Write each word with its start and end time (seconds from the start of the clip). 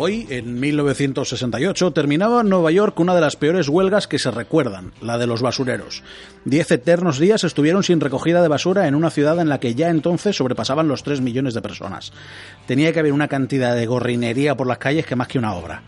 Hoy, 0.00 0.28
en 0.30 0.60
1968, 0.60 1.92
terminaba 1.92 2.42
en 2.42 2.48
Nueva 2.48 2.70
York 2.70 3.00
una 3.00 3.16
de 3.16 3.20
las 3.20 3.34
peores 3.34 3.68
huelgas 3.68 4.06
que 4.06 4.20
se 4.20 4.30
recuerdan, 4.30 4.92
la 5.02 5.18
de 5.18 5.26
los 5.26 5.42
basureros. 5.42 6.04
Diez 6.44 6.70
eternos 6.70 7.18
días 7.18 7.42
estuvieron 7.42 7.82
sin 7.82 7.98
recogida 7.98 8.40
de 8.40 8.46
basura 8.46 8.86
en 8.86 8.94
una 8.94 9.10
ciudad 9.10 9.40
en 9.40 9.48
la 9.48 9.58
que 9.58 9.74
ya 9.74 9.88
entonces 9.88 10.36
sobrepasaban 10.36 10.86
los 10.86 11.02
3 11.02 11.20
millones 11.20 11.54
de 11.54 11.62
personas. 11.62 12.12
Tenía 12.68 12.92
que 12.92 13.00
haber 13.00 13.12
una 13.12 13.26
cantidad 13.26 13.74
de 13.74 13.86
gorrinería 13.86 14.56
por 14.56 14.68
las 14.68 14.78
calles 14.78 15.04
que 15.04 15.16
más 15.16 15.26
que 15.26 15.40
una 15.40 15.54
obra. 15.54 15.82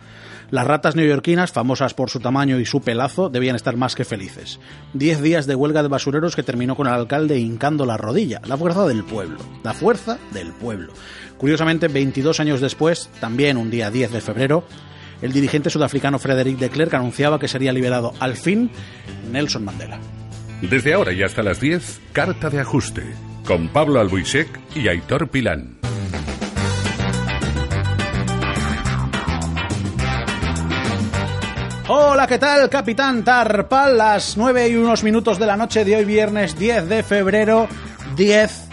Las 0.50 0.66
ratas 0.66 0.96
neoyorquinas, 0.96 1.52
famosas 1.52 1.94
por 1.94 2.10
su 2.10 2.18
tamaño 2.18 2.58
y 2.58 2.66
su 2.66 2.80
pelazo, 2.80 3.28
debían 3.28 3.54
estar 3.54 3.76
más 3.76 3.94
que 3.94 4.04
felices. 4.04 4.58
Diez 4.92 5.22
días 5.22 5.46
de 5.46 5.54
huelga 5.54 5.82
de 5.82 5.88
basureros 5.88 6.34
que 6.34 6.42
terminó 6.42 6.74
con 6.74 6.88
el 6.88 6.94
alcalde 6.94 7.38
hincando 7.38 7.86
la 7.86 7.96
rodilla. 7.96 8.40
La 8.44 8.56
fuerza 8.56 8.88
del 8.88 9.04
pueblo. 9.04 9.38
La 9.62 9.72
fuerza 9.72 10.18
del 10.32 10.48
pueblo. 10.48 10.92
Curiosamente, 11.40 11.88
22 11.88 12.38
años 12.40 12.60
después, 12.60 13.08
también 13.18 13.56
un 13.56 13.70
día 13.70 13.90
10 13.90 14.12
de 14.12 14.20
febrero, 14.20 14.62
el 15.22 15.32
dirigente 15.32 15.70
sudafricano 15.70 16.18
Frederick 16.18 16.58
de 16.58 16.68
Klerk 16.68 16.92
anunciaba 16.92 17.38
que 17.38 17.48
sería 17.48 17.72
liberado 17.72 18.12
al 18.20 18.36
fin 18.36 18.70
Nelson 19.32 19.64
Mandela. 19.64 19.98
Desde 20.60 20.92
ahora 20.92 21.14
y 21.14 21.22
hasta 21.22 21.42
las 21.42 21.58
10, 21.58 21.98
Carta 22.12 22.50
de 22.50 22.60
Ajuste, 22.60 23.04
con 23.46 23.68
Pablo 23.68 24.00
Albuisek 24.00 24.48
y 24.74 24.88
Aitor 24.88 25.28
Pilán. 25.28 25.78
Hola, 31.88 32.26
¿qué 32.26 32.36
tal, 32.36 32.68
Capitán 32.68 33.24
Tarpal? 33.24 33.96
Las 33.96 34.36
9 34.36 34.68
y 34.68 34.76
unos 34.76 35.02
minutos 35.02 35.38
de 35.38 35.46
la 35.46 35.56
noche 35.56 35.86
de 35.86 35.96
hoy, 35.96 36.04
viernes 36.04 36.58
10 36.58 36.86
de 36.86 37.02
febrero. 37.02 37.66
10 38.14 38.69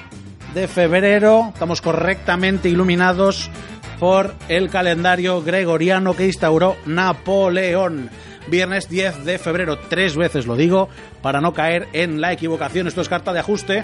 de 0.57 0.67
febrero. 0.67 1.51
Estamos 1.53 1.81
correctamente 1.81 2.67
iluminados 2.67 3.51
por 3.99 4.33
el 4.49 4.71
calendario 4.71 5.43
gregoriano 5.43 6.15
que 6.15 6.25
instauró 6.25 6.75
Napoleón. 6.87 8.09
Viernes 8.47 8.89
10 8.89 9.23
de 9.23 9.37
febrero, 9.37 9.77
tres 9.77 10.15
veces 10.15 10.47
lo 10.47 10.55
digo, 10.55 10.89
para 11.21 11.41
no 11.41 11.53
caer 11.53 11.87
en 11.93 12.21
la 12.21 12.33
equivocación. 12.33 12.87
Esto 12.87 13.01
es 13.01 13.07
carta 13.09 13.33
de 13.33 13.39
ajuste. 13.39 13.83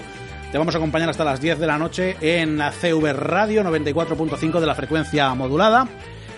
Te 0.50 0.58
vamos 0.58 0.74
a 0.74 0.78
acompañar 0.78 1.08
hasta 1.08 1.22
las 1.22 1.40
10 1.40 1.60
de 1.60 1.66
la 1.68 1.78
noche 1.78 2.16
en 2.20 2.58
la 2.58 2.72
CV 2.72 3.12
Radio 3.12 3.62
94.5 3.62 4.58
de 4.58 4.66
la 4.66 4.74
frecuencia 4.74 5.32
modulada. 5.34 5.86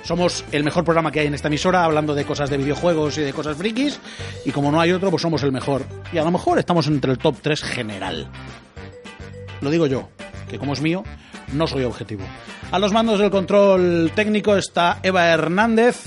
Somos 0.02 0.44
el 0.52 0.64
mejor 0.64 0.84
programa 0.84 1.10
que 1.12 1.20
hay 1.20 1.28
en 1.28 1.34
esta 1.34 1.48
emisora, 1.48 1.82
hablando 1.82 2.14
de 2.14 2.26
cosas 2.26 2.50
de 2.50 2.58
videojuegos 2.58 3.16
y 3.16 3.22
de 3.22 3.32
cosas 3.32 3.56
frikis. 3.56 3.98
Y 4.44 4.50
como 4.50 4.70
no 4.70 4.82
hay 4.82 4.92
otro, 4.92 5.08
pues 5.08 5.22
somos 5.22 5.42
el 5.44 5.52
mejor. 5.52 5.86
Y 6.12 6.18
a 6.18 6.24
lo 6.24 6.30
mejor 6.30 6.58
estamos 6.58 6.86
entre 6.88 7.12
el 7.12 7.18
top 7.18 7.36
3 7.40 7.62
general. 7.62 8.28
Lo 9.60 9.70
digo 9.70 9.86
yo, 9.86 10.08
que 10.48 10.58
como 10.58 10.72
es 10.72 10.80
mío, 10.80 11.02
no 11.52 11.66
soy 11.66 11.84
objetivo. 11.84 12.22
A 12.72 12.78
los 12.78 12.92
mandos 12.92 13.18
del 13.20 13.30
control 13.30 14.10
técnico 14.14 14.56
está 14.56 14.98
Eva 15.02 15.26
Hernández, 15.26 16.04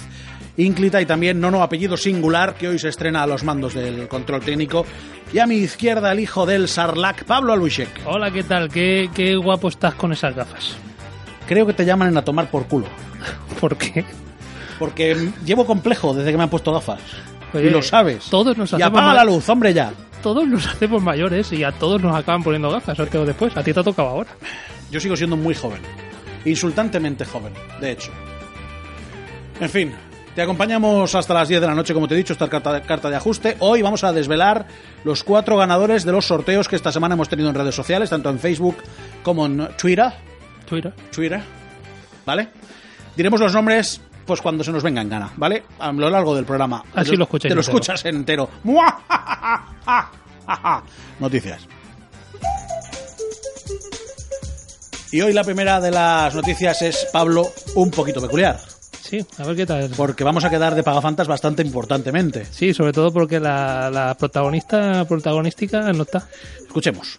ínclita 0.57 1.01
y 1.01 1.05
también 1.05 1.39
Nono 1.39 1.63
apellido 1.63 1.97
singular, 1.97 2.55
que 2.55 2.67
hoy 2.67 2.79
se 2.79 2.89
estrena 2.89 3.23
a 3.23 3.27
los 3.27 3.43
mandos 3.43 3.73
del 3.73 4.07
control 4.07 4.41
técnico. 4.41 4.85
Y 5.31 5.39
a 5.39 5.47
mi 5.47 5.55
izquierda 5.55 6.11
el 6.11 6.19
hijo 6.19 6.45
del 6.45 6.67
Sarlac, 6.67 7.23
Pablo 7.23 7.53
Aluishek. 7.53 8.01
Hola, 8.05 8.31
¿qué 8.31 8.43
tal? 8.43 8.69
¿Qué, 8.69 9.09
qué 9.13 9.35
guapo 9.35 9.69
estás 9.69 9.93
con 9.95 10.11
esas 10.11 10.35
gafas. 10.35 10.75
Creo 11.47 11.65
que 11.65 11.73
te 11.73 11.85
llaman 11.85 12.15
a 12.17 12.23
tomar 12.23 12.49
por 12.49 12.65
culo. 12.67 12.87
¿Por 13.59 13.77
qué? 13.77 14.03
Porque 14.77 15.31
llevo 15.45 15.65
complejo 15.65 16.13
desde 16.13 16.31
que 16.31 16.37
me 16.37 16.43
han 16.43 16.49
puesto 16.49 16.71
gafas. 16.73 16.99
Oye, 17.53 17.67
y 17.67 17.69
lo 17.69 17.81
sabes. 17.81 18.25
Todos 18.29 18.57
nos 18.57 18.71
Y 18.71 18.75
hacemos 18.75 18.89
apaga 18.91 19.07
ma- 19.07 19.13
la 19.13 19.23
luz, 19.25 19.47
hombre, 19.49 19.73
ya. 19.73 19.91
Todos 20.21 20.47
nos 20.47 20.67
hacemos 20.67 21.01
mayores 21.01 21.51
y 21.53 21.63
a 21.63 21.71
todos 21.71 22.01
nos 22.01 22.15
acaban 22.15 22.43
poniendo 22.43 22.69
gafas, 22.69 22.99
antes 22.99 23.15
o 23.15 23.25
después. 23.25 23.55
A 23.55 23.63
ti 23.63 23.73
te 23.73 23.79
ha 23.79 23.83
tocado 23.83 24.09
ahora. 24.09 24.29
Yo 24.91 24.99
sigo 24.99 25.15
siendo 25.15 25.37
muy 25.37 25.55
joven. 25.55 25.81
Insultantemente 26.45 27.25
joven, 27.25 27.53
de 27.79 27.91
hecho. 27.91 28.11
En 29.59 29.69
fin, 29.69 29.93
te 30.35 30.41
acompañamos 30.41 31.15
hasta 31.15 31.33
las 31.33 31.47
10 31.47 31.61
de 31.61 31.67
la 31.67 31.75
noche, 31.75 31.93
como 31.93 32.07
te 32.07 32.15
he 32.15 32.17
dicho, 32.17 32.33
esta 32.33 32.49
carta, 32.49 32.81
carta 32.81 33.09
de 33.09 33.15
ajuste. 33.15 33.55
Hoy 33.59 33.81
vamos 33.81 34.03
a 34.03 34.13
desvelar 34.13 34.67
los 35.03 35.23
cuatro 35.23 35.57
ganadores 35.57 36.05
de 36.05 36.11
los 36.11 36.25
sorteos 36.25 36.67
que 36.67 36.75
esta 36.75 36.91
semana 36.91 37.15
hemos 37.15 37.29
tenido 37.29 37.49
en 37.49 37.55
redes 37.55 37.75
sociales, 37.75 38.09
tanto 38.09 38.29
en 38.29 38.39
Facebook 38.39 38.77
como 39.23 39.45
en 39.45 39.69
Twitter. 39.77 40.11
Twitter. 40.65 40.93
Twitter. 41.11 41.41
¿Vale? 42.25 42.49
Diremos 43.15 43.39
los 43.39 43.53
nombres 43.53 44.01
pues 44.29 44.41
cuando 44.41 44.63
se 44.63 44.71
nos 44.71 44.83
venga 44.83 45.01
en 45.01 45.09
gana, 45.09 45.31
¿vale? 45.37 45.63
A 45.79 45.91
lo 45.91 46.09
largo 46.09 46.35
del 46.35 46.45
programa. 46.45 46.83
Así 46.93 47.11
Te 47.11 47.17
lo 47.17 47.23
escucháis 47.23 47.49
Te 47.49 47.55
lo 47.55 47.61
entero. 47.61 47.77
escuchas 47.77 48.05
entero. 48.05 48.49
Noticias. 51.19 51.67
Y 55.11 55.21
hoy 55.21 55.33
la 55.33 55.43
primera 55.43 55.81
de 55.81 55.89
las 55.89 56.35
noticias 56.35 56.79
es 56.83 57.07
Pablo 57.11 57.51
un 57.73 57.89
poquito 57.89 58.21
peculiar, 58.21 58.59
Sí, 59.01 59.25
a 59.39 59.43
ver 59.43 59.55
qué 59.55 59.65
tal. 59.65 59.89
porque 59.97 60.23
vamos 60.23 60.45
a 60.45 60.51
quedar 60.51 60.75
de 60.75 60.83
pagafantas 60.83 61.27
bastante 61.27 61.63
importantemente. 61.63 62.45
Sí, 62.51 62.75
sobre 62.75 62.93
todo 62.93 63.11
porque 63.11 63.39
la, 63.39 63.89
la 63.89 64.13
protagonista 64.15 65.03
protagonística 65.05 65.91
no 65.93 66.03
está. 66.03 66.27
Escuchemos. 66.67 67.17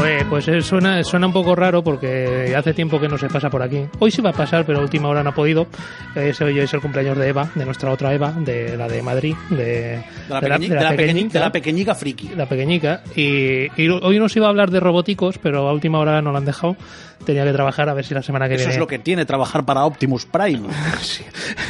Pues, 0.00 0.24
pues 0.46 0.64
suena, 0.64 1.04
suena 1.04 1.26
un 1.26 1.32
poco 1.32 1.54
raro 1.54 1.84
porque 1.84 2.54
hace 2.56 2.72
tiempo 2.72 2.98
que 2.98 3.06
no 3.08 3.18
se 3.18 3.28
pasa 3.28 3.50
por 3.50 3.62
aquí. 3.62 3.84
Hoy 3.98 4.10
sí 4.10 4.22
va 4.22 4.30
a 4.30 4.32
pasar, 4.32 4.64
pero 4.64 4.78
a 4.78 4.82
última 4.82 5.08
hora 5.08 5.22
no 5.22 5.30
ha 5.30 5.34
podido. 5.34 5.66
Es, 6.14 6.40
hoy 6.40 6.58
es 6.58 6.72
el 6.72 6.80
cumpleaños 6.80 7.18
de 7.18 7.28
Eva, 7.28 7.50
de 7.54 7.64
nuestra 7.66 7.90
otra 7.90 8.14
Eva, 8.14 8.32
de 8.32 8.76
la 8.78 8.88
de 8.88 9.02
Madrid, 9.02 9.34
de, 9.50 9.56
De 9.56 10.02
la, 10.30 10.40
de 10.40 10.48
la- 10.48 10.58
de 10.58 10.68
la 10.68 10.74
la 10.74 10.90
de 10.92 11.38
la 11.38 11.52
pequeñica 11.52 11.94
friki. 11.94 12.30
la 12.34 12.46
pequeñica. 12.46 13.02
Y, 13.14 13.66
y 13.76 13.88
hoy 13.88 14.18
nos 14.18 14.34
iba 14.36 14.46
a 14.46 14.48
hablar 14.50 14.70
de 14.70 14.80
roboticos, 14.80 15.36
pero 15.38 15.68
a 15.68 15.72
última 15.72 15.98
hora 15.98 16.22
no 16.22 16.32
lo 16.32 16.38
han 16.38 16.44
dejado. 16.46 16.76
Tenía 17.24 17.44
que 17.44 17.52
trabajar 17.52 17.86
a 17.90 17.92
ver 17.92 18.06
si 18.06 18.14
la 18.14 18.22
semana 18.22 18.48
que 18.48 18.54
Eso 18.54 18.62
viene 18.62 18.72
es 18.72 18.78
lo 18.78 18.86
que 18.86 18.98
tiene 18.98 19.26
trabajar 19.26 19.66
para 19.66 19.84
Optimus 19.84 20.24
Prime. 20.24 20.68
Sí, 21.02 21.24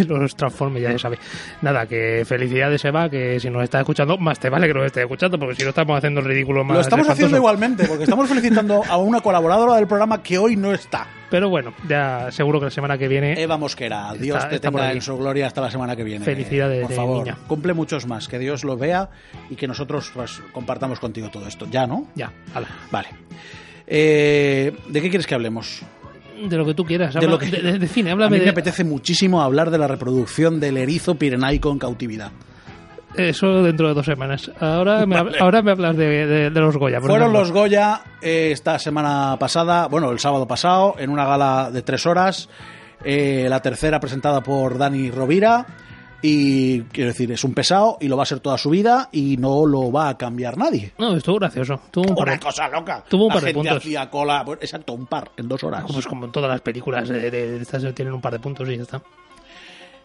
los 0.07 0.37
transforme, 0.37 0.81
ya 0.81 0.93
se 0.93 0.99
sabe. 0.99 1.19
Nada, 1.63 1.87
que 1.87 2.25
felicidades 2.27 2.85
Eva, 2.85 3.09
que 3.09 3.41
si 3.41 3.49
nos 3.51 3.63
está 3.65 3.81
escuchando, 3.81 4.17
más 4.19 4.39
te 4.39 4.49
vale 4.51 4.67
que 4.69 4.75
nos 4.75 4.85
esté 4.87 5.01
escuchando, 5.03 5.39
porque 5.39 5.57
si 5.57 5.63
no 5.65 5.71
estamos 5.71 5.97
haciendo 5.97 6.21
el 6.21 6.27
ridículo 6.27 6.63
más 6.63 6.77
Lo 6.77 6.81
estamos 6.83 7.09
haciendo 7.09 7.37
igualmente, 7.37 7.85
porque 7.87 8.05
estamos 8.05 8.20
felicitando 8.29 8.83
a 8.89 8.97
una 8.99 9.21
colaboradora 9.21 9.77
del 9.77 9.87
programa 9.87 10.23
que 10.23 10.39
hoy 10.39 10.57
no 10.57 10.73
está. 10.73 11.07
Pero 11.31 11.49
bueno, 11.49 11.73
ya 11.89 12.31
seguro 12.33 12.59
que 12.59 12.65
la 12.67 12.71
semana 12.71 12.99
que 12.99 13.07
viene 13.07 13.41
Eva 13.41 13.57
Mosquera, 13.57 14.13
Dios 14.15 14.37
Está- 14.39 14.49
te 14.49 14.55
está 14.57 14.71
tenga 14.71 14.91
en 14.93 15.01
su 15.01 15.17
gloria 15.17 15.47
hasta 15.47 15.61
la 15.61 15.71
semana 15.71 15.95
que 15.95 16.03
viene. 16.03 16.25
Felicidades, 16.25 16.87
por 16.87 16.93
favor. 16.97 17.19
niña. 17.19 17.39
Cumple 17.47 17.73
muchos 17.73 18.07
más, 18.07 18.27
que 18.27 18.39
Dios 18.41 18.65
lo 18.65 18.77
vea 18.77 19.11
y 19.49 19.55
que 19.55 19.69
nosotros 19.69 20.11
pues, 20.13 20.43
compartamos 20.53 20.99
contigo 20.99 21.29
todo 21.31 21.47
esto. 21.47 21.67
Ya, 21.71 21.87
¿no? 21.87 22.09
ya, 22.17 22.33
ala. 22.55 22.67
Vale. 22.91 23.09
Eh, 23.87 24.73
¿De 24.89 25.01
qué 25.03 25.09
quieres 25.09 25.27
que 25.27 25.35
hablemos? 25.35 25.83
De 26.49 26.57
lo 26.57 26.65
que 26.65 26.75
tú 26.75 26.85
quieras, 26.85 27.13
De 27.15 27.27
lo 27.27 27.39
que- 27.39 27.47
de, 27.47 27.61
de- 27.61 27.79
de 27.79 27.87
cine, 27.87 28.11
A 28.11 28.13
háblame 28.15 28.39
mí 28.39 28.45
me 28.45 28.51
apetece 28.51 28.83
muchísimo 28.83 29.43
hablar 29.43 29.71
de 29.71 29.79
la 29.79 29.87
reproducción 29.87 30.59
del 30.59 30.79
erizo 30.79 31.15
pirenaico 31.17 31.71
en 31.71 31.79
cautividad. 31.79 32.33
Eso 33.17 33.63
dentro 33.63 33.89
de 33.89 33.95
dos 33.95 34.07
semanas. 34.07 34.51
Ahora 34.61 35.05
me, 35.07 35.23
Vale. 35.23 35.39
ahora 35.41 35.63
me 35.63 35.71
hablas 35.73 35.97
de, 35.97 36.27
de- 36.27 36.51
de 36.51 36.61
los 36.61 36.77
Goya. 36.77 37.01
Fueron 37.01 37.19
ejemplo. 37.21 37.41
los 37.41 37.53
Goya 37.53 38.03
eh, 38.23 38.51
esta 38.53 38.79
semana 38.79 39.37
pasada, 39.39 39.89
bueno, 39.89 40.11
el 40.11 40.19
sábado 40.19 40.47
pasado, 40.47 40.95
en 40.99 41.11
una 41.11 41.25
gala 41.27 41.71
de 41.71 41.83
tres 41.83 42.07
horas. 42.07 42.49
eh, 43.05 43.47
la 43.49 43.61
tercera 43.63 43.99
presentada 44.01 44.43
por 44.43 44.77
Dani 44.79 45.11
Rovira. 45.11 45.67
Y 46.23 46.83
quiero 46.93 47.09
decir, 47.09 47.33
es 47.33 47.45
un 47.45 47.55
pesado 47.55 47.97
y 47.99 48.07
lo 48.09 48.15
va 48.19 48.25
a 48.25 48.27
ser 48.27 48.41
toda 48.41 48.59
su 48.59 48.69
vida 48.69 49.09
y 49.11 49.39
no 49.39 49.65
lo 49.65 49.91
va 49.91 50.11
a 50.11 50.19
cambiar 50.19 50.59
nadie. 50.59 50.93
No, 50.99 51.17
estuvo 51.17 51.39
gracioso. 51.39 51.81
Tuvo 51.91 52.11
un 52.13 52.23
Una 52.23 52.39
cosa 52.39 52.69
loca. 52.69 53.03
Tuvo 53.09 53.23
un 53.25 53.29
La 53.31 53.35
par 53.37 53.45
de 53.45 53.55
puntos. 53.55 53.77
hacía 53.79 54.11
cola. 54.11 54.43
pues, 54.45 54.59
exacto, 54.61 54.93
un 54.93 55.07
par 55.07 55.31
en 55.39 55.49
dos 55.49 55.65
horas. 55.65 55.83
Pues 55.91 56.07
como 56.07 56.27
en 56.27 56.33
todas 56.33 56.51
las 56.51 56.61
películas 56.61 57.09
de, 57.09 57.31
de- 57.31 57.53
de 57.53 57.63
estas 57.63 57.83
tienen 57.95 58.13
un 58.13 58.21
par 58.21 58.35
de 58.35 58.39
puntos 58.39 58.69
y 58.69 58.77
ya 58.77 58.83
está. 58.83 59.01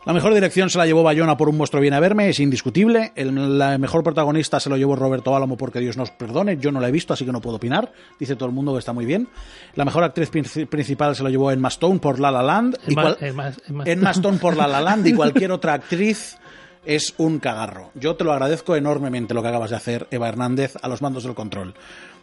La 0.05 0.13
mejor 0.13 0.33
dirección 0.35 0.69
se 0.69 0.77
la 0.77 0.85
llevó 0.85 1.01
Bayona 1.01 1.35
por 1.35 1.49
Un 1.49 1.57
monstruo 1.57 1.81
viene 1.81 1.97
a 1.97 1.99
verme, 1.99 2.29
es 2.29 2.39
indiscutible. 2.39 3.11
El 3.15 3.57
la 3.57 3.77
mejor 3.79 4.03
protagonista 4.03 4.59
se 4.59 4.69
lo 4.69 4.77
llevó 4.77 4.95
Roberto 4.95 5.35
Álamo 5.35 5.57
porque 5.57 5.79
Dios 5.79 5.97
nos 5.97 6.11
perdone. 6.11 6.57
Yo 6.57 6.71
no 6.71 6.79
la 6.79 6.89
he 6.89 6.91
visto, 6.91 7.13
así 7.13 7.25
que 7.25 7.31
no 7.31 7.41
puedo 7.41 7.55
opinar. 7.57 7.91
Dice 8.19 8.35
todo 8.35 8.47
el 8.47 8.53
mundo 8.53 8.73
que 8.73 8.79
está 8.79 8.93
muy 8.93 9.05
bien. 9.05 9.27
La 9.73 9.83
mejor 9.83 10.03
actriz 10.03 10.31
princi- 10.31 10.67
principal 10.67 11.15
se 11.15 11.23
lo 11.23 11.29
llevó 11.29 11.51
Emma 11.51 11.69
Stone 11.69 11.99
por 11.99 12.19
La 12.19 12.29
La 12.29 12.43
Land. 12.43 12.77
Más- 12.93 13.03
cual- 13.05 13.17
es 13.19 13.33
más- 13.33 13.57
es 13.65 13.69
más- 13.71 13.87
Emma 13.87 14.11
Stone 14.11 14.37
por 14.37 14.55
La 14.55 14.67
La 14.67 14.79
Land 14.81 15.07
y 15.07 15.13
cualquier 15.15 15.51
otra 15.51 15.73
actriz 15.73 16.37
es 16.85 17.15
un 17.17 17.39
cagarro. 17.39 17.89
Yo 17.95 18.15
te 18.15 18.23
lo 18.23 18.31
agradezco 18.31 18.75
enormemente 18.75 19.33
lo 19.33 19.41
que 19.41 19.47
acabas 19.47 19.71
de 19.71 19.77
hacer, 19.77 20.07
Eva 20.11 20.29
Hernández, 20.29 20.75
a 20.83 20.87
los 20.87 21.01
mandos 21.01 21.23
del 21.23 21.33
control. 21.33 21.73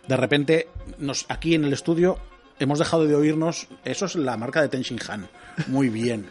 De 0.06 0.16
repente, 0.16 0.68
nos, 0.98 1.26
aquí 1.28 1.56
en 1.56 1.64
el 1.64 1.72
estudio 1.72 2.16
hemos 2.60 2.78
dejado 2.78 3.06
de 3.06 3.16
oírnos. 3.16 3.66
Eso 3.84 4.04
es 4.06 4.14
la 4.14 4.36
marca 4.36 4.62
de 4.62 4.68
Ten 4.68 4.82
Shin 4.82 5.00
Han. 5.08 5.26
Muy 5.66 5.88
bien. 5.88 6.30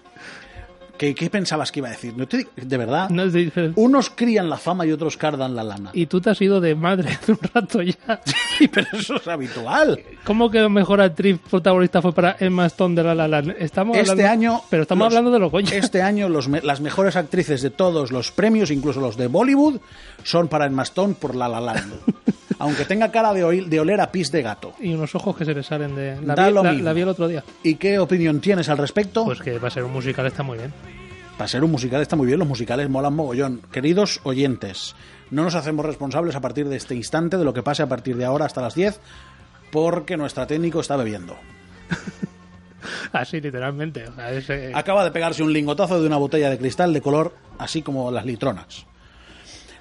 ¿Qué, 1.01 1.15
qué 1.15 1.31
pensabas 1.31 1.71
que 1.71 1.79
iba 1.79 1.87
a 1.87 1.91
decir? 1.93 2.13
No 2.15 2.27
te- 2.27 2.45
de 2.55 2.77
verdad. 2.77 3.09
No 3.09 3.23
es 3.23 3.33
de- 3.33 3.71
Unos 3.75 4.11
crían 4.11 4.51
la 4.51 4.57
fama 4.57 4.85
y 4.85 4.91
otros 4.91 5.17
cardan 5.17 5.55
la 5.55 5.63
lana. 5.63 5.89
Y 5.93 6.05
tú 6.05 6.21
te 6.21 6.29
has 6.29 6.39
ido 6.39 6.61
de 6.61 6.75
madre 6.75 7.09
hace 7.19 7.31
un 7.31 7.39
rato 7.55 7.81
ya. 7.81 7.95
Pero 8.71 8.85
eso 8.93 9.15
es 9.15 9.27
habitual. 9.27 9.99
¿Cómo 10.23 10.51
que 10.51 10.69
mejor 10.69 11.01
actriz 11.01 11.39
protagonista 11.49 12.03
fue 12.03 12.13
para 12.13 12.35
Emma 12.39 12.67
Stone 12.67 12.93
de 12.93 13.03
La 13.03 13.15
La 13.15 13.27
Land? 13.27 13.55
Estamos 13.57 13.97
Este 13.97 14.11
hablando- 14.11 14.31
año. 14.31 14.61
Pero 14.69 14.83
estamos 14.83 15.05
los- 15.05 15.13
hablando 15.15 15.31
de 15.31 15.39
los 15.39 15.51
Goya. 15.51 15.75
Este 15.75 16.03
año 16.03 16.29
los 16.29 16.47
las 16.47 16.81
mejores 16.81 17.15
actrices 17.15 17.63
de 17.63 17.71
todos 17.71 18.11
los 18.11 18.29
premios, 18.31 18.69
incluso 18.69 19.01
los 19.01 19.17
de 19.17 19.25
Bollywood, 19.25 19.79
son 20.23 20.49
para 20.49 20.67
Emma 20.67 20.83
Stone 20.83 21.15
por 21.19 21.33
La 21.35 21.47
La 21.49 21.59
Land. 21.61 21.93
Aunque 22.59 22.85
tenga 22.85 23.09
cara 23.11 23.33
de, 23.33 23.43
oler 23.79 24.01
a 24.01 24.11
pis 24.11 24.31
de 24.31 24.43
gato. 24.43 24.73
Y 24.79 24.93
unos 24.93 25.15
ojos 25.15 25.35
que 25.35 25.45
se 25.45 25.55
le 25.55 25.63
salen 25.63 25.95
de... 25.95 26.21
La, 26.21 26.35
Da 26.35 26.47
vi, 26.49 26.53
lo 26.53 26.61
la- 26.63 26.71
mismo. 26.73 26.85
la 26.85 26.93
vi 26.93 27.01
el 27.01 27.07
otro 27.07 27.27
día. 27.27 27.43
¿Y 27.63 27.73
qué 27.73 27.97
opinión 27.97 28.39
tienes 28.39 28.69
al 28.69 28.77
respecto? 28.77 29.25
Pues 29.25 29.41
que 29.41 29.57
va 29.57 29.69
a 29.69 29.71
ser 29.71 29.83
un 29.83 29.91
musical, 29.91 30.27
está 30.27 30.43
muy 30.43 30.59
bien. 30.59 30.71
Para 31.41 31.49
ser 31.49 31.63
un 31.63 31.71
musical 31.71 32.03
está 32.03 32.15
muy 32.15 32.27
bien, 32.27 32.37
los 32.37 32.47
musicales 32.47 32.87
molan 32.87 33.15
mogollón. 33.15 33.63
Queridos 33.71 34.19
oyentes, 34.21 34.95
no 35.31 35.41
nos 35.41 35.55
hacemos 35.55 35.83
responsables 35.83 36.35
a 36.35 36.39
partir 36.39 36.69
de 36.69 36.75
este 36.75 36.93
instante 36.93 37.35
de 37.35 37.43
lo 37.43 37.51
que 37.51 37.63
pase 37.63 37.81
a 37.81 37.89
partir 37.89 38.15
de 38.15 38.25
ahora 38.25 38.45
hasta 38.45 38.61
las 38.61 38.75
10, 38.75 38.99
porque 39.71 40.17
nuestra 40.17 40.45
técnico 40.45 40.81
está 40.81 40.97
bebiendo. 40.97 41.35
Así, 43.11 43.41
literalmente. 43.41 44.07
O 44.07 44.13
sea, 44.13 44.31
es, 44.31 44.47
eh, 44.51 44.71
Acaba 44.75 45.03
de 45.03 45.09
pegarse 45.09 45.41
un 45.41 45.51
lingotazo 45.51 45.99
de 45.99 46.05
una 46.05 46.17
botella 46.17 46.47
de 46.47 46.59
cristal 46.59 46.93
de 46.93 47.01
color 47.01 47.33
así 47.57 47.81
como 47.81 48.11
las 48.11 48.23
litronas. 48.23 48.85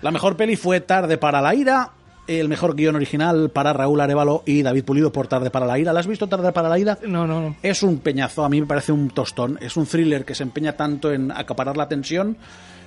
La 0.00 0.10
mejor 0.10 0.38
peli 0.38 0.56
fue 0.56 0.80
Tarde 0.80 1.18
para 1.18 1.42
la 1.42 1.54
ira. 1.54 1.90
El 2.38 2.49
mejor 2.49 2.77
guion 2.77 2.94
original 2.94 3.50
para 3.50 3.73
Raúl 3.73 4.00
Arevalo 4.00 4.44
y 4.47 4.62
David 4.62 4.85
Pulido 4.85 5.11
por 5.11 5.27
Tarde 5.27 5.50
para 5.50 5.67
la 5.67 5.81
ira. 5.81 5.93
¿La 5.93 5.99
has 5.99 6.06
visto 6.06 6.29
Tarde 6.29 6.53
para 6.53 6.69
la 6.69 6.79
ira? 6.79 6.97
No, 7.05 7.27
no, 7.27 7.41
no. 7.41 7.56
Es 7.61 7.82
un 7.82 7.99
peñazo, 7.99 8.44
a 8.44 8.49
mí 8.49 8.61
me 8.61 8.69
parece 8.69 8.93
un 8.93 9.11
tostón. 9.11 9.59
Es 9.61 9.77
un 9.77 9.85
thriller 9.85 10.25
que 10.25 10.37
se 10.37 10.44
empeña 10.44 10.75
tanto 10.77 11.12
en 11.12 11.32
acaparar 11.32 11.77
la 11.77 11.88
tensión 11.88 12.37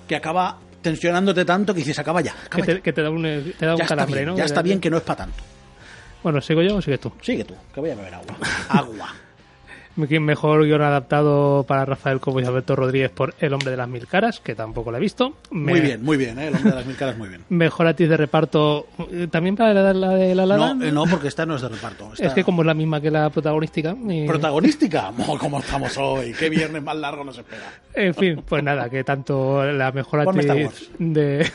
que 0.08 0.16
acaba 0.16 0.60
tensionándote 0.82 1.44
tanto 1.44 1.74
que 1.74 1.80
dices, 1.80 2.00
acaba 2.00 2.22
ya. 2.22 2.34
Que 2.50 2.62
te, 2.62 2.74
ya. 2.76 2.80
que 2.82 2.94
te 2.94 3.02
da 3.02 3.10
un, 3.10 3.22
te 3.22 3.66
da 3.66 3.74
un 3.74 3.78
Ya 3.80 3.84
está 3.84 3.96
calambre, 3.96 4.22
bien, 4.22 4.30
¿no? 4.30 4.38
ya 4.38 4.46
está 4.46 4.62
bien 4.62 4.80
que 4.80 4.90
no 4.90 4.96
es 4.96 5.04
para 5.04 5.18
tanto. 5.26 5.44
Bueno, 6.24 6.40
¿sigo 6.40 6.62
yo 6.62 6.78
o 6.78 6.82
sigues 6.82 7.02
tú? 7.02 7.12
Sigue 7.22 7.44
tú, 7.44 7.54
que 7.74 7.82
voy 7.82 7.90
a 7.90 7.96
beber 7.96 8.14
agua. 8.14 8.38
Agua. 8.70 9.14
Me- 9.96 10.20
Mejor 10.20 10.64
guion 10.66 10.82
adaptado 10.82 11.64
para 11.68 11.86
Rafael 11.86 12.20
Cobo 12.20 12.40
y 12.42 12.46
Alberto 12.46 12.76
Rodríguez 12.76 13.12
por 13.12 13.36
El 13.40 13.54
hombre 13.54 13.70
de 13.72 13.78
las 13.78 13.88
mil 13.88 14.08
caras, 14.08 14.40
que 14.40 14.56
tampoco 14.56 14.92
la 14.92 14.98
he 14.98 15.02
visto. 15.02 15.38
Muy 15.52 15.80
bien, 15.82 16.04
muy 16.04 16.18
bien, 16.18 16.40
¿eh? 16.40 16.48
el 16.48 16.56
hombre 16.56 16.72
de 16.72 16.76
las 16.78 16.86
mil 16.86 16.96
caras 16.96 17.18
muy 17.18 17.30
bien. 17.30 17.42
Mejor 17.50 17.86
actriz 17.88 18.10
de 18.10 18.18
reparto, 18.18 18.88
eh, 19.12 19.28
también 19.30 19.56
para 19.56 19.74
la, 19.74 19.94
la 19.94 20.10
de 20.16 20.34
La 20.34 20.46
La 20.48 20.58
No, 20.58 20.66
Land. 20.68 20.84
eh, 20.84 20.92
no, 20.92 21.06
porque 21.06 21.28
esta 21.28 21.46
no 21.46 21.56
es 21.56 21.62
de 21.62 21.70
reparto. 21.70 22.10
esta- 22.14 22.26
Es 22.26 22.34
que 22.34 22.44
como 22.44 22.64
es 22.64 22.66
la 22.66 22.74
misma 22.74 23.00
que 23.02 23.12
la 23.12 23.30
protagonística. 23.30 23.96
y- 24.10 24.26
Protagonística, 24.26 25.12
Mo, 25.18 25.38
¿cómo 25.38 25.60
estamos 25.60 25.96
hoy? 25.98 26.34
Qué 26.34 26.50
viernes 26.50 26.82
más 26.82 26.96
largo 26.96 27.24
nos 27.24 27.38
espera. 27.38 27.64
En 27.94 28.16
fin, 28.16 28.42
pues 28.48 28.64
nada, 28.64 28.90
que 28.90 29.04
tanto 29.04 29.64
la 29.64 29.92
mejor 29.92 30.22
actriz 30.22 30.90
de, 30.98 31.48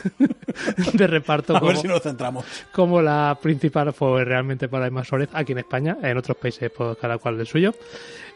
de 0.93 1.07
reparto 1.07 1.57
A 1.57 1.59
como, 1.59 1.73
ver 1.73 1.81
si 1.81 1.87
nos 1.89 2.01
centramos. 2.01 2.45
como 2.71 3.01
la 3.01 3.37
principal 3.41 3.91
fue 3.91 4.23
realmente 4.23 4.69
para 4.69 4.87
Emma 4.87 5.03
Suárez 5.03 5.27
aquí 5.33 5.51
en 5.51 5.57
España, 5.59 5.97
en 6.01 6.17
otros 6.17 6.37
países 6.37 6.71
pues 6.75 6.97
cada 6.99 7.17
cual 7.17 7.37
del 7.37 7.47
suyo. 7.47 7.73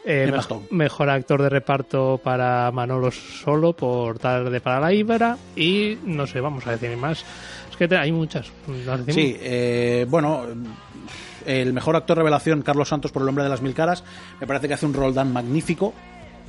Eh, 0.06 0.32
mejor 0.70 1.10
actor 1.10 1.42
de 1.42 1.50
reparto 1.50 2.20
para 2.24 2.70
Manolo 2.72 3.10
Solo 3.12 3.74
por 3.74 4.20
Tarde 4.20 4.60
para 4.60 4.80
la 4.80 4.92
Ibra 4.94 5.38
y 5.56 5.98
no 6.06 6.28
sé, 6.28 6.42
vamos 6.42 6.68
a 6.68 6.72
decir 6.72 6.96
más. 6.98 7.24
Es 7.72 7.78
que 7.78 7.88
te- 7.88 7.98
hay 7.98 8.12
muchas. 8.12 8.48
Sí, 9.14 9.38
eh, 9.40 10.06
bueno, 10.10 10.44
el 11.46 11.74
mejor 11.74 11.96
actor 11.96 12.18
revelación, 12.18 12.62
Carlos 12.62 12.90
Santos 12.90 13.12
por 13.12 13.22
El 13.22 13.30
hombre 13.30 13.44
de 13.46 13.50
las 13.50 13.62
mil 13.62 13.74
caras, 13.74 14.04
me 14.42 14.48
parece 14.48 14.68
que 14.68 14.74
hace 14.74 14.86
un 14.86 14.94
Roldán 14.94 15.32
magnífico, 15.32 15.94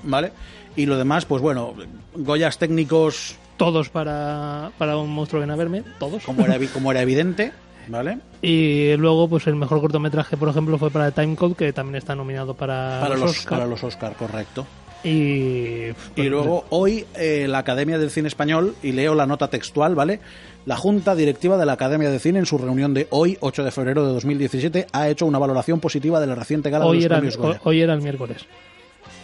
¿vale? 0.02 0.32
Y 0.76 0.86
lo 0.86 0.96
demás, 0.98 1.24
pues 1.24 1.40
bueno, 1.40 1.74
Goyas 2.14 2.58
técnicos, 2.58 3.36
Todos 3.56 3.88
para, 3.88 4.72
para 4.78 4.96
un 4.96 5.10
monstruo 5.14 5.40
ven 5.40 5.52
a 5.52 5.56
verme, 5.56 5.84
todos. 6.00 6.24
como 6.24 6.44
era, 6.44 6.58
como 6.72 6.90
era 6.90 7.02
evidente, 7.02 7.52
¿vale? 7.88 8.18
Y 8.42 8.96
luego, 8.96 9.28
pues 9.28 9.46
el 9.46 9.56
mejor 9.56 9.80
cortometraje, 9.80 10.36
por 10.36 10.48
ejemplo, 10.48 10.78
fue 10.78 10.90
para 10.90 11.10
Time 11.10 11.36
Code, 11.36 11.54
que 11.54 11.72
también 11.72 11.96
está 11.96 12.14
nominado 12.14 12.54
para, 12.54 12.98
Para 13.00 13.16
los, 13.16 13.30
Oscar. 13.30 13.58
para 13.58 13.66
los 13.66 13.82
Oscar, 13.84 14.14
correcto. 14.16 14.66
Y, 15.02 15.88
Y 15.90 15.92
pues, 16.16 16.28
luego 16.28 16.64
hoy 16.70 17.04
eh, 17.14 17.46
la 17.48 17.58
Academia 17.58 17.98
del 17.98 18.10
Cine 18.10 18.28
Español, 18.28 18.74
y 18.82 18.92
leo 18.92 19.14
la 19.14 19.26
nota 19.26 19.48
textual, 19.48 19.94
¿vale? 19.94 20.20
La 20.64 20.76
Junta 20.76 21.14
Directiva 21.14 21.58
de 21.58 21.66
la 21.66 21.74
Academia 21.74 22.08
de 22.10 22.18
Cine 22.18 22.38
en 22.38 22.46
su 22.46 22.56
reunión 22.56 22.94
de 22.94 23.06
hoy, 23.10 23.36
8 23.40 23.64
de 23.64 23.70
febrero 23.70 24.06
de 24.06 24.14
2017, 24.14 24.86
ha 24.92 25.08
hecho 25.08 25.26
una 25.26 25.38
valoración 25.38 25.78
positiva 25.78 26.20
de 26.20 26.26
la 26.26 26.34
reciente 26.34 26.70
gala 26.70 26.86
de 26.86 26.94
los 26.94 27.04
era, 27.04 27.16
premios 27.16 27.36
Goya. 27.36 27.60
hoy 27.64 27.82
era 27.82 27.92
el 27.92 28.00
miércoles. 28.00 28.46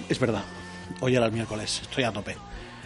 Es 0.08 0.20
verdad, 0.20 0.42
hoy 1.00 1.16
era 1.16 1.24
el 1.24 1.32
miércoles, 1.32 1.80
estoy 1.82 2.04
a 2.04 2.12
tope. 2.12 2.36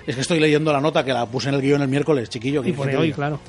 Es 0.07 0.15
que 0.15 0.21
estoy 0.21 0.39
leyendo 0.39 0.73
la 0.73 0.81
nota 0.81 1.05
que 1.05 1.13
la 1.13 1.27
puse 1.27 1.49
en 1.49 1.57
el 1.57 1.63
guion 1.63 1.83
el 1.83 1.89
miércoles, 1.89 2.29
chiquillo. 2.29 2.63
que 2.63 2.71
Y 2.71 2.75
que 2.75 2.97
hoy, 2.97 3.13
claro. 3.13 3.41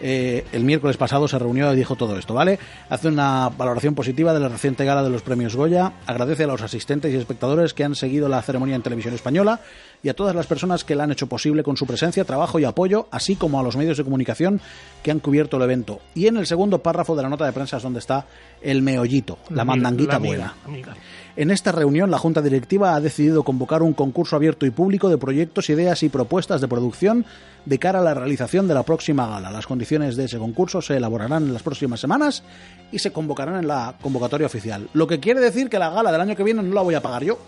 Eh, 0.00 0.44
el 0.52 0.64
miércoles 0.64 0.96
pasado 0.96 1.26
se 1.26 1.38
reunió 1.38 1.72
y 1.72 1.76
dijo 1.76 1.96
todo 1.96 2.18
esto, 2.18 2.34
¿vale? 2.34 2.58
Hace 2.90 3.08
una 3.08 3.48
valoración 3.48 3.94
positiva 3.94 4.34
de 4.34 4.40
la 4.40 4.48
reciente 4.48 4.84
gala 4.84 5.02
de 5.02 5.10
los 5.10 5.22
premios 5.22 5.56
Goya, 5.56 5.92
agradece 6.06 6.44
a 6.44 6.46
los 6.46 6.60
asistentes 6.62 7.12
y 7.12 7.16
espectadores 7.16 7.72
que 7.74 7.84
han 7.84 7.94
seguido 7.94 8.28
la 8.28 8.42
ceremonia 8.42 8.76
en 8.76 8.82
televisión 8.82 9.14
española 9.14 9.60
y 10.02 10.08
a 10.08 10.14
todas 10.14 10.34
las 10.34 10.46
personas 10.46 10.84
que 10.84 10.94
la 10.94 11.04
han 11.04 11.12
hecho 11.12 11.26
posible 11.28 11.62
con 11.62 11.76
su 11.76 11.86
presencia, 11.86 12.24
trabajo 12.24 12.58
y 12.58 12.64
apoyo, 12.64 13.08
así 13.10 13.36
como 13.36 13.58
a 13.58 13.62
los 13.62 13.76
medios 13.76 13.96
de 13.96 14.04
comunicación 14.04 14.60
que 15.02 15.10
han 15.10 15.20
cubierto 15.20 15.56
el 15.56 15.62
evento. 15.62 16.00
Y 16.14 16.26
en 16.26 16.36
el 16.36 16.46
segundo 16.46 16.82
párrafo 16.82 17.16
de 17.16 17.22
la 17.22 17.28
nota 17.28 17.46
de 17.46 17.52
prensa 17.52 17.78
es 17.78 17.82
donde 17.82 18.00
está 18.00 18.26
el 18.60 18.82
meollito, 18.82 19.38
la 19.50 19.64
mandanguita 19.64 20.12
La 20.12 20.16
amiga, 20.16 20.28
buena. 20.36 20.54
amiga. 20.66 20.96
En 21.36 21.50
esta 21.50 21.70
reunión, 21.70 22.10
la 22.10 22.16
Junta 22.16 22.40
Directiva 22.40 22.94
ha 22.94 23.00
decidido 23.00 23.42
convocar 23.42 23.82
un 23.82 23.92
concurso 23.92 24.36
abierto 24.36 24.64
y 24.64 24.70
público 24.70 25.10
de 25.10 25.18
proyectos, 25.18 25.68
ideas 25.68 26.02
y 26.02 26.08
propuestas 26.08 26.62
de 26.62 26.68
producción 26.68 27.26
de 27.66 27.78
cara 27.78 27.98
a 27.98 28.02
la 28.02 28.14
realización 28.14 28.66
de 28.66 28.72
la 28.72 28.84
próxima 28.84 29.26
gala. 29.26 29.50
Las 29.50 29.66
condiciones 29.66 30.16
de 30.16 30.24
ese 30.24 30.38
concurso 30.38 30.80
se 30.80 30.96
elaborarán 30.96 31.42
en 31.42 31.52
las 31.52 31.62
próximas 31.62 32.00
semanas 32.00 32.42
y 32.90 33.00
se 33.00 33.12
convocarán 33.12 33.56
en 33.56 33.68
la 33.68 33.96
convocatoria 34.00 34.46
oficial. 34.46 34.88
Lo 34.94 35.06
que 35.06 35.20
quiere 35.20 35.40
decir 35.40 35.68
que 35.68 35.78
la 35.78 35.90
gala 35.90 36.10
del 36.10 36.22
año 36.22 36.36
que 36.36 36.42
viene 36.42 36.62
no 36.62 36.74
la 36.74 36.80
voy 36.80 36.94
a 36.94 37.02
pagar 37.02 37.22
yo. 37.22 37.38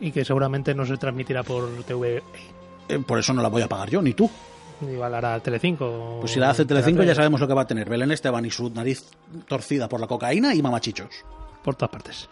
Y 0.00 0.10
que 0.10 0.24
seguramente 0.24 0.74
no 0.74 0.84
se 0.84 0.96
transmitirá 0.96 1.44
por 1.44 1.84
TV. 1.84 2.24
Eh, 2.88 2.98
por 3.06 3.20
eso 3.20 3.32
no 3.32 3.40
la 3.40 3.48
voy 3.48 3.62
a 3.62 3.68
pagar 3.68 3.88
yo, 3.88 4.02
ni 4.02 4.14
tú. 4.14 4.28
Igual 4.90 5.14
hará 5.14 5.38
Telecinco. 5.38 6.18
Pues 6.18 6.32
si 6.32 6.40
la 6.40 6.50
hace 6.50 6.64
Telecinco 6.64 7.04
ya 7.04 7.14
sabemos 7.14 7.40
lo 7.40 7.46
que 7.46 7.54
va 7.54 7.62
a 7.62 7.66
tener. 7.68 7.88
Belén 7.88 8.10
Esteban 8.10 8.44
y 8.44 8.50
su 8.50 8.68
nariz 8.70 9.04
torcida 9.46 9.88
por 9.88 10.00
la 10.00 10.08
cocaína 10.08 10.56
y 10.56 10.60
mamachichos. 10.60 11.24
Por 11.62 11.76
todas 11.76 11.92
partes. 11.92 12.28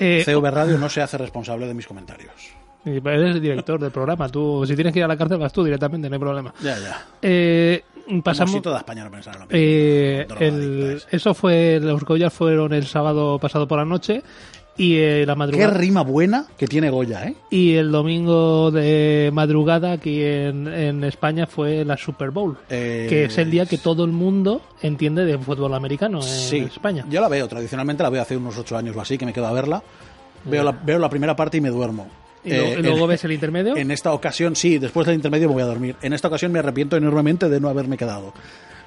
Eh, 0.00 0.22
CV 0.24 0.50
Radio 0.50 0.78
no 0.78 0.88
se 0.88 1.02
hace 1.02 1.18
responsable 1.18 1.66
de 1.66 1.74
mis 1.74 1.86
comentarios. 1.86 2.32
eres 2.84 3.34
el 3.36 3.40
director 3.40 3.78
del 3.78 3.90
programa. 3.90 4.28
Tú, 4.28 4.64
si 4.66 4.74
tienes 4.74 4.92
que 4.92 4.98
ir 5.00 5.04
a 5.04 5.08
la 5.08 5.16
cárcel, 5.16 5.38
vas 5.38 5.52
tú 5.52 5.62
directamente, 5.62 6.08
no 6.08 6.14
hay 6.14 6.20
problema. 6.20 6.54
Ya, 6.62 6.78
ya. 6.78 7.04
Eh, 7.20 7.84
pasamos. 8.24 8.52
si 8.54 8.60
toda 8.60 8.78
España 8.78 9.04
no 9.04 9.10
pensara 9.10 9.38
lo 9.38 9.44
mismo. 9.46 9.56
Eh, 9.58 10.26
el- 10.40 11.02
eso 11.10 11.34
fue, 11.34 11.78
los 11.80 12.02
Goya 12.04 12.30
fueron 12.30 12.72
el 12.72 12.86
sábado 12.86 13.38
pasado 13.38 13.68
por 13.68 13.78
la 13.78 13.84
noche 13.84 14.22
y 14.80 14.96
eh, 14.96 15.24
la 15.26 15.34
Qué 15.34 15.38
madrugada 15.38 15.74
rima 15.74 16.02
buena 16.02 16.46
que 16.56 16.66
tiene 16.66 16.88
Goya, 16.88 17.26
¿eh? 17.26 17.34
y 17.50 17.74
el 17.74 17.92
domingo 17.92 18.70
de 18.70 19.30
madrugada 19.30 19.92
aquí 19.92 20.22
en, 20.22 20.66
en 20.66 21.04
España 21.04 21.46
fue 21.46 21.84
la 21.84 21.98
Super 21.98 22.30
Bowl, 22.30 22.56
Eh, 22.70 23.06
que 23.10 23.24
es 23.24 23.36
el 23.36 23.50
día 23.50 23.66
que 23.66 23.76
todo 23.76 24.04
el 24.04 24.10
mundo 24.12 24.62
entiende 24.80 25.26
de 25.26 25.36
fútbol 25.36 25.74
americano 25.74 26.18
en 26.18 26.22
Sí, 26.22 26.58
España. 26.60 27.04
Yo 27.10 27.20
la 27.20 27.28
veo, 27.28 27.46
tradicionalmente 27.46 28.02
la 28.02 28.08
veo 28.08 28.22
hace 28.22 28.36
unos 28.38 28.56
ocho 28.56 28.74
años 28.76 28.96
o 28.96 29.00
así, 29.02 29.18
que 29.18 29.26
me 29.26 29.32
quedo 29.34 29.46
a 29.48 29.52
verla. 29.52 29.82
Veo 30.46 30.64
la, 30.64 30.72
veo 30.72 30.98
la 30.98 31.10
primera 31.10 31.36
parte 31.36 31.58
y 31.58 31.60
me 31.60 31.68
duermo. 31.68 32.08
Y, 32.42 32.48
luego, 32.54 32.66
Eh, 32.68 32.76
y 32.78 32.82
luego 32.82 33.06
ves 33.06 33.22
el 33.24 33.32
intermedio. 33.32 33.76
en 33.76 33.90
esta 33.90 34.14
ocasión, 34.14 34.56
sí, 34.56 34.78
después 34.78 35.06
del 35.06 35.16
intermedio 35.16 35.48
me 35.48 35.52
voy 35.54 35.62
a 35.62 35.66
dormir. 35.66 35.96
En 36.00 36.14
esta 36.14 36.28
ocasión 36.28 36.50
me 36.52 36.58
arrepiento 36.58 36.96
enormemente 36.96 37.50
de 37.50 37.60
no 37.60 37.68
haberme 37.68 37.98
quedado. 37.98 38.32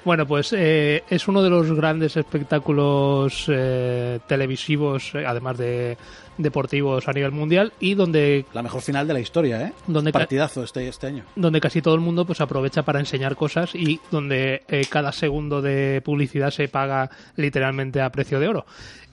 Bueno, 0.04 0.26
pues 0.26 0.52
eh, 0.52 1.02
es 1.08 1.26
uno 1.28 1.42
de 1.42 1.48
los 1.48 1.72
grandes 1.72 2.16
espectáculos 2.16 3.46
eh, 3.48 4.18
televisivos, 4.26 5.14
eh, 5.14 5.24
además 5.26 5.56
de 5.56 5.96
deportivos 6.36 7.08
a 7.08 7.12
nivel 7.12 7.30
mundial, 7.32 7.72
y 7.80 7.94
donde 7.94 8.44
La 8.52 8.62
mejor 8.62 8.82
final 8.82 9.06
de 9.06 9.14
la 9.14 9.20
historia, 9.20 9.62
¿eh? 9.62 9.72
Donde 9.86 10.12
Partidazo 10.12 10.62
este, 10.64 10.86
este 10.88 11.06
año. 11.06 11.24
donde 11.36 11.60
casi 11.60 11.80
todo 11.80 11.94
el 11.94 12.00
mundo 12.00 12.26
pues 12.26 12.40
aprovecha 12.40 12.82
para 12.82 13.00
enseñar 13.00 13.34
cosas 13.36 13.74
y 13.74 13.98
donde 14.10 14.62
eh, 14.68 14.82
cada 14.90 15.12
segundo 15.12 15.62
de 15.62 16.02
publicidad 16.04 16.50
se 16.50 16.68
paga 16.68 17.08
literalmente 17.36 18.00
a 18.02 18.10
precio 18.10 18.40
de 18.40 18.48
oro. 18.48 18.66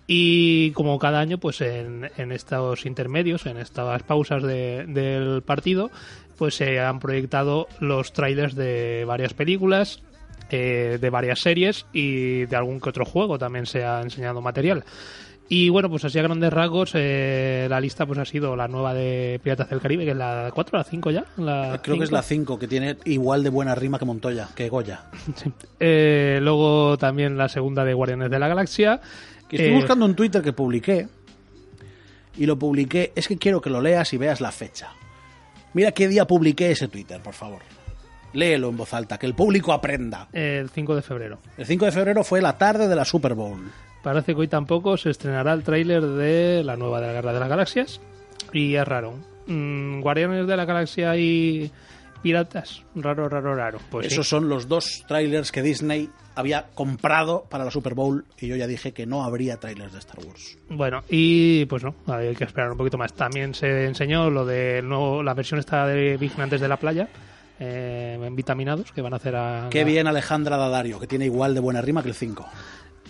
Y 0.07 0.71
como 0.71 0.99
cada 0.99 1.19
año, 1.19 1.37
pues 1.37 1.61
en, 1.61 2.09
en 2.17 2.31
estos 2.33 2.85
intermedios, 2.85 3.45
en 3.45 3.57
estas 3.57 4.03
pausas 4.03 4.43
de- 4.43 4.85
del 4.87 5.41
partido, 5.43 5.89
pues 6.37 6.55
se 6.55 6.79
han 6.81 6.99
proyectado 6.99 7.67
los 7.79 8.11
trailers 8.11 8.55
de 8.55 9.05
varias 9.05 9.33
películas, 9.33 10.01
eh, 10.51 10.97
de 10.99 11.09
varias 11.09 11.39
series 11.39 11.85
y 11.93 12.45
de 12.45 12.55
algún 12.55 12.79
que 12.79 12.89
otro 12.89 13.05
juego 13.05 13.37
también 13.39 13.65
se 13.65 13.83
ha 13.83 14.01
enseñado 14.01 14.41
material. 14.41 14.83
Y 15.53 15.67
bueno, 15.67 15.89
pues 15.89 16.05
así 16.05 16.17
a 16.17 16.21
grandes 16.21 16.53
rasgos, 16.53 16.91
eh, 16.93 17.67
la 17.69 17.81
lista 17.81 18.05
pues 18.05 18.17
ha 18.19 18.23
sido 18.23 18.55
la 18.55 18.69
nueva 18.69 18.93
de 18.93 19.37
Piratas 19.43 19.69
del 19.69 19.81
Caribe, 19.81 20.05
que 20.05 20.11
es 20.11 20.15
la 20.17 20.49
4, 20.53 20.77
la 20.77 20.83
5 20.85 21.11
ya. 21.11 21.25
La 21.37 21.81
Creo 21.83 21.97
que 21.97 22.03
es 22.03 22.09
5. 22.09 22.15
la 22.15 22.21
5, 22.21 22.59
que 22.59 22.67
tiene 22.69 22.95
igual 23.03 23.43
de 23.43 23.49
buena 23.49 23.75
rima 23.75 23.99
que 23.99 24.05
Montoya, 24.05 24.47
que 24.55 24.69
Goya. 24.69 25.05
Sí. 25.35 25.51
Eh, 25.79 26.39
luego 26.41 26.97
también 26.97 27.37
la 27.37 27.49
segunda 27.49 27.83
de 27.83 27.93
Guardianes 27.93 28.29
de 28.31 28.39
la 28.39 28.47
Galaxia. 28.47 29.01
Que 29.49 29.57
estoy 29.57 29.71
Eh, 29.73 29.75
buscando 29.75 30.05
un 30.05 30.15
Twitter 30.15 30.41
que 30.41 30.53
publiqué. 30.53 31.09
Y 32.37 32.45
lo 32.45 32.57
publiqué. 32.57 33.11
Es 33.13 33.27
que 33.27 33.37
quiero 33.37 33.59
que 33.59 33.69
lo 33.69 33.81
leas 33.81 34.13
y 34.13 34.17
veas 34.17 34.39
la 34.39 34.53
fecha. 34.53 34.93
Mira 35.73 35.91
qué 35.91 36.07
día 36.07 36.25
publiqué 36.25 36.71
ese 36.71 36.87
Twitter, 36.87 37.19
por 37.21 37.33
favor. 37.33 37.59
Léelo 38.33 38.69
en 38.69 38.77
voz 38.77 38.93
alta, 38.93 39.17
que 39.17 39.25
el 39.25 39.33
público 39.33 39.73
aprenda. 39.73 40.27
El 40.31 40.69
5 40.69 40.95
de 40.95 41.01
febrero. 41.01 41.39
El 41.57 41.65
5 41.65 41.85
de 41.85 41.91
febrero 41.91 42.23
fue 42.23 42.41
la 42.41 42.57
tarde 42.57 42.87
de 42.87 42.95
la 42.95 43.05
Super 43.05 43.33
Bowl. 43.33 43.71
Parece 44.03 44.33
que 44.33 44.41
hoy 44.41 44.47
tampoco 44.47 44.97
se 44.97 45.09
estrenará 45.11 45.53
el 45.53 45.63
tráiler 45.63 46.01
de 46.01 46.63
la 46.63 46.75
nueva 46.75 46.99
de 47.01 47.07
la 47.07 47.13
Guerra 47.13 47.33
de 47.33 47.39
las 47.39 47.49
Galaxias. 47.49 48.01
Y 48.51 48.75
es 48.75 48.87
raro. 48.87 49.13
Mm, 49.47 50.01
Guardianes 50.01 50.47
de 50.47 50.57
la 50.57 50.65
Galaxia 50.65 51.15
y 51.17 51.71
Piratas. 52.21 52.83
Raro, 52.95 53.29
raro, 53.29 53.55
raro. 53.55 53.79
Pues 53.89 54.07
sí. 54.07 54.13
Esos 54.13 54.27
son 54.27 54.49
los 54.49 54.67
dos 54.67 55.03
trailers 55.07 55.51
que 55.51 55.61
Disney 55.61 56.09
había 56.35 56.67
comprado 56.73 57.45
para 57.49 57.65
la 57.65 57.71
Super 57.71 57.93
Bowl. 57.93 58.25
Y 58.39 58.47
yo 58.47 58.55
ya 58.55 58.67
dije 58.67 58.93
que 58.93 59.05
no 59.05 59.23
habría 59.23 59.57
trailers 59.57 59.93
de 59.93 59.99
Star 59.99 60.25
Wars. 60.25 60.57
Bueno, 60.69 61.03
y 61.09 61.65
pues 61.65 61.83
no, 61.83 61.95
hay 62.07 62.35
que 62.35 62.45
esperar 62.45 62.71
un 62.71 62.77
poquito 62.77 62.97
más. 62.97 63.13
También 63.13 63.53
se 63.53 63.85
enseñó 63.85 64.29
lo 64.29 64.45
de 64.45 64.81
nuevo, 64.81 65.21
la 65.21 65.33
versión 65.33 65.59
esta 65.59 65.85
de 65.85 66.17
Vigilantes 66.17 66.61
de 66.61 66.67
la 66.67 66.77
Playa. 66.77 67.07
Eh, 67.63 68.17
vitaminados 68.31 68.91
que 68.91 69.01
van 69.03 69.13
a 69.13 69.17
hacer 69.17 69.35
a 69.35 69.67
Qué 69.69 69.83
bien 69.83 70.07
Alejandra 70.07 70.57
Dadario, 70.57 70.99
que 70.99 71.05
tiene 71.05 71.25
igual 71.25 71.53
de 71.53 71.59
buena 71.59 71.79
rima 71.79 72.01
que 72.01 72.09
el 72.09 72.15
5. 72.15 72.49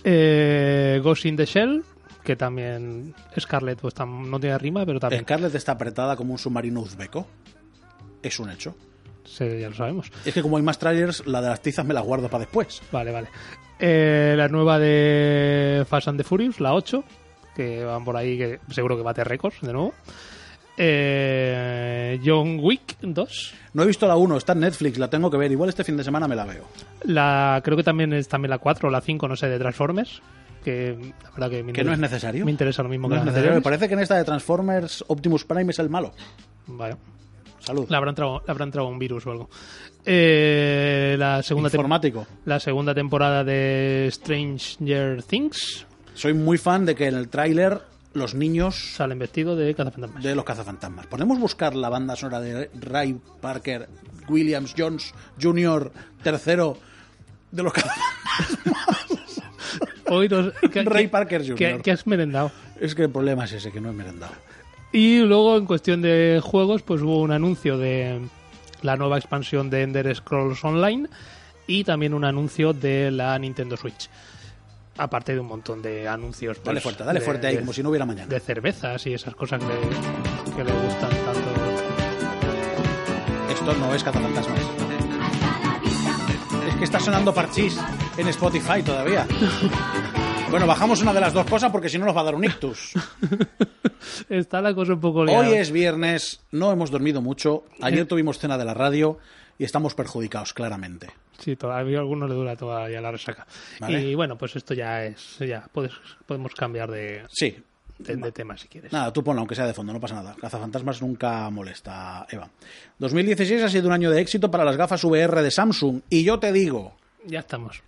Eh, 0.03 0.99
Ghost 1.03 1.25
in 1.25 1.35
the 1.37 1.45
Shell, 1.45 1.83
que 2.23 2.35
también 2.35 3.13
Scarlett 3.39 3.79
pues 3.79 3.95
tam- 3.95 4.27
no 4.27 4.39
tiene 4.39 4.57
rima, 4.57 4.85
pero 4.85 4.99
también 4.99 5.23
Scarlett 5.23 5.55
está 5.55 5.73
apretada 5.73 6.15
como 6.15 6.33
un 6.33 6.37
submarino 6.39 6.81
uzbeco. 6.81 7.25
Es 8.21 8.39
un 8.39 8.49
hecho. 8.51 8.75
se- 9.23 9.59
ya 9.61 9.69
lo 9.69 9.75
sabemos. 9.75 10.11
Es 10.25 10.33
que 10.33 10.41
como 10.41 10.57
hay 10.57 10.63
más 10.63 10.77
trailers, 10.79 11.25
la 11.27 11.41
de 11.41 11.47
las 11.49 11.61
tizas 11.61 11.85
me 11.85 11.93
la 11.93 12.01
guardo 12.01 12.27
para 12.27 12.41
después. 12.43 12.81
Vale, 12.91 13.11
vale. 13.11 13.29
Eh, 13.79 14.33
la 14.35 14.47
nueva 14.49 14.77
de 14.79 15.85
Fast 15.87 16.07
and 16.09 16.17
the 16.17 16.23
Furious, 16.23 16.59
la 16.59 16.73
8, 16.73 17.03
que 17.55 17.83
van 17.85 18.03
por 18.03 18.17
ahí, 18.17 18.37
que 18.37 18.59
seguro 18.69 18.97
que 18.97 19.03
bate 19.03 19.23
récords 19.23 19.61
de 19.61 19.71
nuevo. 19.73 19.93
Eh, 20.77 22.19
John 22.23 22.59
Wick 22.59 22.97
2. 23.01 23.53
No 23.73 23.83
he 23.83 23.87
visto 23.87 24.07
la 24.07 24.15
1, 24.15 24.37
está 24.37 24.53
en 24.53 24.61
Netflix, 24.61 24.97
la 24.97 25.09
tengo 25.09 25.29
que 25.29 25.37
ver. 25.37 25.51
Igual 25.51 25.69
este 25.69 25.83
fin 25.83 25.97
de 25.97 26.03
semana 26.03 26.27
me 26.27 26.35
la 26.35 26.45
veo. 26.45 26.65
La, 27.03 27.61
creo 27.63 27.77
que 27.77 27.83
también 27.83 28.13
es 28.13 28.27
también 28.27 28.49
la 28.49 28.57
4 28.57 28.87
o 28.87 28.91
la 28.91 29.01
5, 29.01 29.27
no 29.27 29.35
sé, 29.35 29.47
de 29.47 29.59
Transformers. 29.59 30.21
Que 30.63 31.13
la 31.23 31.31
verdad 31.31 31.49
que, 31.49 31.63
me 31.63 31.73
Que 31.73 31.83
no 31.83 31.91
es 31.91 31.99
necesario. 31.99 32.45
Me 32.45 32.51
interesa 32.51 32.83
lo 32.83 32.89
mismo 32.89 33.07
No 33.07 33.15
que 33.15 33.19
es 33.19 33.25
necesario. 33.25 33.55
Me 33.55 33.61
parece 33.61 33.87
que 33.87 33.95
en 33.95 34.01
esta 34.01 34.15
de 34.15 34.23
Transformers 34.23 35.03
Optimus 35.07 35.43
Prime 35.43 35.71
es 35.71 35.79
el 35.79 35.89
malo. 35.89 36.13
Vale. 36.67 36.97
Salud. 37.59 37.87
Le 37.89 37.95
habrá 37.95 38.09
entrado, 38.09 38.87
un 38.87 38.97
virus 38.99 39.25
o 39.27 39.31
algo. 39.31 39.49
Eh, 40.03 41.15
la 41.17 41.43
segunda 41.43 41.67
Informático. 41.67 42.25
la 42.45 42.59
segunda 42.59 42.95
temporada 42.95 43.43
de 43.43 44.09
Stranger 44.11 45.21
Things 45.21 45.85
Soy 46.15 46.33
muy 46.33 46.57
fan 46.57 46.85
de 46.87 46.95
que 46.95 47.05
en 47.05 47.13
el 47.13 47.29
tráiler 47.29 47.81
los 48.13 48.33
niños 48.33 48.93
salen 48.95 49.19
vestidos 49.19 49.57
de 49.57 49.73
cazafantasmas. 49.73 50.23
de 50.23 50.35
los 50.35 50.43
cazafantasmas. 50.45 51.07
Podemos 51.07 51.39
buscar 51.39 51.75
la 51.75 51.89
banda 51.89 52.15
sonora 52.15 52.39
de 52.41 52.69
Ray 52.79 53.19
Parker 53.41 53.87
Williams 54.27 54.73
Jones 54.77 55.13
Jr. 55.41 55.91
tercero 56.23 56.77
de 57.51 57.63
los 57.63 57.73
cazafantasmas. 57.73 59.41
Hoy 60.09 60.27
¿qué- 60.27 60.83
Ray 60.83 61.05
qué- 61.05 61.09
Parker 61.09 61.41
Jr.. 61.41 61.55
¿qué, 61.55 61.79
qué 61.83 61.91
has 61.91 62.05
merendado? 62.05 62.51
Es 62.79 62.95
que 62.95 63.03
el 63.03 63.09
problema 63.09 63.45
es 63.45 63.53
ese, 63.53 63.71
que 63.71 63.79
no 63.79 63.89
he 63.89 63.93
merendado. 63.93 64.33
Y 64.91 65.19
luego, 65.19 65.55
en 65.57 65.65
cuestión 65.65 66.01
de 66.01 66.41
juegos, 66.43 66.81
pues 66.81 67.01
hubo 67.01 67.21
un 67.21 67.31
anuncio 67.31 67.77
de 67.77 68.19
la 68.81 68.97
nueva 68.97 69.17
expansión 69.17 69.69
de 69.69 69.83
Ender 69.83 70.13
Scrolls 70.13 70.61
Online 70.65 71.07
y 71.67 71.85
también 71.85 72.13
un 72.13 72.25
anuncio 72.25 72.73
de 72.73 73.09
la 73.11 73.37
Nintendo 73.39 73.77
Switch. 73.77 74.09
Aparte 75.03 75.33
de 75.33 75.39
un 75.39 75.47
montón 75.47 75.81
de 75.81 76.07
anuncios. 76.07 76.57
pues, 76.57 76.65
Dale 76.65 76.79
fuerte, 76.81 77.03
dale 77.03 77.19
de- 77.19 77.25
fuerte 77.25 77.47
ahí, 77.47 77.53
de- 77.55 77.59
como 77.61 77.73
si 77.73 77.81
no 77.81 77.89
hubiera 77.89 78.05
mañana. 78.05 78.27
de 78.27 78.39
cervezas 78.39 79.05
y 79.07 79.13
esas 79.15 79.33
cosas 79.35 79.59
que 79.59 79.65
le, 79.65 80.55
que 80.55 80.63
le 80.63 80.71
gustan 80.71 81.09
tanto. 81.09 81.51
Esto 83.51 83.73
no 83.75 83.93
es 83.95 84.03
cazafantasmas. 84.03 84.59
Es 86.69 86.75
que 86.75 86.83
está 86.83 86.99
sonando 86.99 87.33
parchís 87.33 87.77
en 88.17 88.27
Spotify 88.27 88.81
todavía. 88.83 89.27
Bueno, 90.49 90.67
bajamos 90.67 91.01
una 91.01 91.13
de 91.13 91.21
las 91.21 91.33
dos 91.33 91.45
cosas 91.45 91.71
porque 91.71 91.89
si 91.89 91.97
no 91.97 92.05
nos 92.05 92.15
va 92.15 92.21
a 92.21 92.25
dar 92.25 92.35
un 92.35 92.43
ictus. 92.43 92.93
Está 94.29 94.61
la 94.61 94.73
cosa 94.73 94.93
un 94.93 94.99
poco 94.99 95.23
liada. 95.23 95.39
Hoy 95.47 95.53
es 95.55 95.71
viernes, 95.71 96.41
no 96.51 96.71
hemos 96.71 96.91
dormido 96.91 97.21
mucho. 97.21 97.63
Ayer 97.81 98.05
tuvimos 98.07 98.37
cena 98.39 98.57
de 98.57 98.65
la 98.65 98.73
radio 98.73 99.17
y 99.57 99.63
estamos 99.63 99.93
perjudicados, 99.95 100.53
claramente. 100.53 101.09
Sí, 101.43 101.55
todavía 101.55 101.97
a 101.97 102.01
algunos 102.01 102.29
le 102.29 102.35
dura 102.35 102.55
todavía 102.55 103.01
la 103.01 103.11
resaca. 103.11 103.45
Vale. 103.79 104.01
Y 104.01 104.15
bueno, 104.15 104.37
pues 104.37 104.55
esto 104.55 104.73
ya 104.73 105.03
es. 105.05 105.37
ya 105.39 105.67
puedes, 105.71 105.91
Podemos 106.25 106.53
cambiar 106.53 106.91
de, 106.91 107.23
Sí. 107.29 107.55
de, 107.97 108.15
de 108.15 108.31
tema 108.31 108.55
si 108.57 108.67
quieres. 108.67 108.91
Nada, 108.93 109.11
tú 109.11 109.23
ponlo, 109.23 109.39
aunque 109.41 109.55
sea 109.55 109.65
de 109.65 109.73
fondo, 109.73 109.91
no 109.93 109.99
pasa 109.99 110.15
nada. 110.15 110.35
Cazafantasmas 110.39 111.01
nunca 111.01 111.49
molesta, 111.49 112.25
Eva. 112.29 112.49
2016 112.99 113.63
ha 113.63 113.69
sido 113.69 113.87
un 113.87 113.93
año 113.93 114.11
de 114.11 114.21
éxito 114.21 114.51
para 114.51 114.63
las 114.65 114.77
gafas 114.77 115.03
VR 115.03 115.41
de 115.41 115.51
Samsung. 115.51 116.01
Y 116.09 116.23
yo 116.23 116.39
te 116.39 116.51
digo, 116.53 116.95
Ya 117.25 117.39
estamos. 117.39 117.81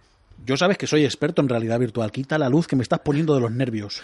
Yo 0.46 0.58
sabes 0.58 0.78
que 0.78 0.88
soy 0.88 1.06
experto 1.06 1.42
en 1.42 1.50
realidad 1.50 1.80
virtual. 1.80 2.12
Quita 2.12 2.38
la 2.38 2.50
luz 2.50 2.68
que 2.68 2.76
me 2.76 2.84
estás 2.84 3.00
poniendo 3.00 3.36
de 3.36 3.42
los 3.42 3.52
nervios. 3.52 4.02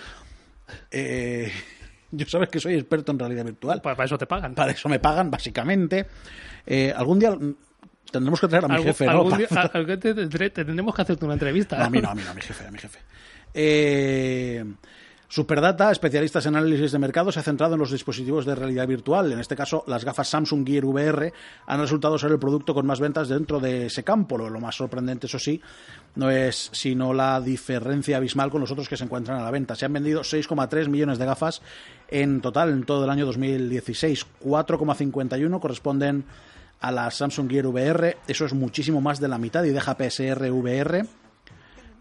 Eh, 0.92 1.52
yo 2.12 2.26
sabes 2.28 2.50
que 2.50 2.60
soy 2.60 2.76
experto 2.76 3.12
en 3.12 3.20
realidad 3.20 3.44
virtual. 3.46 3.82
Para, 3.82 3.96
para 3.96 4.06
eso 4.06 4.18
te 4.18 4.26
pagan. 4.28 4.56
Para 4.56 4.72
eso 4.72 4.88
me 4.90 5.00
pagan, 5.00 5.30
básicamente. 5.32 6.06
Eh, 6.66 6.94
algún 6.96 7.20
día 7.20 7.36
tendremos 8.12 8.40
que 8.42 8.48
traer 8.48 8.66
a 8.66 8.68
mi 8.68 8.84
jefe, 8.84 9.06
¿no? 9.06 9.12
algún 9.12 9.38
día- 9.38 9.48
tendremos 10.54 10.96
que 10.96 11.02
hacerte 11.02 11.26
una 11.26 11.34
entrevista. 11.36 11.78
No, 11.78 11.86
a 11.86 11.90
mí 11.90 12.02
no, 12.02 12.10
a 12.10 12.16
mí 12.16 12.22
no, 12.26 12.32
a 12.32 12.34
mi 12.34 12.42
jefe, 12.42 12.66
a 12.66 12.72
mi 12.72 12.78
jefe. 12.80 13.00
Eh, 13.54 14.64
Superdata, 15.32 15.92
especialistas 15.92 16.44
en 16.48 16.56
análisis 16.56 16.92
de 16.92 16.98
mercado, 16.98 17.32
se 17.32 17.40
ha 17.40 17.44
centrado 17.44 17.76
en 17.76 17.80
los 17.80 17.92
dispositivos 17.92 18.48
de 18.48 18.56
realidad 18.56 18.88
virtual. 18.88 19.32
En 19.32 19.38
este 19.40 19.56
caso, 19.56 19.84
las 19.86 20.04
gafas 20.04 20.28
Samsung 20.28 20.66
Gear 20.68 20.86
VR 20.86 21.32
han 21.68 21.80
resultado 21.80 22.18
ser 22.18 22.32
el 22.32 22.40
producto 22.40 22.74
con 22.74 22.88
más 22.88 23.00
ventas 23.00 23.30
dentro 23.30 23.60
de 23.60 23.86
ese 23.86 24.04
campo. 24.04 24.40
Lo, 24.40 24.50
lo 24.50 24.60
más 24.60 24.74
sorprendente, 24.74 25.28
eso 25.28 25.38
sí, 25.38 25.62
no 26.16 26.32
es 26.32 26.72
sino 26.74 27.14
la 27.14 27.40
diferencia 27.42 28.18
abismal 28.18 28.50
con 28.50 28.60
los 28.62 28.72
otros 28.72 28.90
que 28.90 28.98
se 28.98 29.04
encuentran 29.04 29.40
a 29.40 29.44
la 29.44 29.52
venta. 29.52 29.76
Se 29.76 29.86
han 29.86 29.94
vendido 29.94 30.22
6,3 30.22 30.88
millones 30.88 31.20
de 31.20 31.26
gafas 31.28 31.62
en 32.08 32.42
total 32.42 32.70
en 32.72 32.84
todo 32.84 33.04
el 33.04 33.12
año 33.12 33.28
2016. 33.28 34.26
4,51 34.44 35.60
corresponden 35.60 36.26
a 36.80 36.92
la 36.92 37.10
Samsung 37.12 37.50
Gear 37.50 37.68
VR. 37.68 38.18
Eso 38.28 38.46
es 38.46 38.54
muchísimo 38.54 39.02
más 39.02 39.20
de 39.20 39.28
la 39.28 39.38
mitad 39.38 39.64
y 39.64 39.70
deja 39.70 39.96
PSR 39.96 40.52
VR 40.52 41.06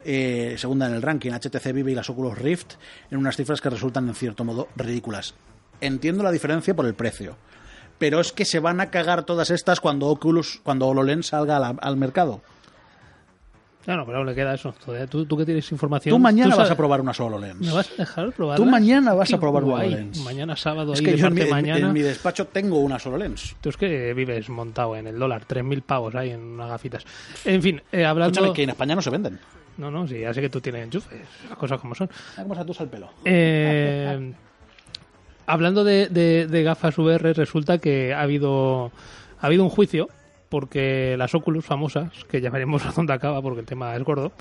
eh, 0.05 0.55
segunda 0.59 0.87
en 0.87 0.95
el 0.95 1.03
ranking, 1.03 1.33
HTC 1.33 1.73
Vive 1.73 1.93
y 1.93 1.95
las 1.95 2.09
Oculus 2.09 2.39
Rift, 2.39 2.75
en 3.11 3.19
unas 3.19 3.37
cifras 3.37 3.61
que 3.61 3.71
resultan 3.71 4.09
en 4.09 4.15
cierto 4.15 4.45
modo 4.45 4.69
ridículas. 4.77 5.35
Entiendo 5.81 6.23
la 6.23 6.33
diferencia 6.33 6.75
por 6.75 6.87
el 6.87 6.95
precio, 6.95 7.37
pero 7.99 8.21
es 8.21 8.33
que 8.33 8.45
se 8.45 8.61
van 8.61 8.81
a 8.81 8.91
cagar 8.91 9.25
todas 9.25 9.51
estas 9.51 9.81
cuando 9.81 10.07
Oculus, 10.07 10.61
cuando 10.63 10.87
HoloLens 10.87 11.29
salga 11.29 11.57
al 11.57 11.97
mercado. 11.97 12.41
Claro, 13.89 14.05
pero 14.05 14.23
le 14.23 14.35
queda 14.35 14.53
eso. 14.53 14.75
Tú, 15.09 15.25
tú 15.25 15.35
que 15.35 15.47
tienes 15.47 15.73
información. 15.73 16.15
Tú 16.15 16.19
mañana 16.19 16.49
vas 16.51 16.57
sabes- 16.57 16.73
a 16.73 16.77
probar 16.77 17.01
unas 17.01 17.19
HoloLens. 17.19 17.59
¿Me 17.59 17.73
vas 17.73 17.91
a 17.91 17.95
dejar 17.97 18.33
probar? 18.33 18.59
Tú 18.59 18.67
mañana 18.67 19.15
vas 19.15 19.33
a 19.33 19.41
probar 19.41 19.65
una 19.65 19.77
HoloLens. 19.77 20.19
Mañana 20.25 20.57
sábado, 20.57 20.93
Es 20.93 20.99
ahí 20.99 21.07
que 21.07 21.13
de 21.13 21.17
yo 21.17 21.27
en 21.29 21.35
mi, 21.35 21.45
mañana. 21.47 21.87
en 21.87 21.93
mi 21.95 22.03
despacho 22.03 22.49
tengo 22.49 22.81
unas 22.81 23.07
HoloLens. 23.07 23.57
Tú 23.63 23.71
es 23.71 23.79
que 23.79 24.13
vives 24.13 24.51
montado 24.51 24.95
en 24.95 25.07
el 25.07 25.19
dólar, 25.19 25.47
3.000 25.49 25.81
pavos 25.81 26.15
ahí 26.17 26.33
en 26.33 26.41
unas 26.43 26.69
gafitas. 26.69 27.07
En 27.47 27.63
fin, 27.63 27.81
eh, 27.91 28.05
hablando... 28.05 28.33
Escúchame, 28.41 28.55
que 28.55 28.63
en 28.65 28.69
España 28.69 28.95
no 28.95 29.01
se 29.01 29.09
venden. 29.09 29.39
No, 29.79 29.91
no, 29.91 30.07
sí, 30.07 30.19
ya 30.21 30.35
sé 30.35 30.43
que 30.43 30.51
tú 30.51 30.61
tienes 30.61 30.85
enchufes, 30.85 31.21
las 31.49 31.57
cosas 31.57 31.81
como 31.81 31.95
son. 31.95 32.11
Mira 32.33 32.43
cómo 32.43 32.55
se 32.57 32.61
atusa 32.61 32.83
el 32.83 32.91
pelo. 32.91 33.09
Eh, 33.25 34.35
hablando 35.47 35.83
de, 35.83 36.09
de- 36.09 36.47
de 36.47 36.63
gafas 36.63 36.99
VR, 36.99 37.33
resulta 37.33 37.79
que 37.79 38.13
ha 38.13 38.21
habido, 38.21 38.93
ha 39.41 39.47
habido 39.47 39.63
un 39.65 39.71
juicio 39.71 40.11
porque 40.49 41.17
las 41.19 41.35
Oculus 41.35 41.65
famosas, 41.65 42.11
que 42.31 42.41
ya 42.41 42.51
veremos 42.51 42.85
a 42.87 42.93
dónde 42.93 43.13
acaba 43.13 43.41
porque 43.43 43.61
el 43.61 43.67
tema 43.67 43.95
es 43.97 44.03
gordo, 44.03 44.33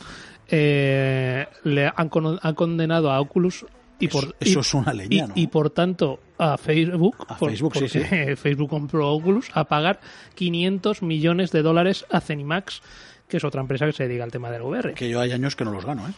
eh, 0.49 1.45
le 1.63 1.87
han, 1.87 2.09
han 2.41 2.55
condenado 2.55 3.11
a 3.11 3.19
Oculus 3.19 3.65
y 3.99 4.07
por, 4.09 4.23
Eso- 4.25 4.35
eso 4.39 4.59
y- 4.59 4.61
es 4.61 4.73
una 4.73 4.93
leña, 4.93 5.15
y, 5.15 5.21
¿no? 5.27 5.33
y 5.35 5.47
por 5.47 5.69
tanto 5.71 6.19
a 6.37 6.57
Facebook, 6.57 7.15
A 7.27 7.37
por- 7.37 7.49
Facebook, 7.49 7.75
sí, 7.89 7.99
Facebook 8.35 8.69
compró 8.69 9.09
Oculus, 9.11 9.49
a 9.53 9.63
pagar 9.65 9.99
500 10.35 11.01
millones 11.01 11.51
de 11.51 11.61
dólares 11.63 12.05
a 12.11 12.21
Cenimax, 12.21 12.81
que 13.27 13.37
es 13.37 13.43
otra 13.43 13.59
empresa 13.61 13.85
que 13.87 13.91
se 13.93 14.07
dedica 14.07 14.23
al 14.23 14.31
tema 14.31 14.49
del 14.51 14.61
VR. 14.61 14.93
Que 14.93 15.09
yo 15.09 15.19
hay 15.19 15.31
años 15.31 15.55
que 15.55 15.65
no 15.65 15.71
los 15.71 15.83
gano, 15.85 16.07
¿eh? 16.07 16.11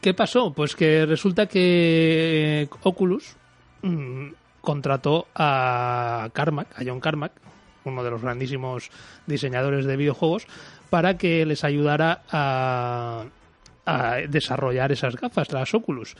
¿Qué 0.00 0.14
pasó? 0.14 0.52
Pues 0.54 0.74
que 0.74 1.04
resulta 1.04 1.46
que 1.46 2.68
Oculus 2.84 3.36
mm, 3.82 4.28
contrató 4.62 5.26
a 5.34 6.30
Carmack, 6.32 6.68
a 6.80 6.82
John 6.86 7.00
Carmack, 7.00 7.32
uno 7.84 8.02
de 8.02 8.10
los 8.10 8.22
grandísimos 8.22 8.90
diseñadores 9.26 9.84
de 9.84 9.96
videojuegos, 9.96 10.46
para 10.90 11.16
que 11.16 11.46
les 11.46 11.64
ayudara 11.64 12.22
a, 12.30 13.26
desarrollar 14.28 14.92
esas 14.92 15.16
gafas, 15.16 15.50
las 15.52 15.74
Oculus. 15.74 16.14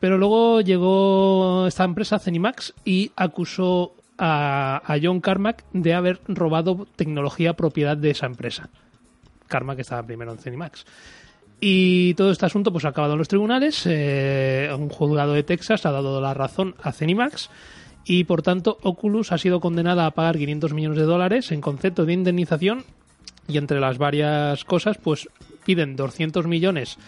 Pero 0.00 0.18
luego 0.18 0.60
llegó 0.60 1.66
esta 1.66 1.84
empresa, 1.84 2.18
Zenimax, 2.18 2.74
y 2.84 3.12
acusó 3.14 3.94
a, 4.18 4.96
John 5.00 5.20
Carmack 5.20 5.64
de 5.72 5.94
haber 5.94 6.20
robado 6.26 6.86
tecnología 6.96 7.54
propiedad 7.54 7.96
de 7.96 8.10
esa 8.10 8.26
empresa. 8.26 8.70
Carmack 9.46 9.78
estaba 9.78 10.02
primero 10.02 10.32
en 10.32 10.38
Zenimax. 10.38 10.84
Y 11.60 12.14
todo 12.14 12.32
este 12.32 12.46
asunto 12.46 12.72
pues 12.72 12.84
ha 12.84 12.88
acabado 12.88 13.14
en 13.14 13.18
los 13.18 13.28
tribunales. 13.28 13.84
eh, 13.86 14.68
un 14.76 14.88
juzgado 14.88 15.32
de 15.32 15.42
Texas 15.42 15.86
ha 15.86 15.92
dado 15.92 16.20
la 16.20 16.34
razón 16.34 16.74
a 16.82 16.92
Zenimax 16.92 17.48
y 18.06 18.24
por 18.24 18.42
tanto 18.42 18.78
Oculus 18.82 19.32
ha 19.32 19.38
sido 19.38 19.60
condenada 19.60 20.06
a 20.06 20.12
pagar 20.12 20.38
500 20.38 20.72
millones 20.72 20.98
de 20.98 21.04
dólares 21.04 21.50
en 21.50 21.60
concepto 21.60 22.06
de 22.06 22.12
indemnización 22.12 22.84
y 23.48 23.58
entre 23.58 23.80
las 23.80 23.98
varias 23.98 24.64
cosas 24.64 24.96
pues 24.96 25.28
piden 25.64 25.96
200 25.96 26.46
millones 26.46 26.98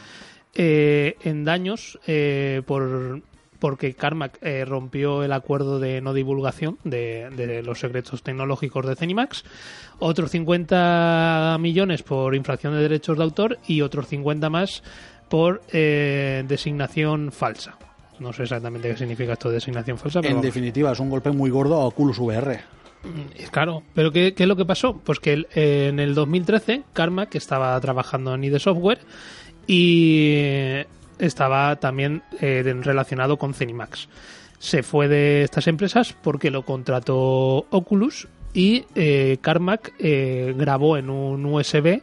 eh, 0.55 1.17
en 1.23 1.45
daños 1.45 1.99
eh, 2.07 2.63
por 2.67 3.23
porque 3.61 3.95
Carmack 3.95 4.39
eh, 4.41 4.65
rompió 4.65 5.25
el 5.25 5.33
acuerdo 5.33 5.81
de 5.81 6.01
no 6.01 6.15
divulgación 6.15 6.79
de, 6.85 7.61
los 7.65 7.81
secretos 7.81 8.23
tecnológicos 8.23 8.87
de 8.87 8.95
Zenimax, 8.95 9.45
otros 9.99 10.31
50 10.31 11.57
millones 11.59 12.05
por 12.05 12.37
infracción 12.37 12.75
de 12.75 12.83
derechos 12.83 13.19
de 13.19 13.25
autor 13.25 13.59
y 13.67 13.81
otros 13.81 14.07
50 14.07 14.49
más 14.49 14.85
por 15.29 15.63
designación 15.73 17.33
falsa. 17.33 17.77
No 18.21 18.33
sé 18.33 18.45
exactamente 18.45 18.89
qué 18.91 18.97
significa 18.97 19.33
esto 19.35 19.49
de 19.49 19.55
designación 19.57 19.99
falsa, 19.99 20.21
pero 20.21 20.31
En 20.31 20.37
vamos. 20.37 20.47
definitiva, 20.47 20.93
es 20.93 21.01
un 21.01 21.11
golpe 21.11 21.31
muy 21.31 21.51
gordo 21.51 21.77
a 21.81 21.87
Oculus 21.87 22.19
VR. 22.19 22.53
Eh, 22.55 23.47
Claro, 23.51 23.83
pero 23.95 24.11
¿qué, 24.11 24.35
qué 24.35 24.43
es 24.43 24.49
lo 24.49 24.57
que 24.57 24.65
pasó? 24.65 24.95
Pues 24.99 25.21
que 25.21 25.47
eh, 25.55 25.87
en 25.89 26.01
el 26.01 26.15
2013 26.15 26.83
Carmack 26.93 27.35
estaba 27.37 27.81
trabajando 27.81 28.35
en 28.35 28.43
ID 28.45 28.59
Software 28.59 28.99
y 29.67 30.85
estaba 31.19 31.77
también 31.77 32.23
eh, 32.41 32.63
relacionado 32.83 33.37
con 33.37 33.55
Zenimax. 33.55 34.09
Se 34.59 34.83
fue 34.83 35.07
de 35.09 35.45
estas 35.45 35.69
empresas 35.69 36.15
porque 36.23 36.51
lo 36.51 36.65
contrató 36.65 37.67
Oculus 37.71 38.27
y 38.55 38.85
eh, 38.95 39.39
Carmack 39.41 39.93
eh, 39.99 40.55
grabó 40.57 40.97
en 40.97 41.11
un 41.11 41.45
USB 41.47 42.01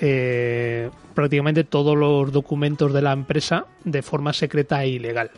eh, 0.00 0.90
prácticamente 1.14 1.64
todos 1.64 1.96
los 1.96 2.32
documentos 2.32 2.92
de 2.92 3.02
la 3.02 3.12
empresa 3.12 3.66
de 3.84 4.02
forma 4.02 4.32
secreta 4.32 4.82
e 4.84 4.88
ilegal. 4.88 5.30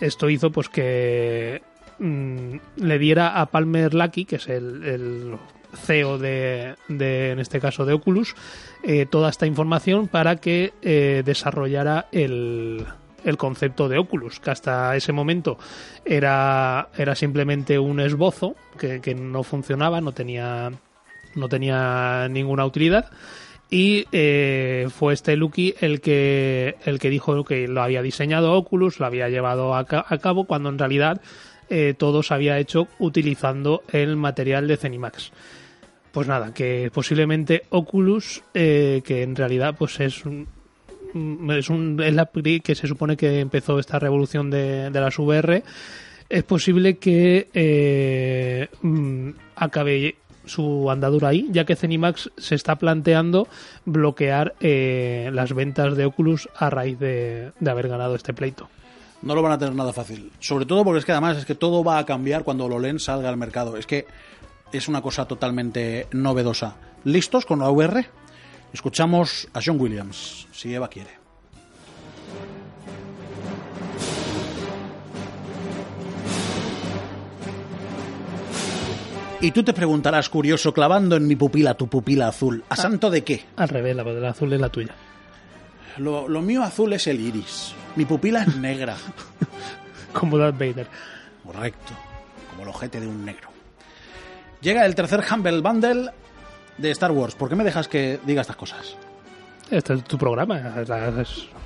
Esto 0.00 0.28
hizo 0.28 0.50
pues 0.50 0.68
que 0.68 1.62
mm, 1.98 2.56
le 2.76 2.98
diera 2.98 3.40
a 3.40 3.46
Palmer 3.46 3.94
Lucky, 3.94 4.24
que 4.24 4.36
es 4.36 4.48
el, 4.48 5.36
CEO 5.74 6.18
de, 6.18 6.76
de, 6.88 7.30
en 7.30 7.38
este 7.40 7.60
caso, 7.60 7.84
de 7.84 7.94
Oculus, 7.94 8.34
eh, 8.82 9.06
toda 9.06 9.30
esta 9.30 9.46
información 9.46 10.08
para 10.08 10.36
que 10.36 10.72
eh, 10.82 11.22
desarrollara 11.24 12.06
el, 12.12 12.86
el 13.24 13.36
concepto 13.36 13.88
de 13.88 13.98
Oculus, 13.98 14.40
que 14.40 14.50
hasta 14.50 14.94
ese 14.96 15.12
momento 15.12 15.58
era, 16.04 16.88
era 16.96 17.14
simplemente 17.14 17.78
un 17.78 18.00
esbozo 18.00 18.54
que, 18.78 19.00
que 19.00 19.14
no 19.14 19.42
funcionaba, 19.42 20.00
no 20.00 20.12
tenía, 20.12 20.70
no 21.34 21.48
tenía 21.48 22.28
ninguna 22.28 22.66
utilidad. 22.66 23.10
Y 23.70 24.06
eh, 24.12 24.86
fue 24.94 25.14
este 25.14 25.36
Lucky 25.36 25.74
el 25.80 26.00
que, 26.00 26.76
el 26.84 26.98
que 26.98 27.10
dijo 27.10 27.44
que 27.44 27.66
lo 27.66 27.82
había 27.82 28.02
diseñado 28.02 28.52
Oculus, 28.52 29.00
lo 29.00 29.06
había 29.06 29.28
llevado 29.28 29.74
a, 29.74 29.84
ca- 29.84 30.04
a 30.08 30.18
cabo, 30.18 30.44
cuando 30.44 30.68
en 30.68 30.78
realidad 30.78 31.20
eh, 31.70 31.94
todo 31.96 32.22
se 32.22 32.34
había 32.34 32.58
hecho 32.58 32.86
utilizando 32.98 33.82
el 33.90 34.16
material 34.16 34.68
de 34.68 34.76
Zenimax. 34.76 35.32
Pues 36.12 36.28
nada, 36.28 36.54
que 36.54 36.90
posiblemente 36.94 37.62
Oculus, 37.70 38.42
eh, 38.54 39.02
que 39.04 39.22
en 39.22 39.34
realidad 39.34 39.74
pues 39.76 39.98
es 39.98 40.24
un, 40.24 40.46
mm, 41.12 41.50
es, 41.52 41.68
un, 41.70 42.00
es 42.00 42.14
la 42.14 42.30
que 42.62 42.74
se 42.76 42.86
supone 42.86 43.16
que 43.16 43.40
empezó 43.40 43.80
esta 43.80 43.98
revolución 43.98 44.50
de, 44.50 44.90
de 44.90 45.00
las 45.00 45.18
VR, 45.18 45.64
es 46.28 46.42
posible 46.44 46.98
que 46.98 48.68
mm, 48.82 49.30
acabe 49.56 50.14
su 50.46 50.90
andadura 50.90 51.28
ahí, 51.28 51.48
ya 51.50 51.64
que 51.64 51.76
Zenimax 51.76 52.30
se 52.36 52.54
está 52.54 52.76
planteando 52.76 53.48
bloquear 53.84 54.54
eh, 54.60 55.30
las 55.32 55.52
ventas 55.52 55.96
de 55.96 56.04
Oculus 56.04 56.48
a 56.56 56.70
raíz 56.70 56.98
de, 56.98 57.52
de 57.58 57.70
haber 57.70 57.88
ganado 57.88 58.14
este 58.14 58.34
pleito. 58.34 58.68
No 59.22 59.34
lo 59.34 59.42
van 59.42 59.52
a 59.52 59.58
tener 59.58 59.74
nada 59.74 59.92
fácil. 59.92 60.30
Sobre 60.38 60.66
todo 60.66 60.84
porque 60.84 60.98
es 60.98 61.04
que 61.04 61.12
además 61.12 61.38
es 61.38 61.46
que 61.46 61.54
todo 61.54 61.82
va 61.82 61.98
a 61.98 62.04
cambiar 62.04 62.44
cuando 62.44 62.68
lo 62.68 62.78
leen 62.78 62.98
salga 62.98 63.30
al 63.30 63.38
mercado. 63.38 63.76
Es 63.76 63.86
que 63.86 64.06
es 64.70 64.88
una 64.88 65.00
cosa 65.00 65.26
totalmente 65.26 66.08
novedosa. 66.12 66.76
¿Listos 67.04 67.46
con 67.46 67.60
la 67.60 67.70
VR? 67.70 68.06
Escuchamos 68.72 69.48
a 69.54 69.60
John 69.64 69.80
Williams, 69.80 70.46
si 70.52 70.74
Eva 70.74 70.88
quiere. 70.88 71.23
Y 79.44 79.50
tú 79.50 79.62
te 79.62 79.74
preguntarás, 79.74 80.30
curioso, 80.30 80.72
clavando 80.72 81.16
en 81.16 81.26
mi 81.26 81.36
pupila 81.36 81.74
tu 81.74 81.86
pupila 81.86 82.28
azul, 82.28 82.64
¿a 82.66 82.76
santo 82.76 83.10
de 83.10 83.22
qué? 83.22 83.44
Al 83.56 83.68
revés, 83.68 83.94
la 83.94 84.02
del 84.02 84.24
azul 84.24 84.50
es 84.54 84.58
la 84.58 84.70
tuya. 84.70 84.94
Lo, 85.98 86.26
lo 86.26 86.40
mío 86.40 86.62
azul 86.62 86.94
es 86.94 87.06
el 87.08 87.20
iris. 87.20 87.74
Mi 87.94 88.06
pupila 88.06 88.44
es 88.44 88.56
negra. 88.56 88.96
Como 90.14 90.38
Darth 90.38 90.58
Vader. 90.58 90.86
Correcto. 91.44 91.92
Como 92.48 92.62
el 92.62 92.70
ojete 92.70 93.00
de 93.00 93.06
un 93.06 93.22
negro. 93.22 93.50
Llega 94.62 94.86
el 94.86 94.94
tercer 94.94 95.22
Humble 95.30 95.60
Bundle 95.60 96.10
de 96.78 96.90
Star 96.92 97.12
Wars. 97.12 97.34
¿Por 97.34 97.50
qué 97.50 97.54
me 97.54 97.64
dejas 97.64 97.86
que 97.86 98.20
diga 98.24 98.40
estas 98.40 98.56
cosas? 98.56 98.96
Este 99.70 99.92
es 99.92 100.04
tu 100.04 100.16
programa. 100.16 100.72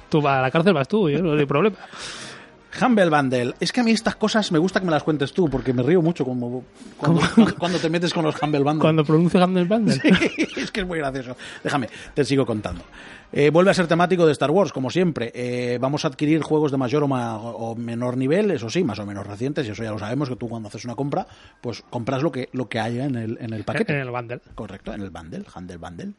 Tú 0.09 0.21
vas 0.21 0.39
a 0.39 0.43
la 0.43 0.51
cárcel, 0.51 0.75
vas 0.75 0.89
tú, 0.89 1.09
yo 1.09 1.23
no 1.23 1.39
hay 1.39 1.47
problema. 1.47 1.77
Humble 2.81 3.11
Bundle. 3.11 3.55
Es 3.61 3.73
que 3.73 3.81
a 3.81 3.85
mí 3.85 3.91
estas 3.93 4.17
cosas 4.17 4.51
me 4.53 4.59
gusta 4.59 4.81
que 4.81 4.87
me 4.87 4.93
las 4.93 5.03
cuentes 5.03 5.33
tú, 5.33 5.49
porque 5.51 5.73
me 5.73 5.83
río 5.83 6.01
mucho 6.03 6.25
como 6.25 6.65
cuando, 6.97 7.21
cuando- 7.59 7.79
te 7.79 7.89
metes 7.91 8.13
con 8.15 8.25
los 8.25 8.41
Humble 8.43 8.61
Bundle. 8.61 8.81
Cuando 8.81 9.05
pronuncio 9.05 9.43
Hammer 9.43 9.65
Bundle. 9.67 10.01
es 10.57 10.71
que 10.71 10.81
es 10.81 10.87
muy 10.87 10.99
gracioso. 10.99 11.37
Déjame, 11.63 11.89
te 12.15 12.25
sigo 12.25 12.45
contando. 12.47 12.83
Eh, 13.31 13.51
vuelve 13.51 13.71
a 13.71 13.75
ser 13.75 13.87
temático 13.87 14.25
de 14.25 14.33
Star 14.33 14.51
Wars, 14.51 14.73
como 14.73 14.89
siempre. 14.91 15.31
Eh, 15.35 15.79
vamos 15.81 16.05
a 16.05 16.09
adquirir 16.09 16.41
juegos 16.43 16.71
de 16.73 16.79
mayor 16.79 17.03
o, 17.03 17.09
ma- 17.09 17.37
o 17.39 17.75
menor 17.75 18.17
nivel, 18.17 18.51
eso 18.51 18.71
sí, 18.71 18.83
más 18.85 18.99
o 18.99 19.05
menos 19.07 19.27
recientes, 19.27 19.67
y 19.67 19.71
eso 19.71 19.83
ya 19.85 19.91
lo 19.91 19.99
sabemos, 19.99 20.29
que 20.31 20.37
tú 20.37 20.49
cuando 20.49 20.69
haces 20.69 20.85
una 20.87 20.95
compra, 20.95 21.27
pues 21.61 21.83
compras 21.91 22.23
lo 22.23 22.33
que, 22.33 22.49
lo 22.53 22.69
que 22.71 22.81
haya 22.81 23.05
en 23.05 23.17
el, 23.17 23.37
en 23.41 23.53
el 23.53 23.65
paquete. 23.65 23.93
En 23.93 24.01
el 24.01 24.11
bundle. 24.11 24.41
Correcto, 24.55 24.95
en 24.95 25.03
el 25.03 25.11
bundle, 25.11 25.45
Handel 25.55 25.77
Bundle. 25.79 26.13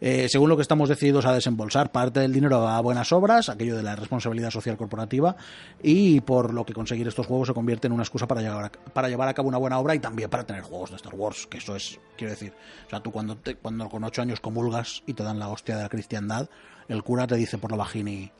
Eh, 0.00 0.28
según 0.28 0.48
lo 0.48 0.54
que 0.56 0.62
estamos 0.62 0.88
decididos 0.88 1.26
a 1.26 1.32
desembolsar, 1.32 1.90
parte 1.90 2.20
del 2.20 2.32
dinero 2.32 2.68
a 2.68 2.80
buenas 2.80 3.10
obras, 3.12 3.48
aquello 3.48 3.76
de 3.76 3.82
la 3.82 3.96
responsabilidad 3.96 4.50
social 4.50 4.76
corporativa, 4.76 5.34
y 5.82 6.20
por 6.20 6.54
lo 6.54 6.64
que 6.64 6.72
conseguir 6.72 7.08
estos 7.08 7.26
juegos 7.26 7.48
se 7.48 7.54
convierte 7.54 7.88
en 7.88 7.92
una 7.92 8.04
excusa 8.04 8.28
para 8.28 8.40
llevar 8.40 8.64
a, 8.66 8.70
para 8.92 9.08
llevar 9.08 9.28
a 9.28 9.34
cabo 9.34 9.48
una 9.48 9.58
buena 9.58 9.78
obra 9.78 9.96
y 9.96 9.98
también 9.98 10.30
para 10.30 10.44
tener 10.44 10.62
juegos 10.62 10.90
de 10.90 10.96
Star 10.96 11.14
Wars, 11.16 11.48
que 11.48 11.58
eso 11.58 11.74
es, 11.74 11.98
quiero 12.16 12.30
decir, 12.30 12.52
o 12.86 12.90
sea, 12.90 13.00
tú 13.00 13.10
cuando, 13.10 13.36
te- 13.36 13.56
cuando 13.56 13.88
con 13.88 14.04
ocho 14.04 14.22
años 14.22 14.38
comulgas 14.38 15.02
y 15.06 15.14
te 15.14 15.24
dan 15.24 15.40
la 15.40 15.48
hostia 15.48 15.76
de 15.76 15.82
la 15.82 15.88
cristiandad, 15.88 16.48
el 16.88 17.02
cura 17.02 17.26
te 17.26 17.34
dice 17.34 17.58
por 17.58 17.72
la 17.72 17.78
vagini, 17.78 18.30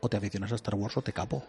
o 0.00 0.08
te 0.10 0.18
aficionas 0.18 0.52
a 0.52 0.56
Star 0.56 0.74
Wars 0.74 0.96
o 0.98 1.02
te 1.02 1.14
capo. 1.14 1.42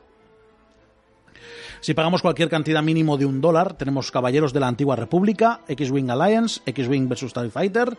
Si 1.81 1.93
pagamos 1.93 2.21
cualquier 2.21 2.49
cantidad 2.49 2.81
mínimo 2.81 3.17
de 3.17 3.25
un 3.25 3.41
dólar, 3.41 3.73
tenemos 3.73 4.09
Caballeros 4.09 4.53
de 4.53 4.59
la 4.61 4.67
Antigua 4.67 4.95
República, 4.95 5.61
X-Wing 5.67 6.09
Alliance, 6.09 6.61
X-Wing 6.65 7.07
vs. 7.07 7.33
TIE 7.33 7.49
Fighter, 7.51 7.97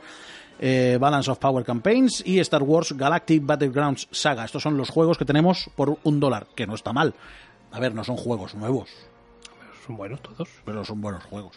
eh, 0.58 0.98
Balance 1.00 1.30
of 1.30 1.38
Power 1.38 1.64
Campaigns 1.64 2.22
y 2.26 2.38
Star 2.40 2.62
Wars 2.62 2.92
Galactic 2.92 3.44
Battlegrounds 3.44 4.08
Saga. 4.10 4.44
Estos 4.44 4.62
son 4.62 4.76
los 4.76 4.90
juegos 4.90 5.18
que 5.18 5.24
tenemos 5.24 5.70
por 5.76 5.98
un 6.04 6.20
dólar, 6.20 6.46
que 6.54 6.66
no 6.66 6.74
está 6.74 6.92
mal. 6.92 7.14
A 7.70 7.80
ver, 7.80 7.94
no 7.94 8.04
son 8.04 8.16
juegos 8.16 8.54
nuevos, 8.54 8.88
Son 9.86 9.96
buenos 9.96 10.20
todos. 10.22 10.48
pero 10.64 10.84
son 10.84 11.00
buenos 11.00 11.24
juegos. 11.24 11.56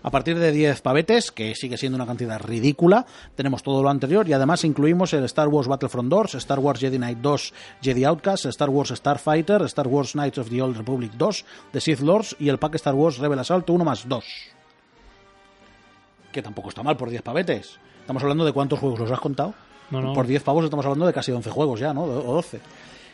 A 0.00 0.10
partir 0.12 0.38
de 0.38 0.52
10 0.52 0.80
pavetes, 0.80 1.32
que 1.32 1.56
sigue 1.56 1.76
siendo 1.76 1.96
una 1.96 2.06
cantidad 2.06 2.40
ridícula, 2.40 3.04
tenemos 3.34 3.64
todo 3.64 3.82
lo 3.82 3.90
anterior 3.90 4.28
y 4.28 4.32
además 4.32 4.62
incluimos 4.64 5.12
el 5.12 5.24
Star 5.24 5.48
Wars 5.48 5.66
Battlefront 5.66 6.08
2, 6.08 6.34
Star 6.36 6.60
Wars 6.60 6.78
Jedi 6.78 6.98
Knight 6.98 7.18
2, 7.18 7.52
Jedi 7.82 8.04
Outcast, 8.04 8.46
Star 8.46 8.70
Wars 8.70 8.90
Starfighter, 8.94 9.62
Star 9.62 9.88
Wars 9.88 10.12
Knights 10.12 10.38
of 10.38 10.50
the 10.50 10.62
Old 10.62 10.76
Republic 10.76 11.10
2, 11.18 11.44
The 11.72 11.80
Sith 11.80 12.00
Lords 12.00 12.36
y 12.38 12.48
el 12.48 12.58
pack 12.58 12.76
Star 12.76 12.94
Wars 12.94 13.18
Rebel 13.18 13.40
Assault 13.40 13.68
1 13.68 13.84
más 13.84 14.08
2. 14.08 14.24
Que 16.30 16.42
tampoco 16.42 16.68
está 16.68 16.84
mal 16.84 16.96
por 16.96 17.10
10 17.10 17.22
pavetes. 17.22 17.80
Estamos 18.08 18.22
hablando 18.22 18.46
de 18.46 18.54
cuántos 18.54 18.78
juegos 18.78 19.00
los 19.00 19.10
has 19.10 19.20
contado. 19.20 19.52
No, 19.90 20.00
no. 20.00 20.14
Por 20.14 20.26
10 20.26 20.42
pavos 20.42 20.64
estamos 20.64 20.86
hablando 20.86 21.06
de 21.06 21.12
casi 21.12 21.30
11 21.30 21.50
juegos 21.50 21.78
ya, 21.78 21.92
¿no? 21.92 22.04
O 22.04 22.32
12. 22.36 22.58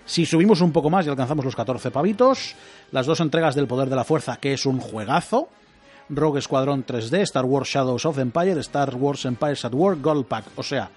Si 0.06 0.24
subimos 0.24 0.60
un 0.60 0.70
poco 0.70 0.88
más 0.88 1.04
y 1.04 1.08
alcanzamos 1.08 1.44
los 1.44 1.56
14 1.56 1.90
pavitos, 1.90 2.54
las 2.92 3.04
dos 3.04 3.18
entregas 3.18 3.56
del 3.56 3.66
Poder 3.66 3.88
de 3.88 3.96
la 3.96 4.04
Fuerza, 4.04 4.36
que 4.36 4.52
es 4.52 4.66
un 4.66 4.78
juegazo, 4.78 5.48
Rogue 6.08 6.40
Squadron 6.40 6.86
3D, 6.86 7.22
Star 7.22 7.44
Wars 7.44 7.70
Shadows 7.70 8.06
of 8.06 8.18
Empire, 8.18 8.60
Star 8.60 8.94
Wars 8.94 9.24
Empires 9.24 9.64
at 9.64 9.74
War, 9.74 9.96
Gold 10.00 10.26
Pack. 10.26 10.44
O 10.54 10.62
sea, 10.62 10.88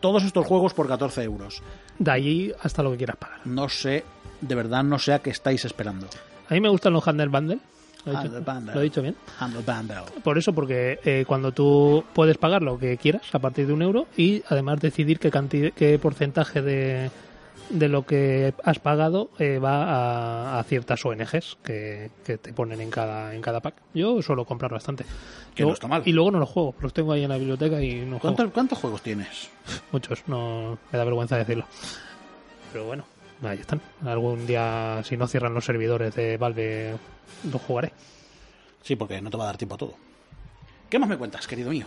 todos 0.00 0.24
estos 0.24 0.46
juegos 0.46 0.72
por 0.72 0.88
14 0.88 1.22
euros. 1.22 1.62
De 1.98 2.10
ahí 2.10 2.52
hasta 2.62 2.82
lo 2.82 2.92
que 2.92 2.96
quieras 2.96 3.16
pagar. 3.16 3.40
No 3.44 3.68
sé, 3.68 4.02
de 4.40 4.54
verdad 4.54 4.82
no 4.82 4.98
sé 4.98 5.12
a 5.12 5.18
qué 5.18 5.28
estáis 5.28 5.66
esperando. 5.66 6.06
A 6.48 6.54
mí 6.54 6.60
me 6.62 6.70
gustan 6.70 6.94
los 6.94 7.06
Handle 7.06 7.28
Bundle. 7.28 7.58
¿Lo 8.04 8.12
he, 8.12 8.16
dicho, 8.22 8.36
Handle 8.36 8.40
Bundle. 8.52 8.74
¿Lo 8.74 8.80
he 8.80 8.84
dicho 8.84 9.02
bien? 9.02 9.16
Por 10.24 10.38
eso, 10.38 10.52
porque 10.52 10.98
eh, 11.04 11.24
cuando 11.26 11.52
tú 11.52 12.04
puedes 12.14 12.36
pagar 12.38 12.62
lo 12.62 12.78
que 12.78 12.96
quieras 12.96 13.22
a 13.34 13.38
partir 13.38 13.66
de 13.66 13.72
un 13.72 13.82
euro 13.82 14.06
y 14.16 14.42
además 14.48 14.80
decidir 14.80 15.18
qué, 15.18 15.30
canti- 15.30 15.72
qué 15.72 15.98
porcentaje 16.00 16.62
de, 16.62 17.10
de 17.70 17.88
lo 17.88 18.04
que 18.04 18.54
has 18.64 18.80
pagado 18.80 19.30
eh, 19.38 19.58
va 19.58 19.84
a, 19.84 20.58
a 20.58 20.64
ciertas 20.64 21.04
ONGs 21.04 21.58
que, 21.62 22.10
que 22.24 22.38
te 22.38 22.52
ponen 22.52 22.80
en 22.80 22.90
cada, 22.90 23.34
en 23.34 23.40
cada 23.40 23.60
pack. 23.60 23.76
Yo 23.94 24.20
suelo 24.20 24.44
comprar 24.44 24.72
bastante. 24.72 25.04
Que 25.54 25.62
Luego- 25.62 25.70
no 25.70 25.74
está 25.74 25.86
mal. 25.88 26.02
Y 26.04 26.12
luego 26.12 26.30
no 26.32 26.38
los 26.40 26.48
juego, 26.48 26.74
los 26.80 26.92
tengo 26.92 27.12
ahí 27.12 27.22
en 27.22 27.28
la 27.28 27.38
biblioteca 27.38 27.80
y 27.80 27.96
no 28.00 28.18
juego. 28.18 28.20
¿Cuántos, 28.36 28.50
cuántos 28.52 28.78
juegos 28.78 29.02
tienes? 29.02 29.48
Muchos, 29.92 30.24
no 30.26 30.76
me 30.90 30.98
da 30.98 31.04
vergüenza 31.04 31.36
decirlo. 31.36 31.66
Pero 32.72 32.86
bueno, 32.86 33.04
ahí 33.48 33.58
están. 33.58 33.80
Algún 34.04 34.46
día, 34.46 35.02
si 35.04 35.16
no 35.16 35.26
cierran 35.26 35.54
los 35.54 35.64
servidores 35.64 36.14
de 36.14 36.36
Valve, 36.36 36.94
los 37.50 37.62
jugaré. 37.62 37.92
Sí, 38.82 38.96
porque 38.96 39.20
no 39.20 39.30
te 39.30 39.36
va 39.36 39.44
a 39.44 39.46
dar 39.46 39.56
tiempo 39.56 39.74
a 39.74 39.78
todo. 39.78 39.94
¿Qué 40.88 40.98
más 40.98 41.08
me 41.08 41.16
cuentas, 41.16 41.46
querido 41.46 41.70
mío? 41.70 41.86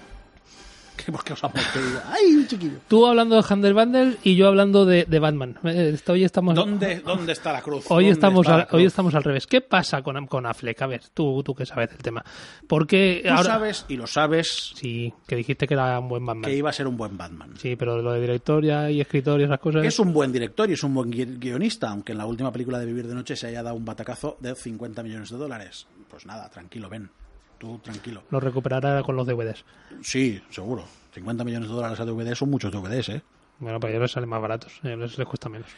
¿Qué, 0.96 1.12
¿Por 1.12 1.24
qué 1.24 1.34
os? 1.34 1.42
Te 1.42 1.48
digo, 1.82 2.00
¡Ay, 2.10 2.46
chiquillo! 2.48 2.78
Tú 2.88 3.06
hablando 3.06 3.36
de 3.36 3.44
Handle 3.48 3.74
Bundle 3.74 4.18
y 4.24 4.36
yo 4.36 4.48
hablando 4.48 4.86
de, 4.86 5.06
de 5.06 5.20
Batman. 5.20 5.58
Eh, 5.64 5.98
Hoy 6.08 6.24
estamos, 6.24 6.56
¿Dónde, 6.56 7.02
¿Dónde 7.02 7.32
está 7.34 7.52
la 7.54 7.62
cruz? 7.62 7.86
hoy 7.90 8.06
¿Dónde 8.06 8.12
estamos, 8.14 8.48
al, 8.48 8.68
cruz? 8.68 8.80
hoy 8.80 8.86
estamos 8.86 9.16
al 9.16 9.24
revés. 9.24 9.46
¿Qué 9.48 9.62
pasa 9.62 10.02
con, 10.02 10.26
con 10.28 10.46
Affleck? 10.46 10.82
A 10.82 10.88
ver, 10.88 11.02
tú, 11.14 11.42
tú 11.44 11.54
que 11.54 11.66
sabes 11.66 11.90
del 11.90 12.00
tema. 12.00 12.24
Porque 12.68 13.22
Tú 13.24 13.30
ahora... 13.32 13.44
sabes, 13.44 13.86
y 13.90 13.98
lo 13.98 14.08
sabes, 14.08 14.72
Sí, 14.76 15.14
que 15.28 15.36
dijiste 15.36 15.68
que 15.68 15.74
era 15.74 16.00
un 16.00 16.08
buen 16.10 16.26
Batman. 16.26 16.50
que 16.50 16.56
iba 16.58 16.70
a 16.70 16.74
ser 16.74 16.88
un 16.88 16.98
buen 16.98 17.18
Batman. 17.18 17.54
Sí, 17.58 17.76
pero 17.76 18.02
lo 18.02 18.12
de 18.14 18.22
director 18.22 18.64
ya 18.64 18.90
y 18.90 19.02
escritor 19.02 19.40
y 19.40 19.44
esas 19.44 19.60
cosas... 19.60 19.86
Es 19.86 20.00
un 20.00 20.14
buen 20.14 20.32
director 20.32 20.70
y 20.70 20.74
es 20.74 20.84
un 20.84 20.94
buen 20.94 21.12
gui- 21.12 21.40
guionista, 21.40 21.90
aunque 21.90 22.14
en 22.14 22.18
la 22.20 22.26
última 22.26 22.52
película 22.52 22.80
de 22.80 22.86
Vivir 22.86 23.08
de 23.08 23.16
Noche 23.16 23.36
se 23.36 23.48
haya 23.48 23.62
dado 23.64 23.76
un 23.76 23.86
batacazo 23.86 24.38
de 24.40 24.56
50 24.56 25.04
millones 25.04 25.30
de 25.30 25.38
dólares. 25.38 25.88
Pues 26.10 26.26
nada, 26.26 26.50
tranquilo, 26.50 26.90
ven. 26.90 27.10
Tú 27.58 27.80
tranquilo. 27.80 28.24
Lo 28.30 28.40
recuperará 28.40 29.02
con 29.04 29.16
los 29.16 29.26
DVDs. 29.26 29.64
Sí, 30.02 30.42
seguro. 30.50 30.84
50 31.14 31.44
millones 31.44 31.70
de 31.70 31.76
dólares 31.76 32.00
a 32.00 32.06
DVD 32.06 32.36
son 32.36 32.50
muchos 32.50 32.72
DVDs, 32.72 33.10
¿eh? 33.10 33.22
Bueno, 33.60 33.80
para 33.80 33.92
ellos 33.92 34.02
les 34.02 34.12
salen 34.12 34.30
más 34.30 34.42
baratos. 34.42 34.80
A 34.84 34.90
ellos 34.90 35.18
les 35.18 35.28
cuesta 35.28 35.48
menos. 35.48 35.70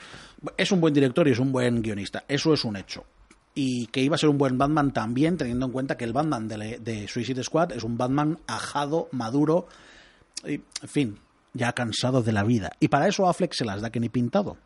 Es 0.57 0.71
un 0.71 0.81
buen 0.81 0.93
director 0.93 1.27
y 1.27 1.31
es 1.31 1.39
un 1.39 1.51
buen 1.51 1.81
guionista. 1.81 2.23
Eso 2.27 2.53
es 2.53 2.65
un 2.65 2.75
hecho. 2.75 3.05
Y 3.53 3.87
que 3.87 4.01
iba 4.01 4.15
a 4.15 4.17
ser 4.17 4.29
un 4.29 4.37
buen 4.37 4.57
Batman 4.57 4.93
también, 4.93 5.37
teniendo 5.37 5.65
en 5.65 5.71
cuenta 5.71 5.97
que 5.97 6.05
el 6.05 6.13
Batman 6.13 6.47
de, 6.47 6.79
de 6.79 7.07
Suicide 7.07 7.43
Squad 7.43 7.71
es 7.71 7.83
un 7.83 7.97
Batman 7.97 8.39
ajado, 8.47 9.09
maduro, 9.11 9.67
y, 10.45 10.53
en 10.53 10.87
fin, 10.87 11.19
ya 11.53 11.73
cansado 11.73 12.21
de 12.21 12.31
la 12.31 12.43
vida. 12.43 12.71
Y 12.79 12.87
para 12.87 13.07
eso 13.07 13.27
Affleck 13.27 13.53
se 13.53 13.65
las 13.65 13.81
da 13.81 13.89
que 13.89 13.99
ni 13.99 14.09
pintado. 14.09 14.57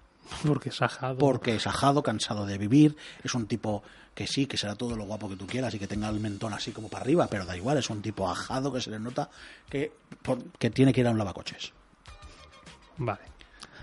Porque 0.45 0.69
es 0.69 0.81
ajado. 0.81 1.17
Porque 1.17 1.55
es 1.55 1.67
ajado, 1.67 2.01
cansado 2.03 2.45
de 2.45 2.57
vivir, 2.57 2.95
es 3.23 3.33
un 3.35 3.47
tipo 3.47 3.83
que 4.15 4.27
sí, 4.27 4.45
que 4.45 4.57
será 4.57 4.75
todo 4.75 4.95
lo 4.95 5.05
guapo 5.05 5.29
que 5.29 5.35
tú 5.35 5.47
quieras 5.47 5.73
y 5.73 5.79
que 5.79 5.87
tenga 5.87 6.09
el 6.09 6.19
mentón 6.19 6.53
así 6.53 6.71
como 6.71 6.89
para 6.89 7.03
arriba, 7.03 7.27
pero 7.27 7.45
da 7.45 7.55
igual, 7.55 7.77
es 7.77 7.89
un 7.89 8.01
tipo 8.01 8.29
ajado 8.29 8.71
que 8.73 8.81
se 8.81 8.89
le 8.89 8.99
nota 8.99 9.29
que, 9.69 9.91
por- 10.21 10.43
que 10.59 10.69
tiene 10.69 10.93
que 10.93 11.01
ir 11.01 11.07
a 11.07 11.11
un 11.11 11.17
lavacoches. 11.17 11.71
Vale. 12.97 13.21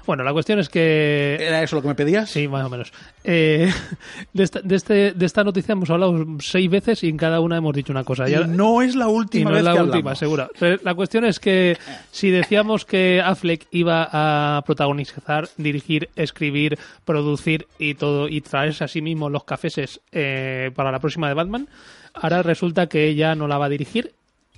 Bueno, 0.08 0.24
la 0.24 0.32
cuestión 0.32 0.58
es 0.58 0.70
que... 0.70 1.36
¿Era 1.38 1.62
eso 1.62 1.76
lo 1.76 1.82
que 1.82 1.88
me 1.88 1.94
pedías? 1.94 2.30
Sí, 2.30 2.48
más 2.48 2.64
o 2.64 2.70
menos. 2.70 2.92
Eh, 3.24 3.70
de, 4.32 4.42
esta, 4.42 4.62
de, 4.62 4.74
este, 4.74 5.12
de 5.12 5.26
esta 5.26 5.44
noticia 5.44 5.72
hemos 5.74 5.90
hablado 5.90 6.24
seis 6.40 6.70
veces 6.70 7.04
y 7.04 7.10
en 7.10 7.18
cada 7.18 7.40
una 7.40 7.58
hemos 7.58 7.74
dicho 7.74 7.92
una 7.92 8.04
cosa. 8.04 8.26
Y 8.26 8.32
Ya- 8.32 8.46
no 8.46 8.80
es 8.80 8.96
la 8.96 9.04
y 9.04 9.08
última 9.08 9.50
no 9.50 9.56
vez 9.56 9.58
es 9.60 9.64
la 9.66 9.72
que 9.74 9.80
última, 9.80 9.98
hablamos. 9.98 10.18
seguro. 10.18 10.50
Pero 10.58 10.80
la 10.82 10.94
cuestión 10.94 11.26
es 11.26 11.38
que 11.38 11.76
si 12.10 12.30
decíamos 12.30 12.86
que 12.86 13.20
Affleck 13.22 13.66
iba 13.70 14.08
a 14.10 14.62
protagonizar, 14.62 15.50
dirigir, 15.58 16.08
escribir, 16.16 16.78
producir 17.04 17.66
y 17.78 17.92
todo 17.92 18.28
y 18.28 18.40
traerse 18.40 18.84
a 18.84 18.88
sí 18.88 19.02
mismo 19.02 19.28
los 19.28 19.44
cafeses 19.44 20.00
eh, 20.10 20.70
para 20.74 20.90
la 20.90 21.00
próxima 21.00 21.28
de 21.28 21.34
Batman, 21.34 21.68
ahora 22.14 22.42
resulta 22.42 22.86
que 22.86 23.08
ella 23.08 23.34
no 23.34 23.46
la 23.46 23.58
va 23.58 23.66
a 23.66 23.68
dirigir 23.68 24.12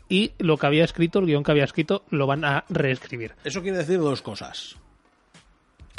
y 0.09 0.31
lo 0.39 0.57
que 0.59 0.67
había 0.67 0.85
escrito, 0.85 1.19
el 1.19 1.27
guion 1.27 1.43
que 1.43 1.51
había 1.51 1.65
escrito, 1.65 2.05
lo 2.11 2.29
van 2.29 2.45
a 2.45 2.63
reescribir. 2.69 3.33
Eso 3.43 3.63
quiere 3.63 3.79
decir 3.79 3.99
dos 3.99 4.23
cosas. 4.23 4.77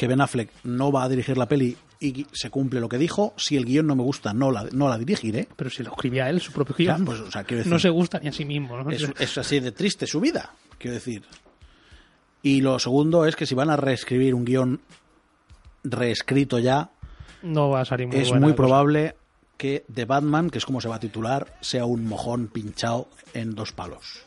Que 0.02 0.08
Ben 0.08 0.20
Affleck 0.20 0.50
no 0.64 0.92
va 0.92 1.04
a 1.04 1.10
dirigir 1.10 1.38
la 1.38 1.48
peli 1.48 1.78
y 2.00 2.26
se 2.32 2.50
cumple 2.50 2.80
lo 2.80 2.90
que 2.90 2.98
dijo. 2.98 3.36
Si 3.38 3.56
el 3.56 3.66
guion 3.66 3.86
no 3.86 3.96
me 3.96 4.02
gusta, 4.02 4.34
no 4.34 4.50
la, 4.50 4.64
no 4.72 4.90
la 4.90 4.98
dirigiré. 4.98 5.48
Pero 5.56 5.70
si 5.70 5.84
lo 5.84 5.92
escribía 5.92 6.28
él, 6.28 6.42
su 6.42 6.52
propio 6.52 6.74
O 6.74 6.76
sea, 6.76 6.96
guion, 6.96 7.06
pues, 7.06 7.20
o 7.20 7.30
sea, 7.30 7.44
quiero 7.44 7.60
decir, 7.60 7.72
no 7.72 7.78
se 7.78 7.90
gusta 7.90 8.18
ni 8.18 8.30
a 8.30 8.32
sí 8.32 8.44
mismo. 8.44 8.82
¿no? 8.82 8.90
es, 8.90 9.08
es 9.20 9.38
así 9.38 9.60
de 9.60 9.72
triste 9.72 10.08
su 10.08 10.20
vida, 10.20 10.56
quiero 10.80 10.96
decir. 10.96 11.22
Y 12.42 12.62
lo 12.62 12.80
segundo 12.80 13.28
es 13.28 13.36
que 13.36 13.46
si 13.46 13.54
van 13.54 13.70
a 13.70 13.78
reescribir 13.78 14.34
un 14.34 14.44
guion 14.44 14.82
reescrito 15.84 16.58
ya, 16.58 16.90
No 17.44 17.70
va 17.70 17.82
a 17.82 17.86
salir 17.86 18.08
muy 18.08 18.18
es 18.18 18.32
muy 18.32 18.42
cosa. 18.42 18.56
probable 18.56 19.16
que 19.58 19.86
The 19.94 20.06
Batman, 20.06 20.50
que 20.50 20.58
es 20.58 20.66
como 20.66 20.82
se 20.82 20.88
va 20.88 20.96
a 20.96 21.00
titular, 21.00 21.60
sea 21.62 21.86
un 21.86 22.08
mojón 22.08 22.48
pinchado 22.48 23.08
en 23.36 23.54
dos 23.54 23.72
palos. 23.72 24.24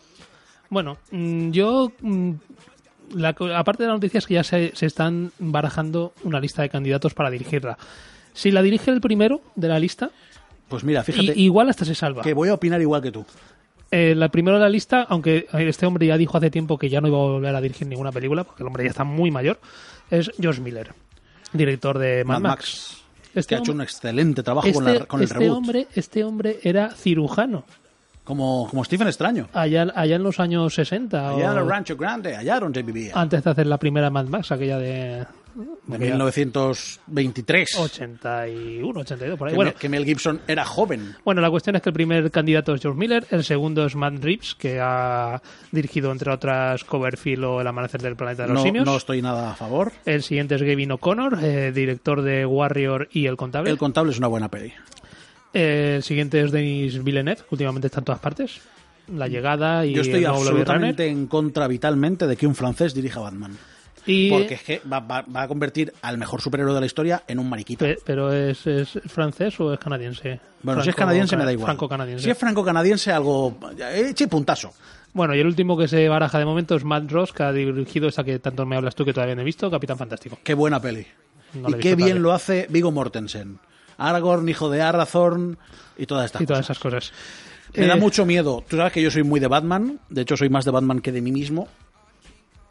Bueno, 0.71 0.99
mm, 1.11 1.51
yo. 1.51 1.91
La 3.15 3.29
aparte 3.57 3.83
de 3.83 3.89
la 3.89 3.95
noticia 3.95 4.19
es 4.19 4.27
que 4.27 4.35
ya 4.35 4.45
se, 4.45 4.73
se 4.75 4.87
están 4.87 5.33
barajando 5.39 6.13
una 6.23 6.41
lista 6.41 6.63
de 6.63 6.69
candidatos 6.71 7.15
para 7.15 7.31
dirigirla. 7.31 7.77
Si 8.33 8.51
la 8.51 8.63
dirige 8.63 8.91
el 8.91 9.01
primero 9.01 9.41
de 9.55 9.69
la 9.69 9.79
lista, 9.79 10.11
Pues 10.69 10.83
mira, 10.85 11.03
fíjate 11.05 11.39
igual 11.39 11.69
hasta 11.69 11.85
se 11.85 11.95
salva. 11.95 12.23
que 12.23 12.35
voy 12.35 12.49
a 12.49 12.55
opinar 12.55 12.81
igual 12.81 13.03
que 13.03 13.13
tú. 13.13 13.25
Eh, 13.91 14.15
la 14.17 14.29
primera 14.29 14.57
de 14.57 14.63
la 14.65 14.69
lista, 14.69 15.03
aunque 15.09 15.47
este 15.53 15.87
hombre 15.87 16.07
ya 16.07 16.17
dijo 16.19 16.37
hace 16.37 16.51
tiempo 16.51 16.77
que 16.79 16.89
ya 16.89 17.01
no 17.01 17.07
iba 17.09 17.17
a 17.19 17.21
volver 17.23 17.55
a 17.55 17.61
dirigir 17.61 17.87
ninguna 17.87 18.11
película, 18.11 18.43
porque 18.43 18.63
el 18.63 18.67
hombre 18.67 18.83
ya 18.85 18.91
está 18.91 19.05
muy 19.05 19.31
mayor, 19.31 19.61
es 20.11 20.33
George 20.41 20.61
Miller, 20.61 20.93
director 21.53 21.99
de 21.99 22.25
Mad, 22.25 22.41
Mad 22.41 22.51
Max. 22.51 22.97
Max, 22.97 23.05
Este 23.35 23.49
que 23.51 23.55
ha 23.55 23.59
hecho 23.59 23.73
un 23.73 23.83
excelente 23.83 24.43
trabajo 24.43 24.73
con, 24.73 24.89
este- 24.89 24.99
la- 25.01 25.07
con 25.07 25.21
el 25.21 25.25
este 25.25 25.39
reboot. 25.39 25.57
hombre, 25.59 25.87
este 25.95 26.25
hombre 26.25 26.59
era 26.65 26.91
cirujano 26.91 27.65
Como, 28.25 28.67
como 28.71 28.85
Stephen 28.85 29.07
Extraño. 29.07 29.49
allá, 29.53 29.87
allá 29.95 30.17
en 30.17 30.23
los 30.23 30.41
años 30.41 30.75
60. 30.75 31.31
Allá 31.31 31.53
en 31.53 31.59
o 31.59 31.61
el 31.63 31.69
Rancho 31.69 31.97
Grande, 31.97 32.35
allá 32.35 32.59
donde 32.59 32.83
vivía. 32.83 33.13
antes 33.15 33.45
de 33.45 33.51
hacer 33.51 33.67
la 33.67 33.79
primera 33.79 34.09
Mad 34.11 34.27
Max, 34.27 34.51
aquella 34.51 34.79
de 34.79 35.27
de 35.87 35.99
1923. 35.99 37.79
81, 37.79 39.01
82, 39.01 39.39
por 39.39 39.49
ahí. 39.49 39.53
Que, 39.53 39.57
Bueno, 39.57 39.73
que 39.79 39.89
Mel 39.89 40.05
Gibson 40.05 40.41
era 40.49 40.65
joven. 40.65 41.15
bueno, 41.25 41.41
la 41.41 41.51
cuestión 41.51 41.77
es 41.77 41.83
que 41.83 41.91
el 41.91 41.95
primer 41.95 42.31
candidato 42.31 42.75
es 42.75 42.81
George 42.83 42.99
Miller, 42.99 43.27
el 43.31 43.45
segundo 43.45 43.85
es 43.87 43.95
Matt 43.95 44.23
Reeves, 44.23 44.55
que 44.55 44.81
ha 44.81 45.41
dirigido, 45.71 46.11
entre 46.11 46.33
otras, 46.33 46.83
Coverfield 46.85 47.45
o 47.45 47.61
El 47.61 47.67
Amanecer 47.67 48.03
del 48.03 48.17
Planeta 48.17 48.43
de 48.43 48.49
los 48.49 48.59
No, 48.59 48.63
Simios. 48.65 48.85
no 48.87 48.97
estoy 48.97 49.23
nada 49.23 49.51
a 49.53 49.55
favor. 49.55 49.93
El 50.05 50.23
siguiente 50.23 50.55
es 50.57 50.63
Gavin 50.63 50.93
O'Connor, 50.93 51.39
eh, 51.43 51.73
director 51.73 52.23
de 52.23 52.45
Warrior 52.47 53.09
y 53.13 53.27
El 53.27 53.37
Contable. 53.37 53.71
El 53.71 53.79
contable 53.79 54.11
es 54.13 54.19
una 54.19 54.27
buena 54.29 54.49
peli. 54.51 54.73
El 55.55 56.03
siguiente 56.03 56.41
es 56.43 56.51
Denis 56.53 57.03
Villeneuve, 57.03 57.37
que 57.43 57.47
últimamente 57.51 57.87
está 57.87 58.01
en 58.01 58.05
todas 58.05 58.21
partes. 58.21 58.61
La 59.09 59.29
llegada 59.29 59.85
y 59.87 59.93
Yo 59.95 60.03
estoy 60.03 60.21
el 60.21 60.27
absolutamente 60.27 61.07
en 61.07 61.27
contra 61.27 61.69
vitalmente 61.69 62.27
de 62.27 62.37
que 62.37 62.47
un 62.47 62.55
francés 62.55 62.95
dirija 62.95 63.21
Batman. 63.21 63.57
Y, 64.07 64.29
Porque 64.31 64.55
es 64.55 64.63
que 64.63 64.83
va, 64.91 65.01
va- 65.01 65.23
va 65.23 65.43
a 65.43 65.49
convertir 65.49 65.93
al 66.03 66.19
mejor 66.19 66.41
superhéroe 66.43 66.75
de 66.75 66.81
la 66.81 66.87
historia 66.87 67.23
en 67.27 67.39
un 67.39 67.49
mariquita. 67.49 67.87
pe- 67.87 67.97
pero 68.05 68.31
es, 68.33 68.67
es 68.67 68.99
francés 69.07 69.59
o 69.61 69.73
es 69.73 69.79
canadiense? 69.79 70.41
Bueno, 70.63 70.83
si 70.83 70.91
es 70.91 70.95
canadiense 70.95 71.37
me 71.39 71.45
da 71.45 71.53
igual. 71.53 71.67
Franco-canadiense. 71.67 72.25
Si 72.25 72.31
es 72.31 72.37
franco-canadiense, 72.37 73.13
algo... 73.13 73.57
Eh, 73.79 74.09
Eche 74.11 74.29
puntazo. 74.29 74.75
Bueno, 75.15 75.35
y 75.35 75.41
el 75.41 75.47
último 75.47 75.77
que 75.79 75.89
se 75.89 76.07
baraja 76.09 76.39
de 76.39 76.45
momento 76.45 76.75
es 76.75 76.85
Matt 76.85 77.11
Ross, 77.11 77.33
que 77.33 77.45
ha 77.45 77.53
dirigido 77.53 78.09
esa 78.09 78.25
que 78.25 78.39
tanto 78.41 78.67
me 78.67 78.77
hablas 78.77 78.95
tú 78.95 79.05
que 79.07 79.13
todavía 79.15 79.37
no 79.37 79.41
he 79.43 79.45
visto, 79.45 79.71
Capitán 79.71 79.97
Fantástico. 79.97 80.39
Qué 80.43 80.53
buena 80.55 80.81
peli. 80.83 81.07
No 81.55 81.71
y 81.71 81.75
qué 81.75 81.95
bien 81.95 82.09
todavía. 82.09 82.15
lo 82.23 82.33
hace 82.33 82.67
Vigo 82.69 82.91
Mortensen. 82.91 83.59
Aragorn, 83.99 84.49
hijo 84.49 84.71
de 84.71 84.83
Arathorn 84.83 85.59
y 85.97 86.07
todas 86.07 86.27
estas 86.27 86.43
Y 86.43 86.47
todas 86.47 86.61
cosas. 86.67 86.77
esas 86.77 86.83
cosas. 86.83 87.13
Me 87.75 87.87
da 87.87 87.95
Eh, 87.95 88.01
mucho 88.01 88.25
miedo. 88.25 88.63
Tú 88.69 88.77
sabes 88.77 88.93
que 88.93 89.03
yo 89.03 89.11
soy 89.11 89.23
muy 89.25 89.41
de 89.41 89.49
Batman. 89.49 89.99
De 90.09 90.23
hecho, 90.23 90.37
soy 90.37 90.49
más 90.49 90.65
de 90.65 90.71
Batman 90.71 91.01
que 91.01 91.11
de 91.13 91.21
mí 91.21 91.33
mismo. 91.33 91.69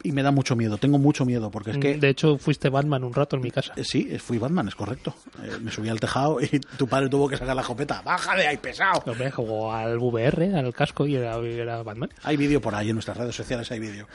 Y 0.02 0.12
me 0.12 0.22
da 0.22 0.30
mucho 0.30 0.54
miedo. 0.54 0.76
Tengo 0.76 0.98
mucho 0.98 1.24
miedo. 1.24 1.50
Porque 1.50 1.70
es 1.70 1.78
que. 1.78 1.96
De 1.96 2.10
hecho, 2.10 2.36
fuiste 2.36 2.68
Batman 2.68 3.04
un 3.04 3.14
rato 3.14 3.36
en 3.36 3.42
mi 3.42 3.50
casa. 3.50 3.72
Sí, 3.82 4.18
fui 4.18 4.36
Batman, 4.36 4.68
es 4.68 4.74
correcto. 4.74 5.14
Eh, 5.42 5.56
me 5.62 5.70
subí 5.70 5.88
al 5.88 5.98
tejado 5.98 6.42
y 6.42 6.48
tu 6.78 6.86
padre 6.86 7.08
tuvo 7.08 7.26
que 7.26 7.38
sacar 7.38 7.56
la 7.56 7.62
escopeta. 7.62 8.02
¡Baja 8.02 8.36
de 8.36 8.46
ahí, 8.46 8.58
pesado! 8.58 9.02
Hombre, 9.06 9.30
jugó 9.30 9.72
al 9.72 9.96
VR, 9.98 10.54
al 10.58 10.74
casco 10.74 11.06
y 11.06 11.16
era, 11.16 11.36
era 11.38 11.82
Batman. 11.82 12.10
Hay 12.22 12.36
vídeo 12.36 12.60
por 12.60 12.74
ahí 12.74 12.90
en 12.90 12.96
nuestras 12.96 13.16
redes 13.16 13.34
sociales, 13.34 13.70
hay 13.72 13.80
vídeo. 13.80 14.06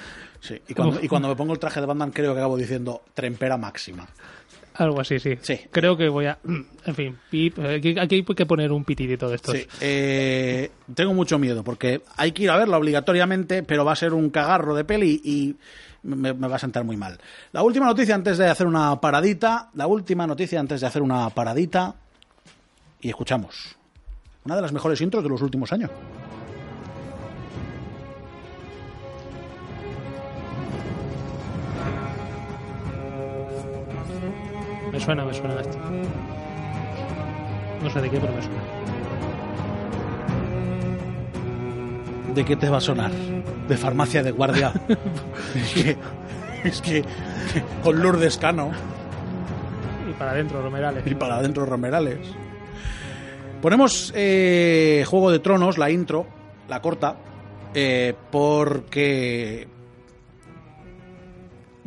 Sí. 0.42 0.62
Y 0.68 0.76
cuando, 0.76 1.00
y 1.04 1.08
cuando 1.08 1.28
me 1.28 1.36
pongo 1.36 1.54
el 1.54 1.60
traje 1.60 1.80
de 1.82 1.88
Batman, 1.88 2.12
creo 2.12 2.34
que 2.34 2.40
acabo 2.40 2.56
diciendo 2.56 3.02
trempera 3.16 3.58
máxima. 3.58 4.08
Algo 4.80 5.02
así, 5.02 5.20
sí. 5.20 5.38
Sí. 5.42 5.60
Creo 5.72 5.98
que 5.98 6.08
voy 6.08 6.26
a... 6.26 6.40
En 6.86 6.96
fin, 6.96 7.18
pip, 7.30 7.60
eh, 7.60 7.76
aquí, 7.76 8.00
aquí 8.00 8.16
hay 8.16 8.24
que 8.24 8.46
poner 8.46 8.72
un 8.72 8.86
pitidito 8.86 9.28
de 9.30 9.36
estos. 9.36 9.54
Sí, 9.54 9.68
eh, 9.82 10.72
tengo 10.96 11.14
mucho 11.14 11.38
miedo 11.38 11.64
porque 11.64 12.02
hay 12.16 12.32
que 12.32 12.44
ir 12.44 12.50
a 12.50 12.58
verla 12.58 12.78
obligatoriamente, 12.78 13.62
pero 13.62 13.84
va 13.84 13.92
a 13.92 13.96
ser 13.98 14.14
un 14.14 14.30
cagarro 14.30 14.74
de 14.74 14.86
peli 14.86 15.22
y 15.24 15.56
me, 16.04 16.34
me 16.34 16.48
va 16.48 16.56
a 16.56 16.60
sentar 16.60 16.86
muy 16.86 16.96
mal. 16.96 17.20
La 17.52 17.62
última 17.62 17.86
noticia 17.86 18.16
antes 18.16 18.38
de 18.38 18.48
hacer 18.48 18.66
una 18.66 19.00
paradita, 19.02 19.70
la 19.76 19.86
última 19.86 20.26
noticia 20.26 20.60
antes 20.60 20.80
de 20.82 20.88
hacer 20.88 21.02
una 21.02 21.30
paradita 21.30 21.96
y 23.02 23.10
escuchamos. 23.10 23.76
Una 24.46 24.56
de 24.56 24.62
las 24.62 24.72
mejores 24.72 25.02
intros 25.02 25.22
de 25.22 25.30
los 25.30 25.42
últimos 25.42 25.72
años. 25.74 25.92
Me 35.00 35.06
suena, 35.06 35.24
me 35.24 35.34
suena 35.34 35.62
esto. 35.62 35.78
No 37.82 37.90
sé 37.90 38.02
de 38.02 38.10
qué, 38.10 38.20
pero 38.20 38.34
me 38.34 38.42
suena. 38.42 38.60
¿De 42.36 42.44
qué 42.44 42.58
te 42.58 42.68
va 42.70 42.80
a 42.80 42.82
sonar? 42.82 43.10
De 43.10 43.78
farmacia 43.78 44.24
de 44.24 44.32
guardia. 44.32 44.74
es 45.56 45.74
que, 45.74 45.98
es 46.66 46.82
que 46.82 47.06
con 47.82 48.02
Lourdes 48.02 48.38
Cano 48.38 48.72
Y 50.10 50.12
para 50.16 50.32
adentro, 50.32 50.62
Romerales. 50.62 51.08
y 51.08 51.16
para 51.16 51.38
adentro 51.38 51.66
Romerales. 51.66 52.20
Ponemos 53.62 54.12
eh, 54.18 55.06
Juego 55.08 55.32
de 55.32 55.40
Tronos, 55.40 55.78
la 55.78 55.90
intro, 55.92 56.28
la 56.68 56.82
corta, 56.82 57.16
eh, 57.74 58.16
porque 58.32 59.66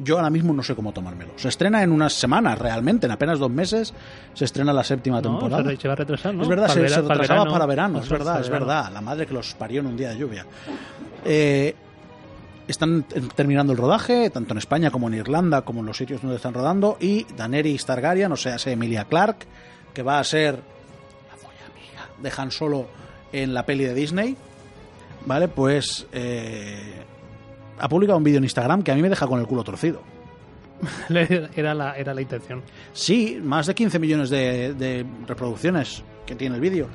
yo 0.03 0.17
ahora 0.17 0.31
mismo 0.31 0.53
no 0.53 0.63
sé 0.63 0.75
cómo 0.75 0.93
tomármelo. 0.93 1.33
Se 1.37 1.49
estrena 1.49 1.83
en 1.83 1.93
unas 1.93 2.13
semanas, 2.15 2.59
realmente, 2.59 3.07
en 3.07 3.13
apenas 3.13 3.39
dos 3.39 3.51
meses 3.51 3.93
se 4.35 4.45
estrena 4.45 4.73
la 4.73 4.83
séptima 4.85 5.17
No, 5.17 5.23
temporada. 5.23 5.77
se, 5.77 5.89
va 5.89 5.93
a 5.95 5.97
retrasar, 5.97 6.35
¿no? 6.35 6.43
Es 6.43 6.49
verdad, 6.49 6.67
Para 6.69 6.75
se, 6.75 6.81
para 6.81 7.03
retrasaba 7.15 7.39
verano. 7.41 7.53
para 7.53 7.67
verano, 7.67 7.99
es 8.01 8.09
verdad, 8.09 8.41
es 8.41 8.49
verano. 8.49 8.67
verdad. 8.67 8.93
La 8.93 9.01
madre 9.01 9.27
que 9.27 9.35
los 9.35 9.55
parió 9.55 9.81
en 9.81 9.87
un 9.87 9.97
día 9.97 10.11
de 10.11 10.19
lluvia. 10.19 10.47
Eh, 11.25 11.75
están 12.69 13.05
terminando 13.35 13.73
el 13.73 13.79
rodaje, 13.79 14.31
tanto 14.31 14.55
en 14.55 14.59
España 14.59 14.91
como 14.91 15.09
en 15.09 15.15
Irlanda, 15.15 15.63
como 15.63 15.81
en 15.81 15.87
los 15.87 15.97
sitios 15.97 16.23
donde 16.23 16.37
están 16.37 16.55
rodando, 16.55 16.97
y 17.01 17.25
Daenerys 17.37 17.85
Targaryen, 17.85 18.33
o 18.33 18.37
sea, 18.37 18.55
es 18.57 18.67
Emilia 18.67 19.05
Clark, 19.05 19.37
que 19.93 20.03
va 20.03 20.19
a 20.19 20.25
ser 20.25 20.55
la 20.55 21.37
polla 21.37 21.67
amiga 21.71 22.09
de 22.23 22.33
Han 22.41 22.51
Solo 22.51 22.87
en 23.33 23.53
la 23.53 23.67
peli 23.67 23.85
de 23.85 23.95
Disney, 23.95 24.37
¿vale? 25.27 25.49
Pues 25.49 26.07
eh, 26.13 27.03
ha 27.83 27.89
publicado 27.89 28.17
un 28.17 28.25
vídeo 28.25 28.39
en 28.39 28.45
Instagram 28.45 28.83
que 28.83 28.93
a 28.93 28.95
mí 28.95 29.03
me 29.03 29.09
deja 29.11 29.27
con 29.27 29.39
el 29.41 29.47
culo 29.47 29.63
torcido. 29.65 30.01
Era 31.55 31.75
la, 31.75 31.97
era 31.97 32.13
la 32.15 32.21
intención. 32.23 32.63
Sí, 32.93 33.39
más 33.43 33.67
de 33.67 33.75
15 33.75 33.99
millones 33.99 34.31
de, 34.31 34.75
de 34.75 35.07
reproducciones 35.29 36.03
que 36.27 36.35
tiene 36.35 36.57
el 36.57 36.61
vídeo. 36.61 36.89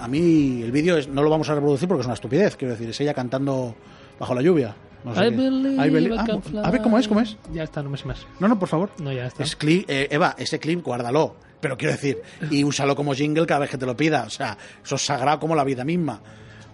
A 0.00 0.08
mí 0.08 0.62
el 0.62 0.72
vídeo 0.72 0.96
es- 0.96 1.08
no 1.08 1.22
lo 1.22 1.30
vamos 1.30 1.48
a 1.50 1.54
reproducir 1.54 1.86
porque 1.88 2.00
es 2.00 2.06
una 2.06 2.14
estupidez. 2.14 2.56
Quiero 2.56 2.72
decir, 2.74 2.88
es 2.90 3.00
ella 3.00 3.14
cantando 3.14 3.74
bajo 4.18 4.34
la 4.34 4.42
lluvia. 4.42 4.74
No 5.04 5.14
sé 5.14 5.26
I 5.26 5.30
believe 5.30 5.86
I 5.86 5.90
believe- 5.90 6.16
ah, 6.18 6.66
a 6.66 6.70
ver 6.70 6.82
cómo 6.82 6.98
es, 6.98 7.06
cómo 7.06 7.20
es. 7.20 7.36
Ya 7.52 7.62
está, 7.62 7.82
no 7.82 7.90
me 7.90 7.98
más. 8.04 8.26
No, 8.40 8.48
no, 8.48 8.58
por 8.58 8.68
favor. 8.68 8.90
No, 9.00 9.12
ya 9.12 9.26
está. 9.26 9.42
Es 9.44 9.54
clip, 9.54 9.88
eh, 9.88 10.08
Eva, 10.10 10.34
ese 10.38 10.58
clip 10.58 10.82
guárdalo. 10.84 11.36
Pero 11.60 11.76
quiero 11.76 11.92
decir, 11.92 12.22
y 12.50 12.62
úsalo 12.62 12.94
como 12.94 13.14
jingle 13.14 13.44
cada 13.46 13.60
vez 13.60 13.70
que 13.70 13.78
te 13.78 13.86
lo 13.86 13.96
pida. 13.96 14.24
O 14.24 14.30
sea, 14.30 14.56
eso 14.84 14.94
es 14.94 15.04
sagrado 15.04 15.40
como 15.40 15.54
la 15.56 15.64
vida 15.64 15.84
misma. 15.84 16.20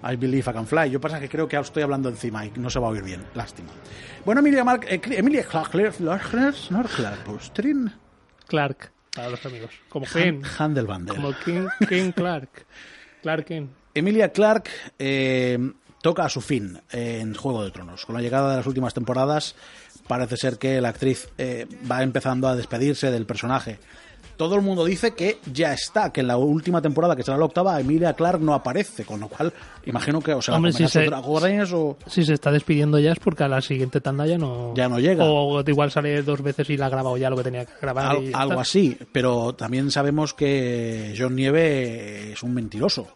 I 0.06 0.16
believe 0.16 0.48
I 0.50 0.52
can 0.52 0.66
fly. 0.66 0.90
Yo 0.90 1.00
pasa 1.00 1.18
que 1.18 1.28
creo 1.28 1.48
que 1.48 1.56
estoy 1.56 1.82
hablando 1.82 2.08
encima 2.08 2.44
y 2.44 2.52
no 2.56 2.68
se 2.68 2.78
va 2.78 2.88
a 2.88 2.90
oír 2.90 3.02
bien. 3.02 3.24
Lástima. 3.34 3.70
Bueno, 4.24 4.40
Emilia 4.40 4.62
Mark, 4.64 4.86
eh, 4.88 5.00
Emilia 5.12 5.44
Clark, 5.44 5.70
Clark, 8.46 8.90
para 9.14 9.30
los 9.30 9.44
amigos. 9.46 9.70
Como 9.88 10.06
Han- 10.14 10.22
King. 10.22 10.42
Handelbander. 10.58 11.14
Como 11.16 11.32
King, 11.44 11.66
King 11.88 12.12
Clark. 12.12 12.66
Clark 13.22 13.46
King. 13.46 13.68
Emilia 13.94 14.30
Clark 14.32 14.68
eh, 14.98 15.58
toca 16.02 16.24
a 16.24 16.28
su 16.28 16.40
fin 16.40 16.78
eh, 16.90 17.20
en 17.22 17.34
Juego 17.34 17.64
de 17.64 17.70
Tronos. 17.70 18.04
Con 18.04 18.14
la 18.14 18.20
llegada 18.20 18.50
de 18.50 18.56
las 18.58 18.66
últimas 18.66 18.92
temporadas, 18.92 19.54
parece 20.06 20.36
ser 20.36 20.58
que 20.58 20.80
la 20.80 20.90
actriz 20.90 21.28
eh, 21.38 21.66
va 21.90 22.02
empezando 22.02 22.48
a 22.48 22.56
despedirse 22.56 23.10
del 23.10 23.24
personaje. 23.24 23.78
Todo 24.36 24.56
el 24.56 24.62
mundo 24.62 24.84
dice 24.84 25.12
que 25.14 25.38
ya 25.52 25.72
está, 25.72 26.12
que 26.12 26.20
en 26.22 26.26
la 26.26 26.36
última 26.36 26.82
temporada, 26.82 27.14
que 27.14 27.22
será 27.22 27.36
la 27.38 27.44
octava, 27.44 27.78
Emilia 27.80 28.14
Clark 28.14 28.40
no 28.40 28.52
aparece, 28.54 29.04
con 29.04 29.20
lo 29.20 29.28
cual 29.28 29.52
imagino 29.86 30.20
que 30.20 30.34
o 30.34 30.42
sea, 30.42 30.56
Hombre, 30.56 30.72
si 30.72 30.88
se- 30.88 31.04
dragones 31.04 31.72
o 31.72 31.96
Si 32.06 32.24
se 32.24 32.34
está 32.34 32.50
despidiendo 32.50 32.98
ya 32.98 33.12
es 33.12 33.18
porque 33.20 33.44
a 33.44 33.48
la 33.48 33.60
siguiente 33.60 34.00
tanda 34.00 34.26
ya 34.26 34.36
no... 34.38 34.72
Ya 34.74 34.88
no 34.88 34.98
llega. 34.98 35.24
O 35.24 35.62
igual 35.66 35.90
sale 35.90 36.22
dos 36.22 36.42
veces 36.42 36.68
y 36.70 36.76
la 36.76 36.86
ha 36.86 36.90
grabado 36.90 37.16
ya 37.16 37.30
lo 37.30 37.36
que 37.36 37.44
tenía 37.44 37.64
que 37.64 37.72
grabar. 37.80 38.06
al- 38.16 38.24
y 38.24 38.30
ya 38.32 38.38
algo 38.38 38.60
así. 38.60 38.96
Pero 39.12 39.52
también 39.54 39.90
sabemos 39.90 40.34
que 40.34 41.14
John 41.18 41.36
Nieve 41.36 42.32
es 42.32 42.42
un 42.42 42.54
mentiroso. 42.54 43.06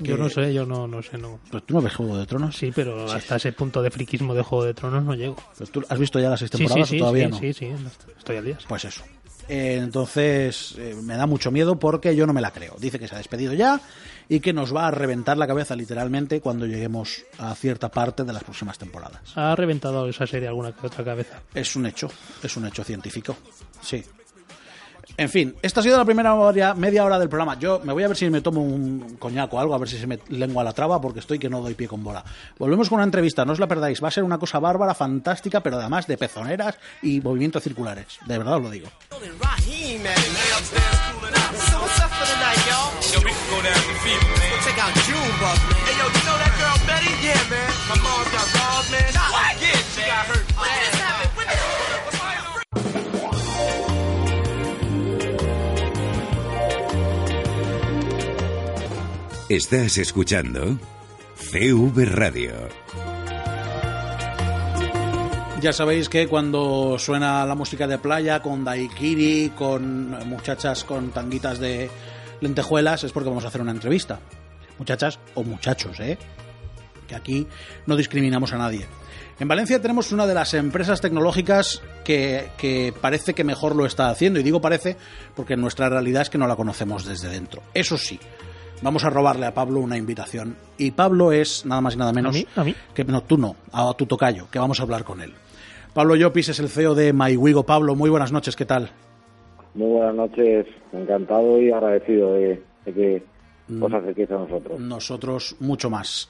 Yo 0.00 0.16
no 0.16 0.28
sé, 0.28 0.52
yo 0.54 0.64
no, 0.64 0.86
no 0.86 1.02
sé, 1.02 1.18
no. 1.18 1.40
Pero 1.50 1.62
tú 1.62 1.74
no 1.74 1.80
ves 1.82 1.94
Juego 1.94 2.16
de 2.18 2.26
Tronos. 2.26 2.56
Sí, 2.56 2.70
pero 2.74 3.10
hasta 3.10 3.36
ese 3.36 3.52
punto 3.52 3.82
de 3.82 3.90
friquismo 3.90 4.34
de 4.34 4.42
Juego 4.42 4.64
de 4.64 4.74
Tronos 4.74 5.04
no 5.04 5.14
llego. 5.14 5.36
Pero 5.58 5.70
tú 5.70 5.82
has 5.88 5.98
visto 5.98 6.20
ya 6.20 6.30
las 6.30 6.38
seis 6.40 6.50
Sí, 6.52 6.58
sí, 6.58 6.64
temporadas 6.64 6.88
sí, 6.88 6.96
o 6.96 6.98
todavía 7.00 7.24
sí, 7.26 7.30
no. 7.30 7.38
sí, 7.38 7.52
sí, 7.52 7.66
estoy 8.16 8.36
al 8.36 8.44
día. 8.44 8.58
Pues 8.68 8.84
eso. 8.84 9.02
Eh, 9.50 9.78
entonces 9.82 10.74
eh, 10.76 10.94
me 11.02 11.16
da 11.16 11.26
mucho 11.26 11.50
miedo 11.50 11.78
porque 11.78 12.14
yo 12.14 12.26
no 12.26 12.32
me 12.34 12.40
la 12.42 12.50
creo. 12.50 12.76
Dice 12.78 12.98
que 12.98 13.08
se 13.08 13.14
ha 13.14 13.18
despedido 13.18 13.54
ya 13.54 13.80
y 14.28 14.40
que 14.40 14.52
nos 14.52 14.76
va 14.76 14.86
a 14.88 14.90
reventar 14.90 15.38
la 15.38 15.46
cabeza 15.46 15.74
literalmente 15.74 16.40
cuando 16.42 16.66
lleguemos 16.66 17.24
a 17.38 17.54
cierta 17.54 17.90
parte 17.90 18.24
de 18.24 18.32
las 18.34 18.44
próximas 18.44 18.76
temporadas. 18.76 19.22
Ha 19.36 19.56
reventado 19.56 20.06
esa 20.06 20.26
serie 20.26 20.48
alguna 20.48 20.72
que 20.72 20.86
otra 20.86 21.02
cabeza. 21.02 21.40
Es 21.54 21.74
un 21.76 21.86
hecho, 21.86 22.10
es 22.42 22.56
un 22.58 22.66
hecho 22.66 22.84
científico. 22.84 23.36
Sí. 23.80 24.04
En 25.18 25.28
fin, 25.28 25.56
esta 25.62 25.80
ha 25.80 25.82
sido 25.82 25.98
la 25.98 26.04
primera 26.04 26.32
hora- 26.34 26.74
media 26.74 27.04
hora 27.04 27.18
del 27.18 27.28
programa. 27.28 27.58
Yo 27.58 27.80
me 27.82 27.92
voy 27.92 28.04
a 28.04 28.08
ver 28.08 28.16
si 28.16 28.30
me 28.30 28.40
tomo 28.40 28.62
un 28.62 29.16
coñac 29.18 29.52
o 29.52 29.58
algo, 29.58 29.74
a 29.74 29.78
ver 29.78 29.88
si 29.88 29.98
se 29.98 30.06
me 30.06 30.20
lengua 30.28 30.62
la 30.62 30.72
traba, 30.72 31.00
porque 31.00 31.18
estoy 31.18 31.40
que 31.40 31.50
no 31.50 31.60
doy 31.60 31.74
pie 31.74 31.88
con 31.88 32.04
bola. 32.04 32.24
Volvemos 32.56 32.88
con 32.88 32.96
una 32.96 33.04
entrevista, 33.04 33.44
no 33.44 33.52
os 33.52 33.58
la 33.58 33.66
perdáis. 33.66 34.02
Va 34.02 34.08
a 34.08 34.12
ser 34.12 34.22
una 34.22 34.38
cosa 34.38 34.60
bárbara, 34.60 34.94
fantástica, 34.94 35.60
pero 35.60 35.76
además 35.78 36.06
de 36.06 36.16
pezoneras 36.18 36.78
y 37.02 37.20
movimientos 37.20 37.64
circulares. 37.64 38.06
De 38.26 38.38
verdad 38.38 38.54
os 38.58 38.62
lo 38.62 38.70
digo. 38.70 38.88
Estás 59.48 59.96
escuchando 59.96 60.78
CV 61.36 62.04
Radio. 62.04 62.52
Ya 65.62 65.72
sabéis 65.72 66.10
que 66.10 66.28
cuando 66.28 66.98
suena 66.98 67.46
la 67.46 67.54
música 67.54 67.86
de 67.86 67.96
playa 67.96 68.42
con 68.42 68.62
daiquiri, 68.62 69.52
con 69.56 70.10
muchachas 70.28 70.84
con 70.84 71.12
tanguitas 71.12 71.58
de 71.60 71.88
lentejuelas, 72.42 73.04
es 73.04 73.12
porque 73.12 73.30
vamos 73.30 73.46
a 73.46 73.48
hacer 73.48 73.62
una 73.62 73.70
entrevista. 73.70 74.20
Muchachas 74.78 75.18
o 75.34 75.42
muchachos, 75.42 75.98
¿eh? 76.00 76.18
Que 77.06 77.14
aquí 77.14 77.46
no 77.86 77.96
discriminamos 77.96 78.52
a 78.52 78.58
nadie. 78.58 78.86
En 79.40 79.48
Valencia 79.48 79.80
tenemos 79.80 80.12
una 80.12 80.26
de 80.26 80.34
las 80.34 80.52
empresas 80.52 81.00
tecnológicas 81.00 81.80
que, 82.04 82.50
que 82.58 82.92
parece 83.00 83.32
que 83.32 83.44
mejor 83.44 83.74
lo 83.74 83.86
está 83.86 84.10
haciendo. 84.10 84.40
Y 84.40 84.42
digo 84.42 84.60
parece 84.60 84.98
porque 85.34 85.56
nuestra 85.56 85.88
realidad 85.88 86.20
es 86.20 86.28
que 86.28 86.36
no 86.36 86.46
la 86.46 86.56
conocemos 86.56 87.06
desde 87.06 87.30
dentro. 87.30 87.62
Eso 87.72 87.96
sí, 87.96 88.20
vamos 88.82 89.04
a 89.04 89.10
robarle 89.10 89.46
a 89.46 89.54
Pablo 89.54 89.80
una 89.80 89.96
invitación. 89.96 90.56
Y 90.76 90.90
Pablo 90.92 91.32
es 91.32 91.64
nada 91.66 91.80
más 91.80 91.94
y 91.94 91.98
nada 91.98 92.12
menos 92.12 92.34
¿A 92.34 92.38
mí? 92.38 92.46
¿A 92.56 92.64
mí? 92.64 92.74
que 92.94 93.04
no, 93.04 93.22
tú 93.22 93.36
no, 93.38 93.56
a 93.72 93.92
tu 93.94 94.06
tocayo, 94.06 94.48
que 94.50 94.58
vamos 94.58 94.80
a 94.80 94.82
hablar 94.82 95.04
con 95.04 95.20
él. 95.20 95.32
Pablo 95.94 96.14
Llopis 96.16 96.50
es 96.50 96.60
el 96.60 96.68
CEO 96.68 96.94
de 96.94 97.12
MyWigo. 97.12 97.64
Pablo, 97.64 97.94
muy 97.94 98.10
buenas 98.10 98.32
noches, 98.32 98.54
¿qué 98.54 98.64
tal? 98.64 98.90
Muy 99.74 99.88
buenas 99.90 100.14
noches, 100.14 100.66
encantado 100.92 101.60
y 101.60 101.70
agradecido 101.70 102.34
de, 102.34 102.62
de 102.84 102.92
que 102.92 103.22
os 103.80 103.92
acerquéis 103.92 104.30
a 104.30 104.34
nosotros. 104.34 104.80
Nosotros 104.80 105.56
mucho 105.60 105.90
más. 105.90 106.28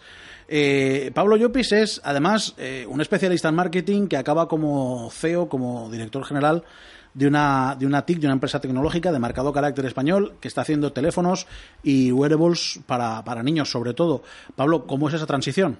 Eh, 0.49 1.11
Pablo 1.15 1.37
Llopis 1.37 1.73
es, 1.73 2.01
además, 2.05 2.55
eh, 2.59 2.87
un 2.89 3.01
especialista 3.01 3.51
en 3.51 3.55
marketing 3.55 4.07
que 4.09 4.17
acaba 4.17 4.49
como 4.49 5.11
CEO, 5.11 5.49
como 5.49 5.91
director 5.91 6.25
general 6.25 6.65
de 7.19 7.27
una, 7.27 7.75
de 7.77 7.85
una 7.85 8.07
TIC, 8.07 8.21
de 8.21 8.27
una 8.27 8.35
empresa 8.35 8.61
tecnológica 8.61 9.11
de 9.11 9.19
marcado 9.19 9.53
carácter 9.53 9.85
español, 9.87 10.35
que 10.41 10.47
está 10.47 10.61
haciendo 10.61 10.93
teléfonos 10.93 11.47
y 11.83 12.13
wearables 12.13 12.81
para, 12.87 13.25
para 13.25 13.43
niños, 13.43 13.71
sobre 13.71 13.93
todo. 13.93 14.23
Pablo, 14.55 14.87
¿cómo 14.87 15.09
es 15.09 15.15
esa 15.15 15.27
transición? 15.27 15.79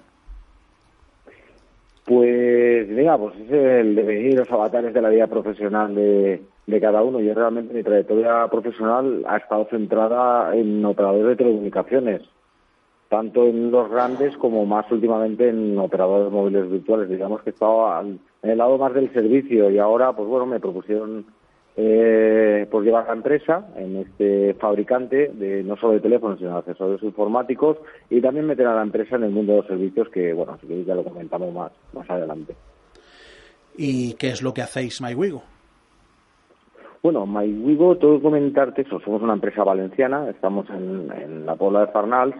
Pues 2.05 2.89
mira, 2.89 3.17
pues 3.17 3.35
es 3.35 3.51
el 3.51 3.95
devenir, 3.95 4.35
los 4.39 4.51
avatares 4.51 4.93
de 4.93 5.01
la 5.01 5.09
vida 5.09 5.27
profesional 5.27 5.93
de, 5.93 6.41
de 6.65 6.81
cada 6.81 7.03
uno. 7.03 7.19
Yo 7.19 7.33
realmente 7.35 7.73
mi 7.73 7.83
trayectoria 7.83 8.47
profesional 8.47 9.23
ha 9.27 9.37
estado 9.37 9.67
centrada 9.69 10.55
en 10.55 10.83
operadores 10.83 11.27
de 11.27 11.35
telecomunicaciones, 11.35 12.21
tanto 13.09 13.45
en 13.45 13.69
los 13.69 13.89
grandes 13.91 14.35
como 14.37 14.65
más 14.65 14.91
últimamente 14.91 15.49
en 15.49 15.77
operadores 15.77 16.31
móviles 16.31 16.69
virtuales. 16.69 17.09
Digamos 17.09 17.43
que 17.43 17.51
estaba 17.51 17.99
al- 17.99 18.19
en 18.41 18.49
el 18.49 18.57
lado 18.57 18.77
más 18.77 18.93
del 18.93 19.11
servicio 19.13 19.69
y 19.69 19.79
ahora, 19.79 20.13
pues 20.13 20.27
bueno, 20.27 20.45
me 20.45 20.59
propusieron 20.59 21.25
eh, 21.81 22.67
pues 22.69 22.83
llevar 22.83 23.07
la 23.07 23.13
empresa 23.13 23.69
en 23.77 23.97
este 23.97 24.53
fabricante 24.55 25.31
de 25.33 25.63
no 25.63 25.77
solo 25.77 25.93
de 25.93 26.01
teléfonos 26.01 26.37
sino 26.37 26.51
de 26.51 26.57
accesorios 26.57 27.01
informáticos 27.03 27.77
y 28.09 28.19
también 28.19 28.47
meter 28.47 28.67
a 28.67 28.75
la 28.75 28.81
empresa 28.81 29.15
en 29.15 29.23
el 29.23 29.31
mundo 29.31 29.53
de 29.53 29.57
los 29.59 29.67
servicios 29.67 30.09
que 30.09 30.33
bueno 30.33 30.57
si 30.59 30.67
queréis 30.67 30.87
ya 30.87 30.95
lo 30.95 31.05
comentamos 31.05 31.53
más 31.53 31.71
más 31.93 32.09
adelante 32.09 32.53
¿Y 33.77 34.13
qué 34.15 34.27
es 34.27 34.41
lo 34.41 34.53
que 34.53 34.61
hacéis 34.61 34.99
MyWigo? 35.01 35.41
bueno 37.01 37.25
MyWigo 37.25 37.97
que 37.97 38.21
comentarte 38.21 38.81
eso 38.81 38.99
somos 38.99 39.21
una 39.21 39.33
empresa 39.33 39.63
valenciana 39.63 40.29
estamos 40.29 40.69
en, 40.71 41.09
en 41.13 41.45
la 41.45 41.55
Pobla 41.55 41.85
de 41.85 41.91
Farnals 41.93 42.35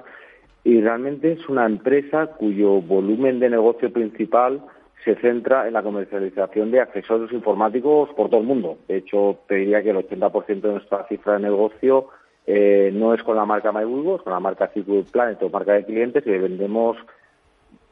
y 0.65 0.81
realmente 0.81 1.31
es 1.31 1.47
una 1.47 1.65
empresa 1.65 2.27
cuyo 2.37 2.81
volumen 2.81 3.39
de 3.39 3.49
negocio 3.49 3.93
principal 3.93 4.61
se 5.03 5.15
centra 5.15 5.67
en 5.67 5.73
la 5.73 5.83
comercialización 5.83 6.71
de 6.71 6.81
accesorios 6.81 7.31
informáticos 7.31 8.09
por 8.15 8.29
todo 8.29 8.41
el 8.41 8.47
mundo. 8.47 8.77
De 8.87 8.97
hecho, 8.97 9.39
te 9.47 9.55
diría 9.55 9.81
que 9.81 9.91
el 9.91 9.97
80% 9.97 10.61
de 10.61 10.71
nuestra 10.71 11.05
cifra 11.07 11.33
de 11.33 11.39
negocio 11.39 12.07
eh, 12.45 12.91
no 12.93 13.13
es 13.13 13.23
con 13.23 13.35
la 13.35 13.45
marca 13.45 13.71
MyWigo, 13.71 14.17
es 14.17 14.21
con 14.21 14.33
la 14.33 14.39
marca 14.39 14.67
Circuit 14.73 15.09
Planet 15.09 15.41
o 15.43 15.49
marca 15.49 15.73
de 15.73 15.85
clientes 15.85 16.25
y 16.25 16.31
vendemos 16.31 16.97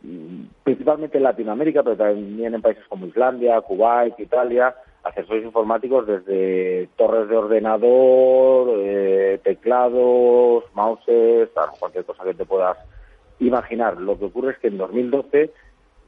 mm, 0.01 0.43
principalmente 0.63 1.17
en 1.17 1.23
Latinoamérica, 1.23 1.83
pero 1.83 1.95
también 1.95 2.53
en 2.53 2.61
países 2.61 2.83
como 2.89 3.05
Islandia, 3.05 3.61
Kuwait, 3.61 4.19
Italia, 4.19 4.75
accesorios 5.03 5.45
informáticos 5.45 6.07
desde 6.07 6.89
torres 6.97 7.29
de 7.29 7.37
ordenador, 7.37 8.79
eh, 8.79 9.39
teclados, 9.43 10.63
mouses, 10.73 11.49
cualquier 11.79 12.03
cosa 12.03 12.23
que 12.23 12.33
te 12.33 12.45
puedas 12.45 12.77
imaginar. 13.39 13.97
Lo 13.97 14.17
que 14.17 14.25
ocurre 14.25 14.51
es 14.51 14.57
que 14.57 14.67
en 14.67 14.77
2012 14.77 15.51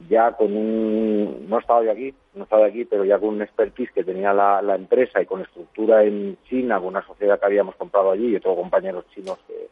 ya 0.08 0.32
con 0.32 0.56
un, 0.56 1.48
no 1.48 1.58
estaba 1.58 1.84
yo 1.84 1.92
aquí, 1.92 2.14
no 2.34 2.44
estaba 2.44 2.66
aquí, 2.66 2.84
pero 2.84 3.04
ya 3.04 3.18
con 3.18 3.30
un 3.30 3.42
expertise 3.42 3.92
que 3.92 4.04
tenía 4.04 4.32
la, 4.32 4.74
empresa 4.74 5.20
y 5.20 5.26
con 5.26 5.42
estructura 5.42 6.04
en 6.04 6.38
China, 6.48 6.78
con 6.78 6.88
una 6.88 7.06
sociedad 7.06 7.38
que 7.38 7.46
habíamos 7.46 7.76
comprado 7.76 8.10
allí 8.10 8.34
y 8.34 8.40
tengo 8.40 8.56
compañeros 8.56 9.04
chinos 9.14 9.38
que 9.46 9.68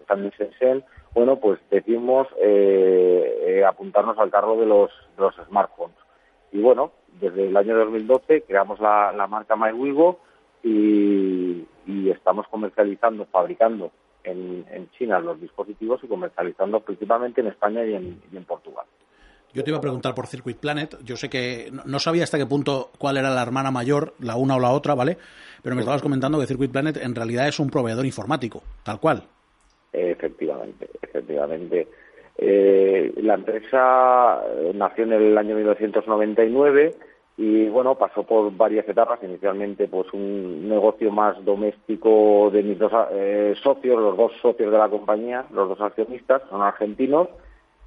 están 0.00 0.24
en 0.24 0.30
Shenzhen, 0.30 0.84
bueno, 1.14 1.36
pues 1.36 1.58
decidimos 1.70 2.28
eh, 2.40 3.38
eh, 3.46 3.64
apuntarnos 3.64 4.18
al 4.18 4.30
carro 4.30 4.56
de 4.56 4.66
los, 4.66 4.90
de 5.16 5.22
los 5.22 5.34
smartphones. 5.48 5.96
Y 6.52 6.60
bueno, 6.60 6.92
desde 7.20 7.48
el 7.48 7.56
año 7.56 7.76
2012 7.76 8.42
creamos 8.42 8.80
la, 8.80 9.26
marca 9.28 9.56
MyWigo 9.56 10.20
y, 10.62 11.66
estamos 12.10 12.46
comercializando, 12.48 13.24
fabricando 13.26 13.90
en, 14.24 14.64
en 14.70 14.90
China 14.90 15.18
los 15.20 15.40
dispositivos 15.40 16.04
y 16.04 16.06
comercializando 16.06 16.80
principalmente 16.80 17.40
en 17.40 17.46
España 17.46 17.84
y 17.84 17.94
en 17.94 18.44
Portugal. 18.46 18.84
Yo 19.52 19.64
te 19.64 19.70
iba 19.70 19.78
a 19.78 19.80
preguntar 19.82 20.14
por 20.14 20.26
Circuit 20.26 20.56
Planet. 20.56 20.96
Yo 21.04 21.16
sé 21.16 21.28
que 21.28 21.70
no- 21.84 21.98
sabía 21.98 22.24
hasta 22.24 22.38
qué 22.38 22.46
punto 22.46 22.90
cuál 22.98 23.16
era 23.16 23.30
la 23.30 23.42
hermana 23.42 23.70
mayor, 23.70 24.14
la 24.20 24.36
una 24.36 24.56
o 24.56 24.60
la 24.60 24.70
otra, 24.70 24.94
¿vale? 24.94 25.18
Pero 25.62 25.74
me 25.74 25.82
estabas 25.82 26.02
comentando 26.02 26.38
que 26.38 26.46
Circuit 26.46 26.70
Planet 26.70 26.96
en 26.98 27.14
realidad 27.14 27.48
es 27.48 27.58
un 27.58 27.68
proveedor 27.70 28.06
informático, 28.06 28.62
tal 28.84 29.00
cual. 29.00 29.24
Efectivamente, 29.92 30.88
efectivamente. 31.02 31.88
Eh, 32.38 33.12
la 33.16 33.34
empresa 33.34 34.40
eh, 34.46 34.72
nació 34.74 35.04
en 35.04 35.12
el 35.12 35.36
año 35.36 35.54
1999 35.56 36.94
y 37.36 37.68
bueno, 37.68 37.96
pasó 37.96 38.22
por 38.22 38.54
varias 38.56 38.88
etapas. 38.88 39.18
Inicialmente, 39.22 39.88
pues 39.88 40.06
un 40.12 40.68
negocio 40.68 41.10
más 41.10 41.42
doméstico 41.44 42.50
de 42.52 42.62
mis 42.62 42.78
dos 42.78 42.92
eh, 43.12 43.54
socios, 43.62 44.00
los 44.00 44.16
dos 44.16 44.32
socios 44.40 44.70
de 44.70 44.78
la 44.78 44.88
compañía, 44.88 45.44
los 45.52 45.68
dos 45.68 45.80
accionistas, 45.80 46.42
son 46.48 46.62
argentinos. 46.62 47.28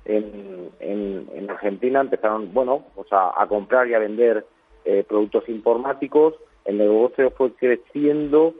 En, 0.05 0.69
en, 0.79 1.27
en 1.33 1.49
Argentina 1.49 2.01
empezaron, 2.01 2.53
bueno, 2.53 2.85
pues 2.95 3.11
a, 3.11 3.41
a 3.41 3.47
comprar 3.47 3.87
y 3.87 3.93
a 3.93 3.99
vender 3.99 4.45
eh, 4.85 5.05
productos 5.07 5.47
informáticos. 5.47 6.35
El 6.65 6.77
negocio 6.77 7.31
fue 7.31 7.53
creciendo 7.53 8.53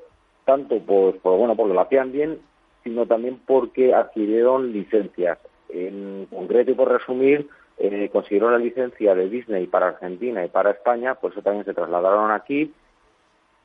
tanto 0.46 0.80
por, 0.80 1.18
por, 1.20 1.38
bueno 1.38 1.56
porque 1.56 1.74
lo 1.74 1.82
hacían 1.82 2.12
bien, 2.12 2.40
sino 2.84 3.06
también 3.06 3.40
porque 3.46 3.94
adquirieron 3.94 4.72
licencias. 4.72 5.40
En 5.70 6.28
concreto 6.30 6.72
y 6.72 6.76
por 6.76 6.92
resumir, 6.92 7.48
eh, 7.78 8.10
consiguieron 8.12 8.52
la 8.52 8.60
licencia 8.60 9.16
de 9.16 9.30
Disney 9.30 9.68
para 9.68 9.90
Argentina 9.90 10.46
y 10.46 10.50
para 10.50 10.72
España, 10.72 11.16
por 11.16 11.32
eso 11.32 11.42
también 11.42 11.66
se 11.66 11.74
trasladaron 11.74 12.32
aquí 12.32 12.72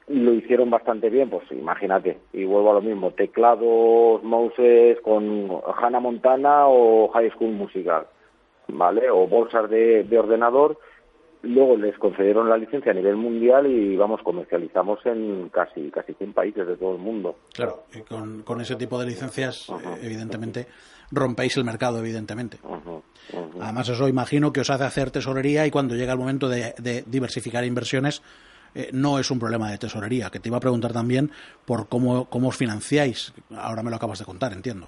lo 0.09 0.33
hicieron 0.33 0.71
bastante 0.71 1.11
bien, 1.11 1.29
pues 1.29 1.45
imagínate, 1.53 2.19
y 2.33 2.45
vuelvo 2.45 2.71
a 2.71 2.75
lo 2.75 2.83
mismo, 2.83 3.11
teclados, 3.11 4.23
mouses 4.23 4.99
con 5.03 5.51
Hannah 5.77 6.01
Montana 6.01 6.67
o 6.67 7.09
High 7.09 7.31
School 7.33 7.53
Musical, 7.53 8.07
¿vale? 8.69 9.11
O 9.11 9.27
bolsas 9.27 9.69
de, 9.69 10.05
de 10.05 10.19
ordenador. 10.19 10.79
Luego 11.43 11.77
les 11.77 11.97
concedieron 11.99 12.49
la 12.49 12.57
licencia 12.57 12.91
a 12.91 12.95
nivel 12.95 13.15
mundial 13.15 13.67
y 13.69 13.97
vamos, 13.97 14.21
comercializamos 14.25 14.99
en 15.07 15.51
casi 15.51 15.89
casi 15.91 16.13
100 16.15 16.33
países 16.33 16.67
de 16.67 16.77
todo 16.77 16.97
el 16.97 16.99
mundo. 16.99 17.37
Claro, 17.55 17.85
y 17.95 18.01
con, 18.01 18.43
con 18.43 18.61
ese 18.61 18.75
tipo 18.75 18.99
de 18.99 19.07
licencias, 19.07 19.69
eh, 19.71 19.99
evidentemente, 20.03 20.67
rompéis 21.13 21.57
el 21.57 21.65
mercado, 21.65 21.99
evidentemente. 22.01 22.59
Además, 23.61 23.89
eso 23.89 24.09
imagino 24.09 24.53
que 24.53 24.63
os 24.63 24.71
hace 24.71 24.85
hacer 24.85 25.13
tesorería 25.13 25.65
y 25.65 25.71
cuando 25.71 25.95
llega 25.95 26.13
el 26.13 26.19
momento 26.19 26.49
de, 26.49 26.75
de 26.79 27.05
diversificar 27.07 27.65
inversiones, 27.65 28.21
eh, 28.75 28.91
no 28.93 29.19
es 29.19 29.31
un 29.31 29.39
problema 29.39 29.71
de 29.71 29.79
tesorería. 29.79 30.31
Que 30.31 30.41
te 30.41 30.49
iba 30.49 30.59
a 30.59 30.61
preguntar 30.61 30.93
también 30.93 31.31
por 31.65 31.89
cómo, 31.89 32.29
cómo 32.29 32.49
os 32.49 32.57
financiáis. 32.57 33.33
Ahora 33.57 33.83
me 33.83 33.91
lo 33.91 33.97
acabas 33.97 34.19
de 34.19 34.25
contar, 34.25 34.53
entiendo. 34.53 34.87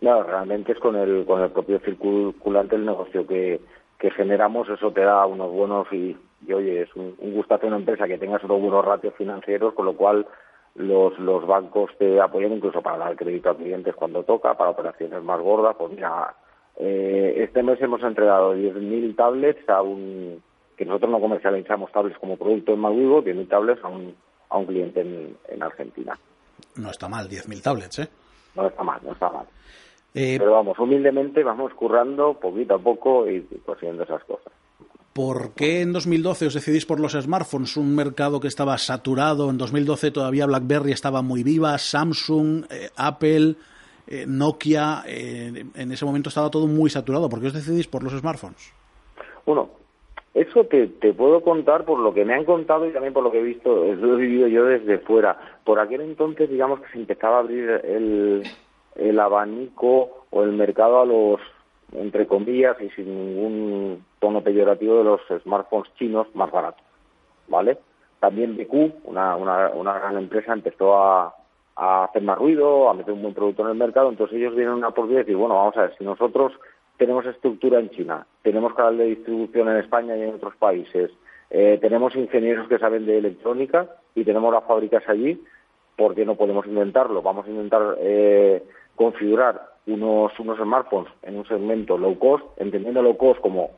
No, 0.00 0.22
realmente 0.22 0.72
es 0.72 0.78
con 0.78 0.96
el, 0.96 1.24
con 1.24 1.40
el 1.40 1.50
propio 1.50 1.78
circulante 1.78 2.74
el 2.74 2.84
negocio 2.84 3.24
que, 3.26 3.60
que 3.98 4.10
generamos, 4.10 4.68
eso 4.68 4.90
te 4.90 5.02
da 5.02 5.24
unos 5.26 5.52
buenos 5.52 5.86
y, 5.92 6.16
y 6.44 6.52
oye, 6.52 6.82
es 6.82 6.96
un, 6.96 7.14
un 7.18 7.34
gustazo 7.34 7.68
una 7.68 7.76
empresa 7.76 8.08
que 8.08 8.18
tengas 8.18 8.42
unos 8.42 8.60
buenos 8.60 8.84
ratios 8.84 9.14
financieros, 9.14 9.74
con 9.74 9.86
lo 9.86 9.96
cual 9.96 10.26
los, 10.74 11.16
los 11.20 11.46
bancos 11.46 11.90
te 11.98 12.20
apoyan 12.20 12.52
incluso 12.52 12.82
para 12.82 12.98
dar 12.98 13.16
crédito 13.16 13.50
a 13.50 13.56
clientes 13.56 13.94
cuando 13.94 14.24
toca, 14.24 14.54
para 14.54 14.70
operaciones 14.70 15.22
más 15.22 15.40
gordas. 15.40 15.76
Pues 15.78 15.92
mira, 15.92 16.34
eh, 16.76 17.34
este 17.36 17.62
mes 17.62 17.80
hemos 17.80 18.02
entregado 18.02 18.56
10.000 18.56 19.14
tablets 19.14 19.68
a 19.68 19.82
un, 19.82 20.42
que 20.82 20.88
nosotros 20.88 21.12
no 21.12 21.20
comercializamos 21.20 21.92
tablets 21.92 22.18
como 22.18 22.36
producto 22.36 22.72
en 22.72 22.80
Mawigo, 22.80 23.22
10.000 23.22 23.48
tablets 23.48 23.84
a 23.84 23.88
un, 23.88 24.14
a 24.48 24.58
un 24.58 24.66
cliente 24.66 25.00
en, 25.00 25.36
en 25.48 25.62
Argentina. 25.62 26.18
No 26.74 26.90
está 26.90 27.08
mal, 27.08 27.28
10.000 27.28 27.62
tablets, 27.62 27.98
¿eh? 28.00 28.08
No 28.56 28.66
está 28.66 28.82
mal, 28.82 29.00
no 29.04 29.12
está 29.12 29.30
mal. 29.30 29.46
Eh, 30.12 30.36
Pero 30.38 30.52
vamos, 30.52 30.76
humildemente 30.80 31.44
vamos 31.44 31.72
currando 31.74 32.34
poquito 32.34 32.74
a 32.74 32.78
poco 32.80 33.30
y, 33.30 33.42
consiguiendo 33.64 34.02
esas 34.02 34.24
cosas. 34.24 34.52
¿Por 35.12 35.52
qué 35.52 35.82
en 35.82 35.92
2012 35.92 36.46
os 36.46 36.54
decidís 36.54 36.84
por 36.84 36.98
los 36.98 37.12
smartphones? 37.12 37.76
Un 37.76 37.94
mercado 37.94 38.40
que 38.40 38.48
estaba 38.48 38.76
saturado. 38.78 39.50
En 39.50 39.58
2012 39.58 40.10
todavía 40.10 40.46
BlackBerry 40.46 40.90
estaba 40.90 41.22
muy 41.22 41.44
viva, 41.44 41.78
Samsung, 41.78 42.64
eh, 42.70 42.90
Apple, 42.96 43.54
eh, 44.08 44.24
Nokia. 44.26 45.04
en 45.06 45.92
ese 45.92 46.04
momento 46.04 46.28
estaba 46.28 46.50
todo 46.50 46.66
muy 46.66 46.90
saturado. 46.90 47.28
¿Por 47.28 47.40
qué 47.40 47.46
os 47.46 47.52
decidís 47.52 47.86
por 47.86 48.02
los 48.02 48.12
smartphones? 48.14 48.72
Bueno, 49.46 49.81
eso 50.34 50.64
te, 50.64 50.86
puedo 51.12 51.42
contar 51.42 51.84
por 51.84 51.98
lo 51.98 52.14
que 52.14 52.24
me 52.24 52.34
han 52.34 52.44
contado 52.44 52.86
y 52.86 52.92
también 52.92 53.12
por 53.12 53.22
lo 53.22 53.30
que 53.30 53.40
he 53.40 53.42
visto, 53.42 53.84
lo 53.94 54.14
he 54.14 54.20
vivido 54.20 54.48
yo 54.48 54.64
desde 54.64 54.98
fuera. 54.98 55.38
Por 55.64 55.78
aquel 55.78 56.00
entonces, 56.00 56.48
digamos 56.48 56.80
que 56.80 56.88
se 56.92 56.98
empezaba 56.98 57.36
a 57.36 57.40
abrir 57.40 57.68
el, 57.84 58.42
el 58.96 59.20
abanico 59.20 60.24
o 60.30 60.42
el 60.42 60.52
mercado 60.52 61.00
a 61.00 61.06
los, 61.06 61.40
entre 61.92 62.26
comillas 62.26 62.80
y 62.80 62.88
sin 62.90 63.06
ningún 63.06 64.04
tono 64.20 64.42
peyorativo, 64.42 64.98
de 64.98 65.04
los 65.04 65.20
smartphones 65.42 65.92
chinos 65.96 66.26
más 66.34 66.50
baratos, 66.50 66.84
¿vale? 67.48 67.78
También 68.18 68.56
BQ, 68.56 69.04
una, 69.04 69.36
una, 69.36 69.68
una 69.70 69.98
gran 69.98 70.16
empresa, 70.16 70.54
empezó 70.54 70.96
a, 70.96 71.34
a 71.76 72.04
hacer 72.04 72.22
más 72.22 72.38
ruido, 72.38 72.88
a 72.88 72.94
meter 72.94 73.12
un 73.12 73.22
buen 73.22 73.34
producto 73.34 73.62
en 73.62 73.68
el 73.68 73.74
mercado, 73.74 74.08
entonces 74.08 74.38
ellos 74.38 74.54
vieron 74.54 74.78
una 74.78 74.88
oportunidad 74.88 75.20
de 75.20 75.24
decir, 75.24 75.36
bueno, 75.36 75.56
vamos 75.56 75.76
a 75.76 75.82
ver, 75.82 75.94
si 75.98 76.04
nosotros 76.04 76.52
tenemos 76.96 77.26
estructura 77.26 77.80
en 77.80 77.90
China, 77.90 78.26
tenemos 78.42 78.74
canal 78.74 78.98
de 78.98 79.06
distribución 79.06 79.68
en 79.68 79.78
España 79.78 80.16
y 80.16 80.22
en 80.22 80.34
otros 80.34 80.54
países, 80.56 81.10
eh, 81.50 81.78
tenemos 81.80 82.14
ingenieros 82.14 82.68
que 82.68 82.78
saben 82.78 83.06
de 83.06 83.18
electrónica 83.18 83.88
y 84.14 84.24
tenemos 84.24 84.52
las 84.52 84.64
fábricas 84.64 85.02
allí, 85.08 85.42
¿por 85.96 86.14
qué 86.14 86.24
no 86.24 86.36
podemos 86.36 86.66
intentarlo? 86.66 87.22
Vamos 87.22 87.46
a 87.46 87.50
intentar 87.50 87.96
eh, 88.00 88.62
configurar 88.96 89.72
unos, 89.86 90.38
unos 90.38 90.58
smartphones 90.58 91.12
en 91.22 91.36
un 91.36 91.46
segmento 91.46 91.98
low 91.98 92.18
cost, 92.18 92.44
entendiendo 92.56 93.02
low 93.02 93.16
cost 93.16 93.40
como 93.40 93.70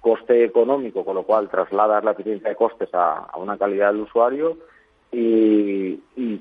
coste 0.00 0.44
económico, 0.44 1.04
con 1.04 1.14
lo 1.14 1.22
cual 1.22 1.48
trasladas 1.48 2.04
la 2.04 2.10
eficiencia 2.10 2.48
de 2.50 2.56
costes 2.56 2.88
a, 2.92 3.30
una 3.36 3.56
calidad 3.56 3.92
del 3.92 4.02
usuario 4.02 4.58
y 5.12 6.00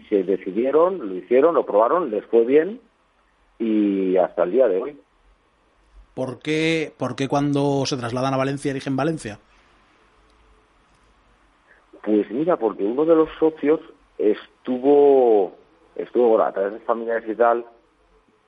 se 0.09 0.23
decidieron, 0.23 1.09
lo 1.09 1.15
hicieron, 1.15 1.55
lo 1.55 1.65
probaron, 1.65 2.09
les 2.09 2.25
fue 2.25 2.45
bien 2.45 2.79
y 3.59 4.17
hasta 4.17 4.43
el 4.43 4.51
día 4.51 4.67
de 4.67 4.81
hoy. 4.81 4.97
¿Por 6.13 6.39
qué, 6.39 6.93
por 6.97 7.15
qué 7.15 7.27
cuando 7.27 7.85
se 7.85 7.97
trasladan 7.97 8.33
a 8.33 8.37
Valencia 8.37 8.71
eligen 8.71 8.95
Valencia? 8.95 9.39
Pues 12.03 12.29
mira, 12.31 12.57
porque 12.57 12.83
uno 12.83 13.05
de 13.05 13.15
los 13.15 13.29
socios 13.39 13.79
estuvo, 14.17 15.53
estuvo 15.95 16.29
bueno, 16.29 16.45
a 16.45 16.51
través 16.51 16.73
de 16.73 16.79
familiares 16.79 17.29
y 17.29 17.35
tal, 17.35 17.65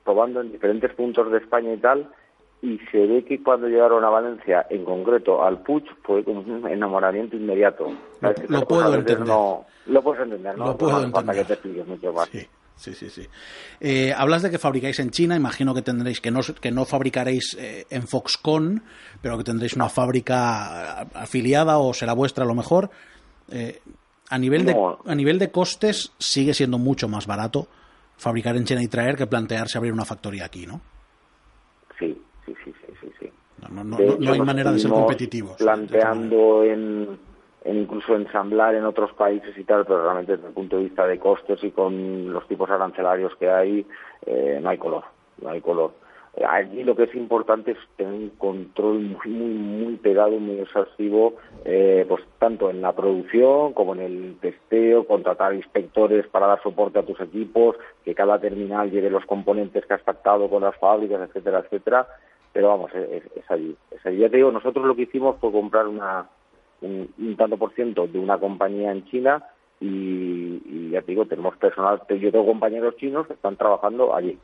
probando 0.04 0.42
en 0.42 0.52
diferentes 0.52 0.92
puntos 0.94 1.32
de 1.32 1.38
España 1.38 1.74
y 1.74 1.78
tal, 1.78 2.10
y 2.62 2.80
se 2.92 3.06
ve 3.06 3.26
que 3.26 3.44
cuando 3.44 3.68
llegaron 3.68 4.04
a 4.04 4.10
Valencia, 4.10 4.66
en 4.70 4.86
concreto 4.86 5.44
al 5.44 5.62
Puig, 5.62 5.84
fue 6.04 6.24
como 6.24 6.42
un 6.42 6.68
enamoramiento 6.68 7.36
inmediato. 7.36 7.92
Lo 8.48 8.66
puedo 8.66 8.84
veces 8.86 9.00
entender. 9.00 9.28
No, 9.28 9.66
lo 9.88 10.02
puedes 10.02 10.24
entender, 10.24 10.58
¿no? 10.58 10.68
Lo 10.68 10.78
puedo 10.78 10.94
no 10.94 10.98
hace 10.98 11.12
falta 11.12 11.32
entender. 11.32 11.44
que 11.44 11.48
te 11.48 11.54
expliques 11.54 11.88
mucho 11.88 12.14
más. 12.14 12.30
Sí, 12.30 12.48
sí, 12.76 12.94
sí. 12.94 13.10
sí. 13.10 13.28
Eh, 13.80 14.14
hablas 14.16 14.42
de 14.42 14.50
que 14.52 14.58
fabricáis 14.58 15.00
en 15.00 15.12
China, 15.12 15.36
imagino 15.36 15.74
que 15.74 15.82
tendréis 15.82 16.20
que 16.22 16.32
no, 16.32 16.42
que 16.42 16.72
no 16.72 16.86
fabricaréis 16.86 17.56
eh, 17.60 17.86
en 17.90 18.08
Foxconn, 18.08 18.84
pero 19.22 19.38
que 19.38 19.44
tendréis 19.44 19.74
una 19.74 19.90
fábrica 19.90 21.04
eh, 21.04 21.08
afiliada 21.16 21.78
o 21.78 21.94
será 21.94 22.14
vuestra 22.14 22.44
a 22.44 22.48
lo 22.48 22.56
mejor. 22.56 22.90
Eh, 23.52 23.82
a, 24.30 24.38
nivel 24.38 24.66
de, 24.66 24.76
a 25.06 25.16
nivel 25.16 25.40
de 25.40 25.52
costes 25.52 26.12
sigue 26.18 26.54
siendo 26.54 26.78
mucho 26.78 27.08
más 27.08 27.28
barato 27.28 27.68
fabricar 28.18 28.56
en 28.56 28.64
China 28.66 28.82
y 28.82 28.88
traer 28.88 29.16
que 29.18 29.28
plantearse 29.28 29.78
abrir 29.78 29.92
una 29.94 30.06
factoría 30.06 30.46
aquí, 30.46 30.66
¿no? 30.66 30.82
Sí, 32.00 32.20
sí, 32.46 32.54
sí, 32.64 32.74
sí, 32.80 32.94
sí. 33.02 33.08
sí. 33.20 33.30
no, 33.72 33.84
no, 33.84 33.98
De 33.98 34.06
no- 34.06 34.14
hecho, 34.14 34.22
no 34.22 34.34
hay 34.34 34.40
manera 34.42 34.72
de 34.72 34.80
ser 34.80 34.92
competitivos. 34.92 35.58
Planteando 35.58 36.64
en, 36.64 37.20
en 37.64 37.78
incluso 37.78 38.16
ensamblar 38.16 38.76
en 38.76 38.86
otros 38.86 39.14
países 39.14 39.58
y 39.58 39.64
tal, 39.64 39.86
pero 39.86 40.04
realmente 40.04 40.34
desde 40.36 40.48
el 40.48 40.54
punto 40.54 40.78
de 40.78 40.84
vista 40.84 41.08
de 41.08 41.20
costes 41.20 41.64
y 41.64 41.72
con 41.72 42.32
los 42.34 42.46
tipos 42.48 42.70
arancelarios 42.70 43.36
que 43.38 43.50
hay, 43.50 43.86
eh, 44.26 44.60
no 44.62 44.70
hay 44.70 44.78
color, 44.78 45.04
no 45.42 45.50
hay 45.50 45.62
color. 45.62 45.92
Eh, 46.36 46.44
Aquí 46.46 46.84
lo 46.84 46.96
que 46.96 47.04
es 47.04 47.16
importante 47.16 47.72
es 47.72 47.78
tener 47.96 48.14
un 48.14 48.30
control 48.32 49.00
muy, 49.00 49.30
muy, 49.32 49.54
muy 49.54 49.96
pegado, 49.96 50.32
muy 50.40 50.60
exhaustivo, 50.60 51.36
eh, 51.64 52.06
pues 52.08 52.24
tanto 52.38 52.70
en 52.70 52.82
la 52.82 52.92
producción 52.92 53.72
como 53.72 53.94
en 53.94 54.02
el 54.02 54.38
testeo, 54.42 55.08
contratar 55.08 55.54
inspectores 55.54 56.28
para 56.28 56.48
dar 56.48 56.62
soporte 56.62 57.00
a 57.00 57.06
tus 57.06 57.20
equipos, 57.22 57.78
que 58.04 58.14
cada 58.14 58.40
terminal 58.40 58.92
lleve 58.92 59.10
los 59.10 59.26
componentes 59.26 59.86
que 59.86 59.94
has 59.94 60.02
pactado 60.02 60.50
con 60.50 60.64
las 60.64 60.76
fábricas, 60.78 61.30
etcétera, 61.30 61.60
etcétera. 61.60 62.08
Pero 62.52 62.68
vamos, 62.68 62.92
es 62.94 63.50
allí, 63.50 63.76
es 63.90 64.06
allí. 64.06 64.20
Ya 64.20 64.30
te 64.30 64.38
digo, 64.38 64.52
nosotros 64.52 64.86
lo 64.86 64.96
que 64.96 65.04
hicimos 65.04 65.38
fue 65.40 65.52
comprar 65.52 65.88
una, 65.88 66.28
un, 66.84 67.10
un 67.18 67.36
tanto 67.36 67.58
por 67.58 67.74
ciento 67.74 68.08
de 68.08 68.20
una 68.20 68.38
compañía 68.38 68.92
en 68.92 69.06
China 69.06 69.44
y, 69.80 70.62
y 70.66 70.90
ya 70.92 71.02
te 71.02 71.12
digo, 71.12 71.26
tenemos 71.26 71.58
personal, 71.58 72.02
yo 72.08 72.32
tengo 72.32 72.46
compañeros 72.46 72.96
chinos 72.98 73.28
que 73.28 73.34
están 73.34 73.58
trabajando 73.58 74.16
allí. 74.16 74.38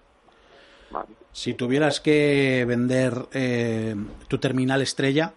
Vale. 0.92 1.10
Si 1.32 1.54
tuvieras 1.54 2.02
que 2.02 2.66
vender 2.68 3.14
eh, 3.34 3.96
tu 4.28 4.38
terminal 4.40 4.82
estrella, 4.82 5.34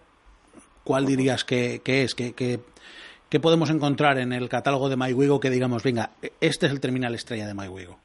¿cuál 0.83 1.05
dirías 1.05 1.45
que, 1.45 1.81
que 1.83 2.03
es? 2.03 2.15
¿Qué, 2.15 2.33
qué, 2.33 2.59
qué 3.29 3.39
podemos 3.39 3.69
encontrar 3.69 4.17
en 4.17 4.33
el 4.33 4.49
catálogo 4.49 4.89
de 4.89 4.97
MyWigo 4.97 5.39
que 5.39 5.49
digamos, 5.49 5.83
venga, 5.83 6.09
este 6.41 6.65
es 6.65 6.71
el 6.71 6.81
terminal 6.81 7.13
estrella 7.13 7.47
de 7.47 7.53
MyWigo? 7.53 7.97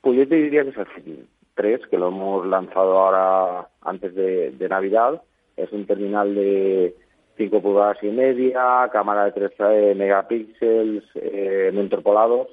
Pues 0.00 0.16
yo 0.18 0.28
te 0.28 0.36
diría 0.36 0.62
que 0.62 0.70
es 0.70 0.76
el 0.76 0.86
Fit 0.86 1.26
3, 1.54 1.80
que 1.90 1.98
lo 1.98 2.08
hemos 2.08 2.46
lanzado 2.46 2.98
ahora 2.98 3.68
antes 3.82 4.14
de, 4.14 4.52
de 4.52 4.68
Navidad. 4.68 5.22
Es 5.56 5.70
un 5.72 5.86
terminal 5.86 6.34
de 6.34 6.96
5 7.36 7.62
pulgadas 7.62 8.02
y 8.02 8.08
media, 8.08 8.88
cámara 8.92 9.24
de 9.24 9.32
13 9.32 9.94
megapíxeles, 9.94 11.04
eh, 11.14 11.70
no 11.72 11.82
interpolados, 11.82 12.48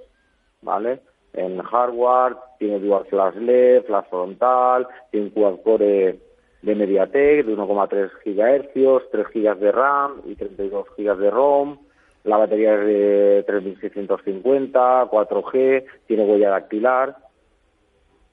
¿vale? 0.62 1.02
En 1.34 1.62
hardware, 1.62 2.36
tiene 2.58 2.80
dual 2.80 3.06
flash 3.06 3.36
LED, 3.36 3.84
flash 3.84 4.06
frontal, 4.10 4.88
tiene 5.12 5.28
un 5.28 5.32
quad 5.32 5.62
core 5.64 6.20
de 6.62 6.76
MediaTek 6.76 7.46
de 7.46 7.56
1,3 7.56 8.12
GHz, 8.26 9.10
3 9.12 9.28
GB 9.34 9.60
de 9.60 9.72
RAM 9.72 10.22
y 10.26 10.36
32 10.36 10.88
GB 10.98 11.18
de 11.18 11.30
ROM. 11.30 11.78
La 12.24 12.38
batería 12.38 12.74
es 12.76 12.86
de 12.86 13.44
3650, 13.48 15.10
4G, 15.10 15.86
tiene 16.08 16.26
huella 16.26 16.50
dactilar. 16.50 17.16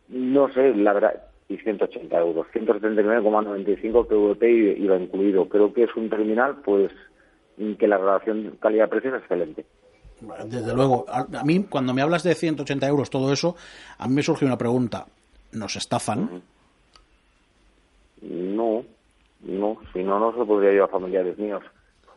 No 0.08 0.48
sé, 0.52 0.74
la 0.74 0.92
verdad, 0.92 1.22
y 1.48 1.56
180 1.56 2.18
euros, 2.18 2.46
179,95 2.52 4.06
PVP 4.06 4.78
iba 4.78 4.96
incluido. 4.96 5.48
Creo 5.48 5.72
que 5.72 5.84
es 5.84 5.94
un 5.96 6.10
terminal, 6.10 6.56
pues, 6.64 6.92
que 7.78 7.86
la 7.86 7.98
relación 7.98 8.56
calidad-precio 8.60 9.14
es 9.14 9.22
excelente. 9.22 9.64
Desde 10.46 10.74
luego, 10.74 11.04
a, 11.08 11.26
a 11.38 11.44
mí 11.44 11.64
cuando 11.68 11.92
me 11.92 12.02
hablas 12.02 12.22
de 12.22 12.34
180 12.34 12.86
euros, 12.88 13.10
todo 13.10 13.32
eso, 13.32 13.54
a 13.98 14.08
mí 14.08 14.14
me 14.14 14.22
surge 14.22 14.44
una 14.44 14.56
pregunta. 14.56 15.06
¿Nos 15.52 15.76
estafan? 15.76 16.42
No, 18.22 18.84
no, 19.42 19.76
si 19.92 20.02
no, 20.02 20.18
no 20.18 20.32
se 20.32 20.44
podría 20.44 20.72
llevar 20.72 20.90
familiares 20.90 21.38
míos. 21.38 21.62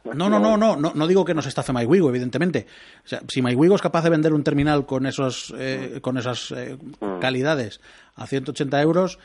No, 0.05 0.29
no, 0.29 0.39
no, 0.39 0.57
no, 0.57 0.75
no, 0.75 0.91
no 0.95 1.07
digo 1.07 1.25
que 1.25 1.33
nos 1.33 1.45
estafe 1.45 1.73
MyWigo, 1.73 2.09
evidentemente. 2.09 2.65
O 3.03 3.07
sea, 3.07 3.19
si 3.27 3.41
MyWigo 3.41 3.75
es 3.75 3.81
capaz 3.81 4.03
de 4.03 4.09
vender 4.09 4.33
un 4.33 4.43
terminal 4.43 4.85
con 4.85 5.05
esos, 5.05 5.53
eh, 5.57 5.99
con 6.01 6.17
esas 6.17 6.51
eh, 6.51 6.77
calidades 7.19 7.81
a 8.15 8.25
180 8.25 8.81
euros, 8.81 9.19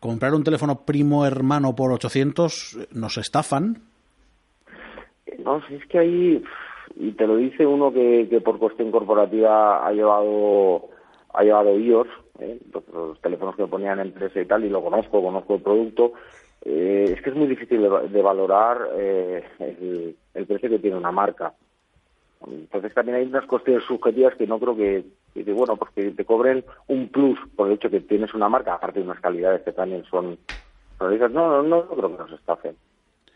comprar 0.00 0.34
un 0.34 0.44
teléfono 0.44 0.84
primo 0.84 1.26
hermano 1.26 1.74
por 1.74 1.92
800, 1.92 2.74
eh, 2.74 2.88
nos 2.92 3.18
estafan. 3.18 3.78
No, 5.44 5.60
si 5.66 5.74
es 5.74 5.86
que 5.86 5.98
ahí, 5.98 6.44
y 6.96 7.12
te 7.12 7.26
lo 7.26 7.36
dice 7.36 7.66
uno 7.66 7.92
que, 7.92 8.26
que 8.28 8.40
por 8.40 8.58
cuestión 8.58 8.90
corporativa 8.90 9.86
ha 9.86 9.92
llevado 9.92 10.88
ha 11.34 11.42
llevado 11.42 11.78
iOS, 11.78 12.08
¿eh? 12.40 12.58
los, 12.72 12.88
los 12.88 13.20
teléfonos 13.20 13.54
que 13.56 13.66
ponían 13.66 14.00
en 14.00 14.08
empresa 14.08 14.40
y 14.40 14.46
tal, 14.46 14.64
y 14.64 14.68
lo 14.68 14.82
conozco, 14.82 15.22
conozco 15.22 15.56
el 15.56 15.62
producto. 15.62 16.12
Eh, 16.64 17.14
es 17.16 17.22
que 17.22 17.30
es 17.30 17.36
muy 17.36 17.46
difícil 17.46 17.80
de, 17.82 17.88
va- 17.88 18.02
de 18.02 18.22
valorar 18.22 18.88
eh, 18.96 19.44
el, 19.60 20.16
el 20.34 20.46
precio 20.46 20.68
que 20.70 20.78
tiene 20.78 20.96
una 20.96 21.12
marca. 21.12 21.54
Entonces 22.46 22.94
también 22.94 23.16
hay 23.18 23.26
unas 23.26 23.46
cuestiones 23.46 23.84
subjetivas 23.84 24.34
que 24.36 24.46
no 24.46 24.58
creo 24.60 24.76
que, 24.76 25.04
bueno, 25.52 25.76
pues 25.76 25.90
que 25.92 26.10
te 26.12 26.24
cobren 26.24 26.64
un 26.86 27.08
plus 27.08 27.38
por 27.56 27.66
el 27.68 27.74
hecho 27.74 27.90
que 27.90 28.00
tienes 28.00 28.32
una 28.34 28.48
marca, 28.48 28.74
aparte 28.74 29.00
de 29.00 29.04
unas 29.06 29.20
calidades 29.20 29.62
que 29.62 29.72
también 29.72 30.04
son... 30.04 30.38
No, 31.00 31.08
no, 31.10 31.62
no, 31.62 31.84
no 31.84 31.88
creo 31.88 32.16
que 32.16 32.22
nos 32.22 32.32
estafen, 32.32 32.76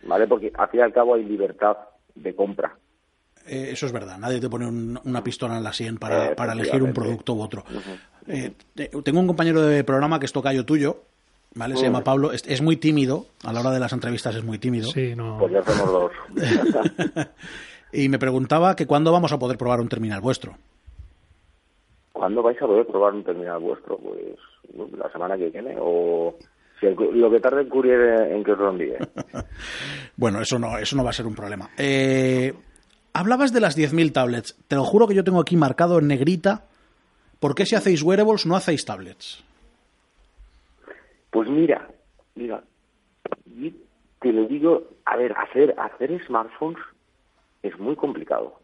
¿vale? 0.04 0.26
Porque 0.26 0.52
al 0.56 0.68
fin 0.68 0.80
y 0.80 0.82
al 0.82 0.92
cabo 0.92 1.14
hay 1.14 1.24
libertad 1.24 1.76
de 2.14 2.34
compra. 2.34 2.76
Eh, 3.46 3.70
eso 3.72 3.86
es 3.86 3.92
verdad, 3.92 4.18
nadie 4.18 4.40
te 4.40 4.48
pone 4.48 4.66
un- 4.66 4.98
una 5.04 5.22
pistola 5.24 5.56
en 5.58 5.64
la 5.64 5.72
sien 5.72 5.96
para, 5.96 6.34
para 6.36 6.52
elegir 6.52 6.82
un 6.82 6.90
producto 6.94 7.34
u 7.34 7.42
otro. 7.42 7.64
Eh, 8.28 8.52
te- 8.74 8.88
tengo 9.02 9.18
un 9.20 9.26
compañero 9.26 9.62
de 9.62 9.82
programa 9.84 10.18
que 10.20 10.26
es 10.26 10.32
tocayo 10.32 10.64
tuyo, 10.64 11.02
¿vale? 11.55 11.76
Se 11.76 11.84
llama 11.84 12.03
Pablo, 12.05 12.32
es, 12.32 12.44
es 12.46 12.61
muy 12.62 12.76
tímido, 12.76 13.26
a 13.44 13.53
la 13.53 13.61
hora 13.61 13.70
de 13.70 13.80
las 13.80 13.92
entrevistas 13.92 14.34
es 14.36 14.44
muy 14.44 14.59
tímido. 14.59 14.90
Sí, 14.90 15.14
no. 15.16 15.38
Pues 15.38 15.53
ya 15.53 15.62
somos 15.62 15.92
dos. 15.92 16.12
y 17.92 18.09
me 18.09 18.18
preguntaba 18.18 18.74
que 18.76 18.86
cuándo 18.86 19.12
vamos 19.12 19.32
a 19.32 19.38
poder 19.38 19.59
probar 19.59 19.80
un 19.80 19.88
terminal 19.88 20.20
vuestro. 20.20 20.55
¿Cuándo 22.12 22.42
vais 22.42 22.61
a 22.61 22.66
poder 22.66 22.86
probar 22.86 23.14
un 23.14 23.24
terminal 23.24 23.59
vuestro? 23.61 23.98
Pues 23.98 24.92
la 24.96 25.11
semana 25.11 25.36
que 25.36 25.50
viene 25.50 25.76
o 25.78 26.34
si 26.78 26.86
el- 26.86 26.96
lo 27.20 27.30
que 27.30 27.40
tarde 27.40 27.62
en 27.62 27.68
Courier 27.68 28.32
en 28.32 28.44
que 28.44 28.53
os 28.53 28.59
lo 28.59 28.70
envíe. 28.70 28.96
Bueno, 30.16 30.40
eso 30.42 30.59
no, 30.59 30.76
eso 30.78 30.94
no 30.94 31.03
va 31.03 31.11
a 31.11 31.14
ser 31.14 31.26
un 31.26 31.34
problema. 31.34 31.70
Eh, 31.78 32.53
hablabas 33.14 33.53
de 33.53 33.61
las 33.61 33.76
10.000 33.76 34.12
tablets. 34.12 34.57
Te 34.68 34.76
lo 34.76 34.84
juro 34.84 35.09
que 35.09 35.14
yo 35.14 35.24
tengo 35.24 35.40
aquí 35.40 35.57
marcado 35.57 35.98
en 35.98 36.07
negrita. 36.07 36.64
¿Por 37.40 37.55
qué 37.55 37.64
si 37.66 37.74
hacéis 37.74 38.03
wearables 38.03 38.44
no 38.46 38.55
hacéis 38.55 38.84
tablets? 38.84 39.42
Pues 41.32 41.48
mira, 41.48 41.88
mira, 42.36 42.62
te 44.20 44.32
lo 44.32 44.44
digo, 44.46 44.84
a 45.04 45.16
ver, 45.16 45.32
hacer 45.36 45.74
hacer 45.78 46.24
smartphones 46.26 46.78
es 47.62 47.78
muy 47.78 47.96
complicado. 47.96 48.60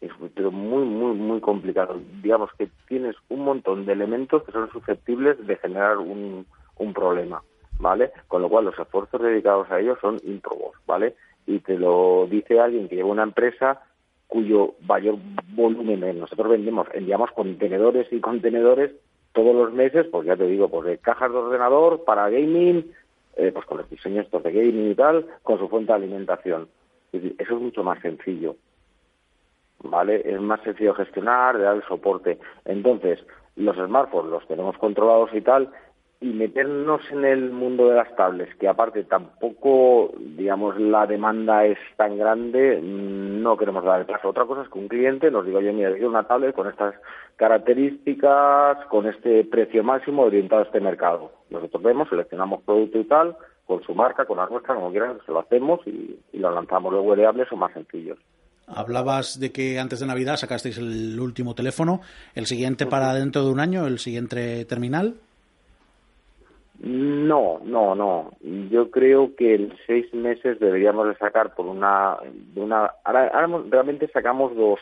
Es 0.00 0.16
muy- 0.18 0.30
pero 0.30 0.50
muy, 0.50 0.84
muy, 0.84 1.14
muy 1.16 1.40
complicado. 1.40 2.00
Digamos 2.22 2.50
que 2.58 2.68
tienes 2.88 3.16
un 3.28 3.40
montón 3.44 3.86
de 3.86 3.92
elementos 3.92 4.44
que 4.44 4.52
son 4.52 4.70
susceptibles 4.72 5.44
de 5.46 5.56
generar 5.56 5.98
un, 5.98 6.46
un 6.76 6.92
problema, 6.94 7.42
¿vale? 7.78 8.12
Con 8.28 8.42
lo 8.42 8.48
cual 8.48 8.66
los 8.66 8.78
esfuerzos 8.78 9.22
dedicados 9.22 9.70
a 9.70 9.80
ellos 9.80 9.98
son 10.00 10.18
ímprobos, 10.24 10.76
¿vale? 10.86 11.16
Y 11.46 11.60
te 11.60 11.78
lo 11.78 12.26
dice 12.30 12.60
alguien 12.60 12.88
que 12.88 12.96
lleva 12.96 13.10
una 13.10 13.22
empresa 13.24 13.80
cuyo 14.28 14.74
mayor 14.86 15.16
volumen 15.54 16.02
es- 16.04 16.16
nosotros 16.16 16.50
vendemos, 16.50 16.88
enviamos 16.94 17.30
contenedores 17.32 18.12
y 18.12 18.20
contenedores 18.20 18.92
todos 19.32 19.54
los 19.54 19.72
meses, 19.72 20.06
pues 20.10 20.26
ya 20.26 20.36
te 20.36 20.46
digo, 20.46 20.68
pues 20.68 20.86
de 20.86 20.98
cajas 20.98 21.30
de 21.30 21.38
ordenador 21.38 22.04
para 22.04 22.28
gaming, 22.28 22.92
eh, 23.36 23.50
pues 23.52 23.64
con 23.66 23.78
los 23.78 23.88
diseños 23.88 24.26
estos 24.26 24.42
de 24.42 24.52
gaming 24.52 24.90
y 24.90 24.94
tal, 24.94 25.26
con 25.42 25.58
su 25.58 25.68
fuente 25.68 25.92
de 25.92 25.96
alimentación. 25.96 26.68
Es 27.12 27.22
decir, 27.22 27.36
eso 27.38 27.54
es 27.56 27.60
mucho 27.60 27.82
más 27.82 28.00
sencillo. 28.00 28.56
¿vale? 29.82 30.22
Es 30.24 30.40
más 30.40 30.60
sencillo 30.62 30.94
gestionar, 30.94 31.58
de 31.58 31.64
dar 31.64 31.76
el 31.76 31.84
soporte. 31.84 32.38
Entonces, 32.64 33.24
los 33.56 33.76
smartphones 33.76 34.30
los 34.30 34.46
tenemos 34.46 34.76
controlados 34.78 35.30
y 35.34 35.40
tal, 35.40 35.70
y 36.22 36.32
meternos 36.32 37.00
en 37.10 37.24
el 37.24 37.50
mundo 37.50 37.88
de 37.88 37.96
las 37.96 38.14
tablets, 38.14 38.54
que 38.54 38.68
aparte 38.68 39.02
tampoco, 39.04 40.12
digamos, 40.18 40.78
la 40.78 41.06
demanda 41.06 41.66
es 41.66 41.78
tan 41.96 42.16
grande, 42.16 42.80
no 42.80 43.56
queremos 43.56 43.84
dar 43.84 44.00
el 44.00 44.06
paso. 44.06 44.28
Otra 44.28 44.46
cosa 44.46 44.62
es 44.62 44.68
que 44.68 44.78
un 44.78 44.88
cliente 44.88 45.30
nos 45.30 45.44
diga, 45.44 45.58
oye, 45.58 45.72
mira, 45.72 45.90
quiero 45.90 46.08
una 46.08 46.22
tablet 46.22 46.54
con 46.54 46.68
estas 46.68 46.94
características, 47.36 48.86
con 48.86 49.06
este 49.06 49.44
precio 49.44 49.82
máximo 49.82 50.22
orientado 50.22 50.62
a 50.62 50.64
este 50.64 50.80
mercado. 50.80 51.32
Nosotros 51.50 51.82
vemos, 51.82 52.08
seleccionamos 52.08 52.62
producto 52.62 52.98
y 52.98 53.04
tal, 53.04 53.36
con 53.66 53.82
su 53.82 53.94
marca, 53.94 54.24
con 54.24 54.38
la 54.38 54.46
nuestra, 54.46 54.76
como 54.76 54.92
quieran, 54.92 55.18
se 55.26 55.32
lo 55.32 55.40
hacemos 55.40 55.80
y, 55.86 56.20
y 56.32 56.38
lo 56.38 56.52
lanzamos. 56.52 56.92
Los 56.92 57.04
wearables 57.04 57.48
son 57.48 57.58
más 57.58 57.72
sencillos. 57.72 58.18
Hablabas 58.68 59.40
de 59.40 59.50
que 59.50 59.80
antes 59.80 59.98
de 59.98 60.06
Navidad 60.06 60.36
sacasteis 60.36 60.78
el 60.78 61.18
último 61.18 61.54
teléfono, 61.56 62.00
el 62.34 62.46
siguiente 62.46 62.86
para 62.86 63.12
dentro 63.12 63.44
de 63.44 63.50
un 63.50 63.58
año, 63.58 63.86
el 63.86 63.98
siguiente 63.98 64.64
terminal. 64.66 65.16
No, 66.80 67.60
no, 67.64 67.94
no. 67.94 68.30
Yo 68.70 68.90
creo 68.90 69.34
que 69.36 69.54
en 69.54 69.72
seis 69.86 70.12
meses 70.12 70.58
deberíamos 70.58 71.06
de 71.06 71.16
sacar 71.16 71.54
por 71.54 71.66
una, 71.66 72.16
de 72.22 72.60
una. 72.60 72.90
Ahora, 73.04 73.46
realmente 73.70 74.08
sacamos 74.08 74.56
dos, 74.56 74.80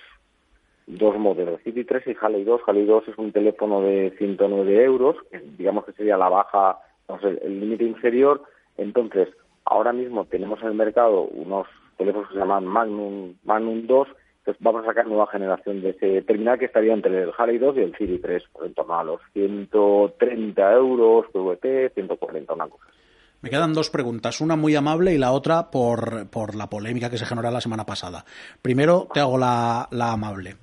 dos 0.86 1.18
modelos, 1.18 1.60
City 1.62 1.84
3 1.84 2.06
y 2.06 2.16
Halley 2.20 2.44
2. 2.44 2.62
Halley 2.66 2.86
2 2.86 3.08
es 3.08 3.18
un 3.18 3.32
teléfono 3.32 3.82
de 3.82 4.14
109 4.18 4.84
euros, 4.84 5.16
que 5.30 5.40
digamos 5.58 5.84
que 5.84 5.92
sería 5.92 6.16
la 6.16 6.28
baja, 6.28 6.78
no 7.08 7.20
sé, 7.20 7.38
el 7.42 7.60
límite 7.60 7.84
inferior. 7.84 8.42
Entonces, 8.76 9.28
ahora 9.64 9.92
mismo 9.92 10.24
tenemos 10.24 10.60
en 10.62 10.68
el 10.68 10.74
mercado 10.74 11.22
unos 11.22 11.66
teléfonos 11.98 12.28
que 12.28 12.34
se 12.34 12.40
llaman 12.40 12.64
Magnum, 12.64 13.34
Magnum 13.44 13.86
2. 13.86 14.08
Entonces, 14.40 14.62
vamos 14.62 14.82
a 14.84 14.86
sacar 14.86 15.06
nueva 15.06 15.26
generación 15.26 15.82
de 15.82 15.90
ese 15.90 16.22
terminal 16.22 16.58
que 16.58 16.64
estaría 16.64 16.94
entre 16.94 17.22
el 17.22 17.30
Halley 17.36 17.58
2 17.58 17.76
y 17.76 17.80
el 17.80 17.96
City 17.96 18.18
3, 18.18 18.42
por 18.52 18.66
en 18.66 18.74
torno 18.74 18.98
a 18.98 19.04
los 19.04 19.20
130 19.34 20.72
euros, 20.72 21.26
PVP, 21.30 21.90
140, 21.94 22.54
una 22.54 22.68
cosa. 22.68 22.84
Me 23.42 23.50
quedan 23.50 23.74
dos 23.74 23.90
preguntas, 23.90 24.40
una 24.40 24.56
muy 24.56 24.74
amable 24.74 25.14
y 25.14 25.18
la 25.18 25.32
otra 25.32 25.70
por, 25.70 26.28
por 26.28 26.54
la 26.54 26.68
polémica 26.68 27.10
que 27.10 27.18
se 27.18 27.26
generó 27.26 27.50
la 27.50 27.60
semana 27.60 27.84
pasada. 27.84 28.24
Primero 28.60 29.08
te 29.12 29.20
hago 29.20 29.38
la, 29.38 29.88
la 29.90 30.12
amable, 30.12 30.56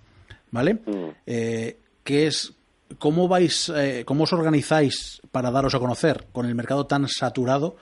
¿vale? 0.52 0.76
Mm. 0.76 1.10
Eh, 1.26 1.78
¿qué 2.04 2.28
es, 2.28 2.56
¿Cómo 3.00 3.28
vais, 3.28 3.70
eh, 3.76 4.04
cómo 4.06 4.24
os 4.24 4.34
organizáis 4.34 5.22
para 5.32 5.52
daros 5.52 5.76
a 5.76 5.80
conocer 5.80 6.26
con 6.32 6.46
el 6.46 6.56
mercado 6.56 6.88
tan 6.88 7.08
saturado? 7.08 7.76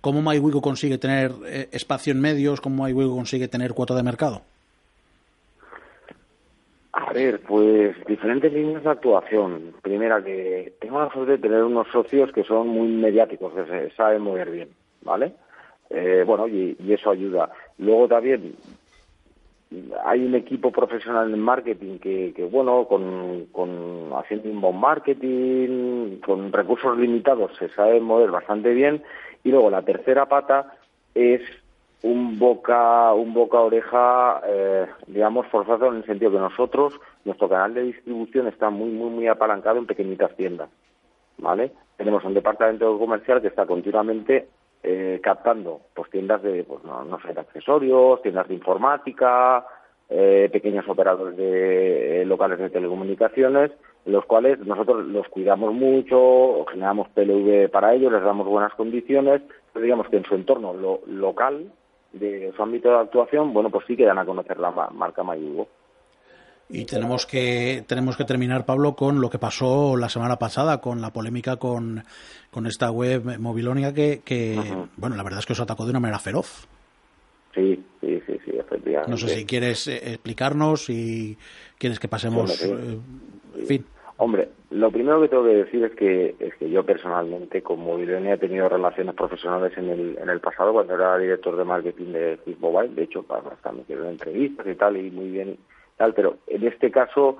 ¿Cómo 0.00 0.22
MyWigo 0.22 0.60
consigue 0.60 0.98
tener 0.98 1.32
eh, 1.46 1.68
espacio 1.72 2.12
en 2.12 2.20
medios? 2.20 2.60
¿Cómo 2.60 2.84
MyWigo 2.84 3.14
consigue 3.14 3.48
tener 3.48 3.74
cuota 3.74 3.94
de 3.94 4.02
mercado? 4.02 4.42
A 7.00 7.12
ver, 7.12 7.40
pues 7.46 7.94
diferentes 8.06 8.52
líneas 8.52 8.82
de 8.82 8.90
actuación. 8.90 9.72
Primera, 9.82 10.22
que 10.22 10.72
tengo 10.80 10.98
la 10.98 11.10
suerte 11.10 11.32
de 11.32 11.38
tener 11.38 11.62
unos 11.62 11.86
socios 11.92 12.32
que 12.32 12.42
son 12.42 12.66
muy 12.66 12.88
mediáticos, 12.88 13.52
que 13.54 13.64
se 13.66 13.90
saben 13.94 14.22
mover 14.22 14.50
bien, 14.50 14.68
¿vale? 15.02 15.32
Eh, 15.90 16.24
bueno, 16.26 16.48
y, 16.48 16.76
y 16.80 16.92
eso 16.92 17.10
ayuda. 17.10 17.50
Luego 17.78 18.08
también 18.08 18.56
hay 20.04 20.24
un 20.24 20.34
equipo 20.34 20.72
profesional 20.72 21.32
en 21.32 21.38
marketing 21.38 21.98
que, 21.98 22.32
que 22.34 22.44
bueno, 22.44 22.86
con, 22.88 23.46
con 23.52 24.10
haciendo 24.14 24.48
inbound 24.48 24.80
marketing, 24.80 26.18
con 26.18 26.52
recursos 26.52 26.98
limitados, 26.98 27.52
se 27.58 27.68
sabe 27.68 28.00
mover 28.00 28.32
bastante 28.32 28.74
bien. 28.74 29.04
Y 29.44 29.50
luego 29.50 29.70
la 29.70 29.82
tercera 29.82 30.26
pata 30.26 30.74
es 31.14 31.42
un 32.02 32.38
boca 32.38 33.12
un 33.12 33.34
boca 33.34 33.58
oreja 33.58 34.40
eh, 34.46 34.86
digamos 35.06 35.46
forzado 35.48 35.88
en 35.88 35.96
el 35.96 36.06
sentido 36.06 36.30
que 36.30 36.38
nosotros 36.38 36.94
nuestro 37.24 37.48
canal 37.48 37.74
de 37.74 37.82
distribución 37.82 38.46
está 38.46 38.70
muy 38.70 38.90
muy 38.90 39.10
muy 39.10 39.26
apalancado 39.26 39.78
en 39.78 39.86
pequeñitas 39.86 40.34
tiendas 40.36 40.70
vale 41.38 41.72
tenemos 41.96 42.24
un 42.24 42.34
departamento 42.34 42.96
comercial 42.98 43.40
que 43.40 43.48
está 43.48 43.66
continuamente 43.66 44.48
eh, 44.82 45.18
captando 45.22 45.80
pues 45.92 46.08
tiendas 46.10 46.40
de 46.42 46.62
pues 46.62 46.84
no, 46.84 47.04
no 47.04 47.20
sé 47.20 47.34
de 47.34 47.40
accesorios 47.40 48.22
tiendas 48.22 48.46
de 48.46 48.54
informática 48.54 49.66
eh, 50.08 50.48
pequeños 50.52 50.88
operadores 50.88 51.36
de 51.36 52.22
eh, 52.22 52.24
locales 52.24 52.60
de 52.60 52.70
telecomunicaciones 52.70 53.72
los 54.06 54.24
cuales 54.24 54.60
nosotros 54.60 55.04
los 55.04 55.26
cuidamos 55.28 55.74
mucho 55.74 56.64
generamos 56.70 57.08
PLV 57.08 57.70
para 57.70 57.92
ellos 57.92 58.12
les 58.12 58.22
damos 58.22 58.46
buenas 58.46 58.72
condiciones 58.74 59.42
pero 59.72 59.82
digamos 59.82 60.08
que 60.08 60.18
en 60.18 60.24
su 60.24 60.36
entorno 60.36 60.72
lo, 60.74 61.00
local 61.08 61.72
de 62.12 62.52
su 62.56 62.62
ámbito 62.62 62.88
de 62.88 62.96
actuación, 62.96 63.52
bueno, 63.52 63.70
pues 63.70 63.84
sí 63.86 63.96
que 63.96 64.04
dan 64.06 64.18
a 64.18 64.24
conocer 64.26 64.58
la 64.58 64.70
ma- 64.70 64.90
marca 64.90 65.22
Mayugo. 65.22 65.68
Y 66.70 66.84
tenemos 66.84 67.24
que, 67.24 67.82
tenemos 67.86 68.16
que 68.16 68.24
terminar, 68.24 68.66
Pablo, 68.66 68.94
con 68.94 69.22
lo 69.22 69.30
que 69.30 69.38
pasó 69.38 69.96
la 69.96 70.10
semana 70.10 70.38
pasada, 70.38 70.82
con 70.82 71.00
la 71.00 71.12
polémica 71.14 71.56
con, 71.56 72.04
con 72.50 72.66
esta 72.66 72.90
web 72.90 73.38
Mobilonia 73.38 73.94
que, 73.94 74.20
que 74.22 74.74
bueno, 74.98 75.16
la 75.16 75.22
verdad 75.22 75.38
es 75.40 75.46
que 75.46 75.54
os 75.54 75.60
atacó 75.60 75.84
de 75.84 75.90
una 75.90 76.00
manera 76.00 76.18
feroz. 76.18 76.68
Sí, 77.54 77.82
sí, 78.02 78.22
sí, 78.26 78.38
sí, 78.44 78.50
efectivamente. 78.58 79.10
No 79.10 79.16
sé 79.16 79.28
si 79.28 79.46
quieres 79.46 79.88
eh, 79.88 79.96
explicarnos 80.12 80.90
y 80.90 81.38
quieres 81.78 81.98
que 81.98 82.08
pasemos, 82.08 82.52
sí. 82.52 82.70
eh, 82.70 82.98
en 83.60 83.66
fin. 83.66 83.86
Hombre, 84.20 84.48
lo 84.70 84.90
primero 84.90 85.20
que 85.20 85.28
tengo 85.28 85.44
que 85.44 85.54
decir 85.54 85.84
es 85.84 85.92
que 85.92 86.34
es 86.40 86.52
que 86.56 86.68
yo 86.68 86.84
personalmente 86.84 87.62
con 87.62 87.78
Mobilonia 87.78 88.34
he 88.34 88.38
tenido 88.38 88.68
relaciones 88.68 89.14
profesionales 89.14 89.72
en 89.78 89.88
el 89.90 90.18
en 90.18 90.28
el 90.28 90.40
pasado 90.40 90.72
cuando 90.72 90.94
era 90.94 91.16
director 91.18 91.56
de 91.56 91.64
marketing 91.64 92.12
de 92.12 92.38
Hit 92.44 92.58
Mobile, 92.58 92.94
de 92.96 93.04
hecho 93.04 93.24
hasta 93.28 93.70
me 93.70 93.82
hicieron 93.82 94.08
entrevistas 94.08 94.66
y 94.66 94.74
tal 94.74 94.96
y 94.96 95.12
muy 95.12 95.30
bien 95.30 95.56
tal, 95.96 96.14
pero 96.14 96.38
en 96.48 96.66
este 96.66 96.90
caso 96.90 97.38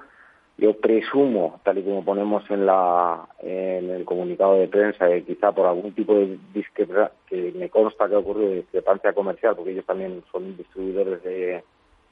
yo 0.57 0.75
presumo, 0.75 1.61
tal 1.65 1.79
y 1.79 1.83
como 1.83 2.05
ponemos 2.05 2.49
en 2.49 2.65
la 2.65 3.27
en 3.41 3.91
el 3.91 4.05
comunicado 4.05 4.55
de 4.55 4.69
prensa, 4.69 5.09
que 5.09 5.25
quizá 5.25 5.51
por 5.51 5.67
algún 5.67 5.93
tipo 5.95 6.15
de 6.15 6.39
discrepancia 6.55 7.11
que 7.27 7.53
me 7.57 7.71
consta 7.71 8.09
que 8.09 8.15
ha 8.15 8.19
ocurrido 8.19 8.53
discrepancia 8.53 9.13
comercial, 9.15 9.57
porque 9.57 9.73
ellos 9.73 9.85
también 9.85 10.23
son 10.31 10.57
distribuidores 10.57 11.25
de, 11.25 11.65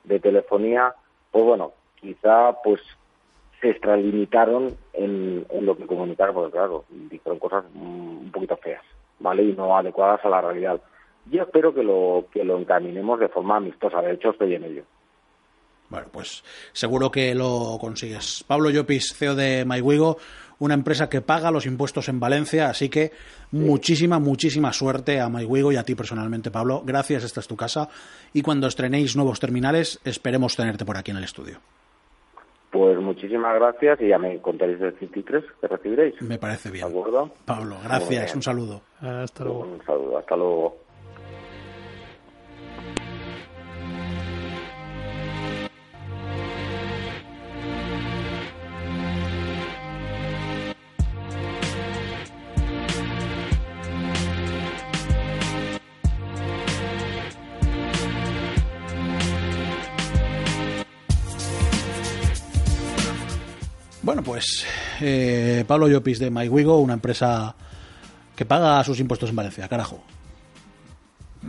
de 0.03 0.19
telefonía, 0.19 0.93
pues 1.31 1.45
bueno, 1.45 1.73
quizá 2.01 2.53
pues 2.65 2.81
se 3.61 3.71
extralimitaron 3.71 4.77
en, 4.93 5.47
en 5.49 5.67
lo 5.67 5.77
que 5.77 5.87
comunicaron, 5.87 6.35
porque 6.35 6.53
claro, 6.53 6.85
dijeron 6.91 7.39
cosas 7.39 7.65
mm, 7.73 8.19
un 8.19 8.31
poquito 8.33 8.57
feas, 8.57 8.83
¿vale? 9.19 9.45
Y 9.45 9.53
no 9.53 9.77
adecuadas 9.77 10.25
a 10.25 10.29
la 10.29 10.41
realidad. 10.41 10.81
Yo 11.31 11.43
espero 11.43 11.75
que 11.75 11.83
lo, 11.83 12.27
que 12.33 12.45
lo 12.45 12.59
encaminemos 12.59 13.19
de 13.19 13.29
forma 13.29 13.57
amistosa, 13.57 14.01
de 14.01 14.13
hecho 14.13 14.31
estoy 14.31 14.55
en 14.55 14.65
ello. 14.65 14.83
Bueno, 15.89 16.09
pues 16.11 16.43
seguro 16.73 17.11
que 17.11 17.35
lo 17.35 17.79
consigues. 17.81 18.45
Pablo 18.47 18.71
Llopis, 18.71 19.15
CEO 19.15 19.37
de 19.37 19.65
MyWigo, 19.65 20.19
una 20.59 20.75
empresa 20.75 21.09
que 21.09 21.21
paga 21.21 21.51
los 21.51 21.67
impuestos 21.67 22.09
en 22.09 22.19
Valencia, 22.19 22.69
así 22.69 22.89
que 22.89 23.13
muchísima, 23.53 24.19
muchísima 24.19 24.73
suerte 24.73 25.21
a 25.21 25.29
MyWigo 25.29 25.71
y 25.73 25.77
a 25.77 25.85
ti 25.85 25.95
personalmente, 25.95 26.51
Pablo. 26.51 26.83
Gracias, 26.85 27.25
esta 27.25 27.41
es 27.41 27.47
tu 27.47 27.57
casa. 27.57 27.89
Y 28.33 28.43
cuando 28.43 28.67
estrenéis 28.67 29.17
nuevos 29.17 29.39
terminales, 29.39 30.01
esperemos 30.05 30.57
tenerte 30.57 30.85
por 30.85 30.97
aquí 30.97 31.13
en 31.13 31.19
el 31.19 31.25
estudio. 31.25 31.61
Pues 32.77 32.99
muchísimas 32.99 33.55
gracias 33.55 33.99
y 34.03 34.09
ya 34.09 34.19
me 34.19 34.39
contaréis 34.43 34.79
del 34.79 34.99
53 34.99 35.45
que 35.63 35.67
recibiréis. 35.67 36.21
Me 36.21 36.37
parece 36.39 36.69
¿De 36.69 36.75
bien. 36.75 36.89
acuerdo? 36.89 37.31
Pablo, 37.47 37.77
gracias, 37.83 38.11
bien. 38.11 38.37
un 38.37 38.43
saludo. 38.43 38.83
Hasta 39.01 39.45
luego. 39.45 39.61
Un 39.61 39.83
saludo, 39.87 40.19
hasta 40.19 40.37
luego. 40.37 40.77
Bueno, 64.07 64.23
pues 64.23 64.65
eh, 65.01 65.65
Pablo 65.67 65.89
Llopis 65.89 66.21
de 66.21 66.31
MyWigo, 66.31 66.79
una 66.79 66.95
empresa 66.95 67.57
que 68.37 68.45
paga 68.45 68.85
sus 68.85 69.01
impuestos 69.01 69.31
en 69.31 69.35
Valencia, 69.35 69.67
carajo. 69.67 70.01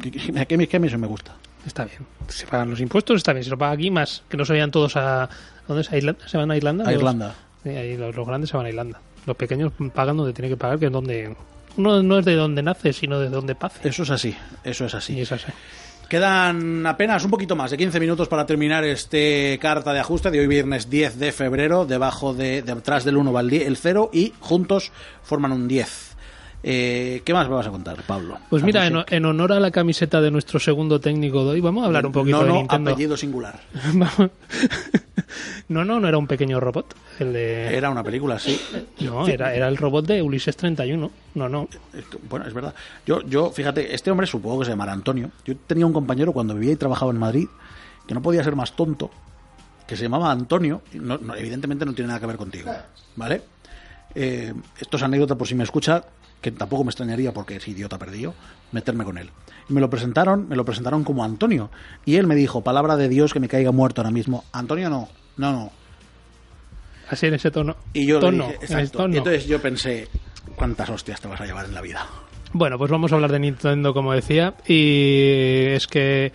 Que, 0.01 0.09
que, 0.09 0.67
que, 0.67 0.75
a 0.75 0.79
mí- 0.79 0.87
eso 0.87 0.97
me 0.97 1.05
gusta. 1.05 1.35
Está 1.67 1.85
bien. 1.85 1.99
Se 2.27 2.47
pagan 2.47 2.71
los 2.71 2.79
impuestos, 2.79 3.17
está 3.17 3.31
bien. 3.31 3.43
Si 3.43 3.51
lo 3.51 3.59
paga 3.59 3.73
aquí, 3.73 3.91
más. 3.91 4.23
Que 4.27 4.37
no 4.37 4.43
se 4.43 4.53
vayan 4.53 4.71
todos 4.71 4.95
a. 4.95 5.29
¿Dónde 5.67 5.81
es? 5.81 5.91
¿A 5.91 5.97
Irlanda? 5.97 6.27
¿Se 6.27 6.35
van 6.35 6.49
a 6.49 6.57
Irlanda? 6.57 6.87
A 6.89 6.93
Irlanda. 6.93 7.35
Los, 7.63 8.15
los 8.15 8.25
grandes 8.27 8.49
se 8.49 8.57
van 8.57 8.65
a 8.65 8.69
Irlanda. 8.69 8.99
Los 9.27 9.35
pequeños 9.37 9.71
pagan 9.93 10.17
donde 10.17 10.33
tienen 10.33 10.49
que 10.49 10.57
pagar, 10.57 10.79
que 10.79 10.87
es 10.87 10.91
donde. 10.91 11.35
Uno 11.75 12.01
no 12.01 12.17
es 12.17 12.25
de 12.25 12.33
donde 12.33 12.63
nace, 12.63 12.91
sino 12.91 13.19
de 13.19 13.29
donde 13.29 13.53
pase. 13.53 13.87
Eso 13.87 14.01
es 14.01 14.09
así, 14.09 14.35
eso 14.63 14.85
es 14.85 14.95
así. 14.95 15.13
Y 15.13 15.21
es 15.21 15.31
así. 15.31 15.45
Quedan 16.09 16.85
apenas 16.87 17.25
un 17.25 17.31
poquito 17.31 17.55
más 17.57 17.69
de 17.71 17.77
15 17.77 17.99
minutos 17.99 18.29
para 18.29 18.45
terminar 18.45 18.85
este 18.85 19.59
carta 19.61 19.91
de 19.91 19.99
ajuste 19.99 20.31
de 20.31 20.39
hoy 20.39 20.47
viernes 20.47 20.89
10 20.89 21.19
de 21.19 21.31
febrero. 21.33 21.85
Debajo 21.85 22.33
de, 22.33 22.61
detrás 22.61 23.03
del 23.03 23.17
1 23.17 23.33
va 23.33 23.41
el, 23.41 23.49
die- 23.49 23.65
el 23.67 23.75
0 23.75 24.09
y 24.13 24.33
juntos 24.39 24.91
forman 25.21 25.51
un 25.51 25.67
10. 25.67 26.06
Eh, 26.69 27.21
¿Qué 27.23 27.33
más 27.33 27.47
me 27.47 27.55
vas 27.55 27.65
a 27.65 27.69
contar, 27.71 27.95
Pablo? 28.05 28.37
Pues 28.49 28.61
mira, 28.61 28.83
Vamos, 28.83 29.05
en, 29.07 29.17
en 29.19 29.25
honor 29.25 29.53
a 29.53 29.59
la 29.61 29.71
camiseta 29.71 30.19
de 30.19 30.29
nuestro 30.31 30.59
segundo 30.59 30.99
técnico 30.99 31.45
de 31.45 31.51
hoy, 31.51 31.61
vamos 31.61 31.83
a 31.83 31.85
hablar 31.85 32.05
un 32.05 32.11
poquito 32.11 32.39
no, 32.39 32.43
de 32.43 32.49
no, 32.49 32.55
Nintendo. 32.55 32.91
apellido 32.91 33.15
singular. 33.15 33.57
Vamos. 33.93 34.31
no, 35.69 35.85
no, 35.85 35.99
no 36.01 36.07
era 36.09 36.17
un 36.17 36.27
pequeño 36.27 36.59
robot. 36.59 36.93
El 37.19 37.31
de... 37.31 37.73
Era 37.77 37.89
una 37.89 38.03
película, 38.03 38.37
sí. 38.37 38.59
No, 38.99 39.25
era, 39.27 39.53
era 39.55 39.69
el 39.69 39.77
robot 39.77 40.07
de 40.07 40.21
Ulises 40.21 40.57
31. 40.57 41.09
No, 41.35 41.47
no. 41.47 41.69
Bueno, 42.29 42.45
es 42.45 42.53
verdad. 42.53 42.73
Yo, 43.05 43.21
yo, 43.21 43.49
fíjate, 43.49 43.95
este 43.95 44.11
hombre 44.11 44.27
supongo 44.27 44.59
que 44.59 44.65
se 44.65 44.71
llamará 44.71 44.91
Antonio. 44.91 45.31
Yo 45.45 45.55
tenía 45.55 45.85
un 45.85 45.93
compañero 45.93 46.33
cuando 46.33 46.53
vivía 46.53 46.73
y 46.73 46.75
trabajaba 46.75 47.11
en 47.11 47.17
Madrid 47.17 47.47
que 48.05 48.13
no 48.13 48.21
podía 48.21 48.43
ser 48.43 48.57
más 48.57 48.73
tonto, 48.75 49.09
que 49.87 49.95
se 49.95 50.03
llamaba 50.03 50.31
Antonio. 50.31 50.81
y 50.93 50.97
no- 50.99 51.17
no, 51.17 51.33
evidentemente 51.33 51.85
no 51.85 51.93
tiene 51.93 52.07
nada 52.09 52.19
que 52.19 52.25
ver 52.25 52.35
contigo, 52.37 52.71
¿vale? 53.15 53.41
Eh, 54.15 54.53
esto 54.79 54.97
es 54.97 55.03
anécdota 55.03 55.35
por 55.35 55.47
si 55.47 55.53
me 55.55 55.63
escucha, 55.63 56.03
que 56.41 56.51
tampoco 56.51 56.83
me 56.83 56.89
extrañaría 56.89 57.33
porque 57.33 57.55
es 57.55 57.67
idiota 57.67 57.97
perdido, 57.97 58.33
meterme 58.71 59.03
con 59.03 59.17
él. 59.17 59.31
Y 59.69 59.73
me 59.73 59.81
lo 59.81 59.89
presentaron, 59.89 60.47
me 60.47 60.55
lo 60.55 60.65
presentaron 60.65 61.03
como 61.03 61.23
Antonio. 61.23 61.69
Y 62.05 62.15
él 62.15 62.27
me 62.27 62.35
dijo, 62.35 62.63
palabra 62.63 62.95
de 62.95 63.09
Dios 63.09 63.33
que 63.33 63.39
me 63.39 63.47
caiga 63.47 63.71
muerto 63.71 64.01
ahora 64.01 64.11
mismo. 64.11 64.43
Antonio 64.51 64.89
no, 64.89 65.09
no, 65.37 65.51
no. 65.51 65.71
Así 67.09 67.27
en 67.27 67.33
ese 67.33 67.51
tono. 67.51 67.75
Y 67.93 68.05
yo 68.05 68.15
le 68.15 68.21
tono, 68.21 68.43
dije, 68.45 68.57
en 68.57 68.63
ese 68.63 68.73
exacto. 68.73 68.97
tono. 68.99 69.13
Y 69.13 69.17
entonces 69.17 69.45
yo 69.45 69.61
pensé, 69.61 70.07
¿cuántas 70.55 70.89
hostias 70.89 71.21
te 71.21 71.27
vas 71.27 71.39
a 71.41 71.45
llevar 71.45 71.65
en 71.65 71.73
la 71.73 71.81
vida? 71.81 72.05
Bueno, 72.53 72.77
pues 72.77 72.89
vamos 72.89 73.11
a 73.11 73.15
hablar 73.15 73.31
de 73.31 73.39
Nintendo, 73.39 73.93
como 73.93 74.13
decía. 74.13 74.53
Y 74.67 75.65
es 75.67 75.87
que 75.87 76.31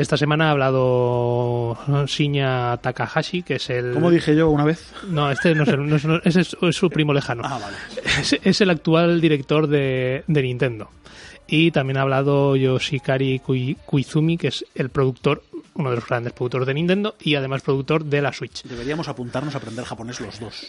esta 0.00 0.16
semana 0.16 0.48
ha 0.48 0.50
hablado 0.52 1.76
Shinya 2.06 2.76
Takahashi, 2.78 3.42
que 3.42 3.56
es 3.56 3.68
el. 3.70 3.92
¿Cómo 3.92 4.10
dije 4.10 4.34
yo 4.36 4.48
una 4.48 4.64
vez? 4.64 4.92
No, 5.08 5.30
este 5.30 5.54
no 5.54 5.64
es, 5.64 5.68
el- 5.68 5.88
no 5.88 5.96
es- 5.96 6.04
no- 6.04 6.20
ese 6.24 6.40
es, 6.40 6.56
es 6.60 6.76
su 6.76 6.88
primo 6.90 7.12
lejano. 7.12 7.42
Ah, 7.44 7.58
vale. 7.60 7.76
es, 8.20 8.36
es 8.42 8.60
el 8.60 8.70
actual 8.70 9.20
director 9.20 9.66
de, 9.66 10.24
de 10.26 10.42
Nintendo. 10.42 10.88
y 11.46 11.70
también 11.70 11.96
ha 11.96 12.02
hablado 12.02 12.56
Yoshikari 12.56 13.40
Kui- 13.40 13.76
Koizumi, 13.86 14.36
que 14.36 14.48
es 14.48 14.64
el 14.74 14.90
productor, 14.90 15.42
uno 15.74 15.90
de 15.90 15.96
los 15.96 16.06
grandes 16.06 16.32
productores 16.32 16.66
de 16.66 16.74
Nintendo 16.74 17.14
y 17.20 17.34
además 17.34 17.62
productor 17.62 18.04
de 18.04 18.20
la 18.22 18.32
Switch. 18.32 18.62
Deberíamos 18.64 19.08
apuntarnos 19.08 19.54
a 19.54 19.58
aprender 19.58 19.84
japonés 19.84 20.20
los 20.20 20.40
dos. 20.40 20.66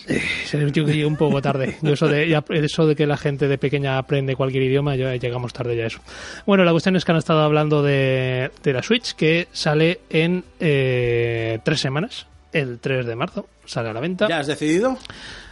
Yo 0.52 0.60
que 0.72 0.92
llegué 0.94 1.06
un 1.06 1.16
poco 1.18 1.42
tarde. 1.42 1.78
Yo 1.82 1.94
eso, 1.94 2.08
de, 2.08 2.28
ya- 2.30 2.44
eso 2.50 2.86
de 2.88 2.96
que 2.96 3.08
la 3.08 3.18
gente 3.18 3.48
de 3.48 3.58
pequeña 3.58 3.98
aprende 3.98 4.36
cualquier 4.36 4.64
idioma, 4.64 4.96
ya 4.96 5.16
llegamos 5.16 5.54
tarde 5.54 5.76
ya 5.76 5.84
a 5.84 5.88
eso. 5.88 6.00
Bueno, 6.46 6.64
la 6.64 6.72
cuestión 6.72 6.96
es 6.96 7.06
que 7.06 7.12
han 7.12 7.18
estado 7.18 7.42
hablando 7.42 7.82
de, 7.82 8.52
de 8.64 8.74
la 8.74 8.84
Switch, 8.84 9.14
que 9.16 9.48
sale 9.52 10.02
en 10.10 10.44
eh, 10.60 11.60
tres 11.64 11.80
semanas. 11.80 12.28
El 12.52 12.80
3 12.80 13.06
de 13.06 13.16
marzo 13.16 13.48
sale 13.66 13.90
a 13.90 13.94
la 13.94 14.00
venta. 14.00 14.28
¿Ya 14.28 14.40
has 14.40 14.48
decidido? 14.48 14.98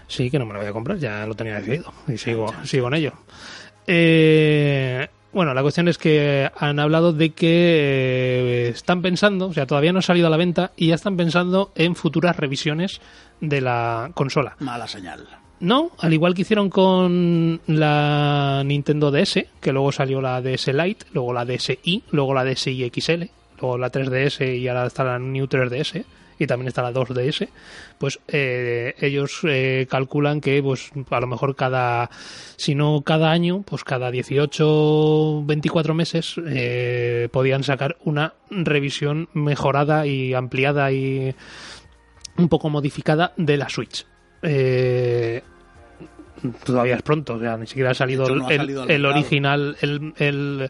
Sí, 0.08 0.32
que 0.32 0.40
no 0.40 0.46
me 0.48 0.54
lo 0.54 0.60
voy 0.60 0.68
a 0.68 0.72
comprar, 0.74 0.98
ya 0.98 1.26
lo 1.28 1.36
tenía 1.36 1.56
decidido. 1.60 1.94
Y 2.08 2.18
sigo, 2.18 2.52
sigo 2.64 2.88
en 2.88 2.94
ello. 2.96 3.14
Eh, 3.86 5.08
bueno, 5.34 5.54
la 5.54 5.62
cuestión 5.62 5.88
es 5.88 5.98
que 5.98 6.50
han 6.58 6.80
hablado 6.80 7.14
de 7.14 7.32
que 7.32 7.48
eh, 7.48 8.70
están 8.70 9.02
pensando, 9.02 9.48
o 9.48 9.54
sea, 9.54 9.68
todavía 9.68 9.94
no 9.94 10.00
ha 10.00 10.04
salido 10.04 10.28
a 10.28 10.30
la 10.30 10.38
venta 10.38 10.72
y 10.76 10.88
ya 10.88 10.96
están 10.96 11.18
pensando 11.18 11.72
en 11.76 11.96
futuras 11.96 12.38
revisiones 12.38 13.02
de 13.42 13.62
la 13.62 14.12
consola. 14.14 14.56
Mala 14.60 14.88
señal. 14.88 15.28
No, 15.60 15.92
al 16.00 16.14
igual 16.14 16.36
que 16.36 16.42
hicieron 16.42 16.70
con 16.70 17.60
la 17.66 18.62
Nintendo 18.64 19.12
DS, 19.12 19.46
que 19.60 19.72
luego 19.72 19.92
salió 19.92 20.22
la 20.22 20.42
DS 20.42 20.68
Lite, 20.68 21.08
luego 21.14 21.34
la 21.34 21.46
DSi, 21.46 22.04
luego 22.12 22.34
la 22.34 22.46
DSi 22.46 22.92
XL, 22.94 23.24
luego 23.60 23.78
la 23.78 23.92
3DS 23.92 24.60
y 24.60 24.68
ahora 24.68 24.86
está 24.86 25.04
la 25.04 25.18
New 25.18 25.46
3DS 25.46 26.06
y 26.40 26.48
también 26.48 26.68
está 26.68 26.82
la 26.82 26.94
2DS, 26.94 27.48
pues 27.98 28.20
eh, 28.28 28.94
ellos 29.00 29.42
eh, 29.44 29.88
calculan 29.90 30.42
que 30.42 30.62
pues 30.62 30.92
a 31.10 31.20
lo 31.20 31.28
mejor 31.28 31.56
cada, 31.56 32.10
si 32.56 32.76
no 32.76 33.02
cada 33.02 33.32
año, 33.32 33.64
pues 33.64 33.84
cada 33.84 34.12
18, 34.12 35.44
24 35.46 35.94
meses 35.94 36.36
eh, 36.46 37.30
podían 37.32 37.64
sacar 37.64 37.98
una 38.04 38.34
revisión 38.50 39.30
mejorada 39.34 40.06
y 40.06 40.34
ampliada 40.34 40.92
y 40.92 41.34
un 42.38 42.50
poco 42.50 42.70
modificada 42.70 43.34
de 43.38 43.58
la 43.58 43.70
Switch. 43.70 44.06
Eh, 44.44 45.42
todavía 46.64 46.96
es 46.96 47.02
pronto, 47.02 47.36
o 47.36 47.40
sea, 47.40 47.58
ni 47.58 47.66
siquiera 47.66 47.92
ha 47.92 47.94
salido, 47.96 48.26
De 48.26 48.34
hecho, 48.34 48.40
no 48.40 48.48
ha 48.48 48.52
el, 48.52 48.58
salido 48.58 48.88
el 48.88 49.06
original, 49.06 49.78
el, 49.82 50.14
el, 50.18 50.70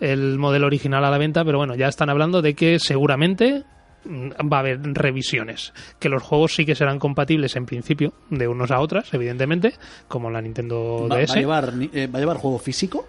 el 0.00 0.38
modelo 0.38 0.66
original 0.66 1.04
a 1.04 1.10
la 1.10 1.18
venta, 1.18 1.44
pero 1.44 1.58
bueno, 1.58 1.74
ya 1.74 1.88
están 1.88 2.10
hablando 2.10 2.42
de 2.42 2.54
que 2.54 2.78
seguramente 2.78 3.64
va 4.06 4.56
a 4.56 4.60
haber 4.60 4.80
revisiones, 4.82 5.72
que 5.98 6.08
los 6.08 6.22
juegos 6.22 6.54
sí 6.54 6.64
que 6.64 6.74
serán 6.74 6.98
compatibles 6.98 7.56
en 7.56 7.66
principio 7.66 8.12
de 8.30 8.48
unos 8.48 8.70
a 8.70 8.80
otras, 8.80 9.12
evidentemente, 9.14 9.74
como 10.08 10.30
la 10.30 10.40
Nintendo 10.40 11.06
¿Va, 11.10 11.16
va 11.16 11.22
DS. 11.22 11.30
a 11.32 11.34
llevar, 11.36 11.72
eh, 11.92 12.06
¿Va 12.06 12.18
a 12.18 12.20
llevar 12.20 12.36
juego 12.36 12.58
físico? 12.58 13.06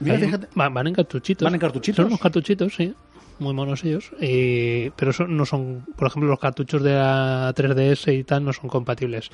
Mira, 0.00 0.18
fíjate. 0.18 0.48
van 0.54 0.86
en 0.86 0.94
cartuchitos. 0.94 1.44
¿Van 1.44 1.54
en 1.54 1.60
cartuchitos? 1.60 1.96
Son 1.96 2.06
unos 2.06 2.20
cartuchitos, 2.20 2.74
sí. 2.74 2.94
Muy 3.38 3.52
monos 3.52 3.84
ellos. 3.84 4.12
Eh, 4.20 4.90
pero 4.96 5.12
son, 5.12 5.36
no 5.36 5.44
son, 5.44 5.84
por 5.94 6.08
ejemplo, 6.08 6.30
los 6.30 6.38
cartuchos 6.38 6.82
de 6.82 6.92
la 6.94 7.52
3DS 7.54 8.18
y 8.18 8.24
tal 8.24 8.44
no 8.44 8.52
son 8.54 8.68
compatibles. 8.70 9.28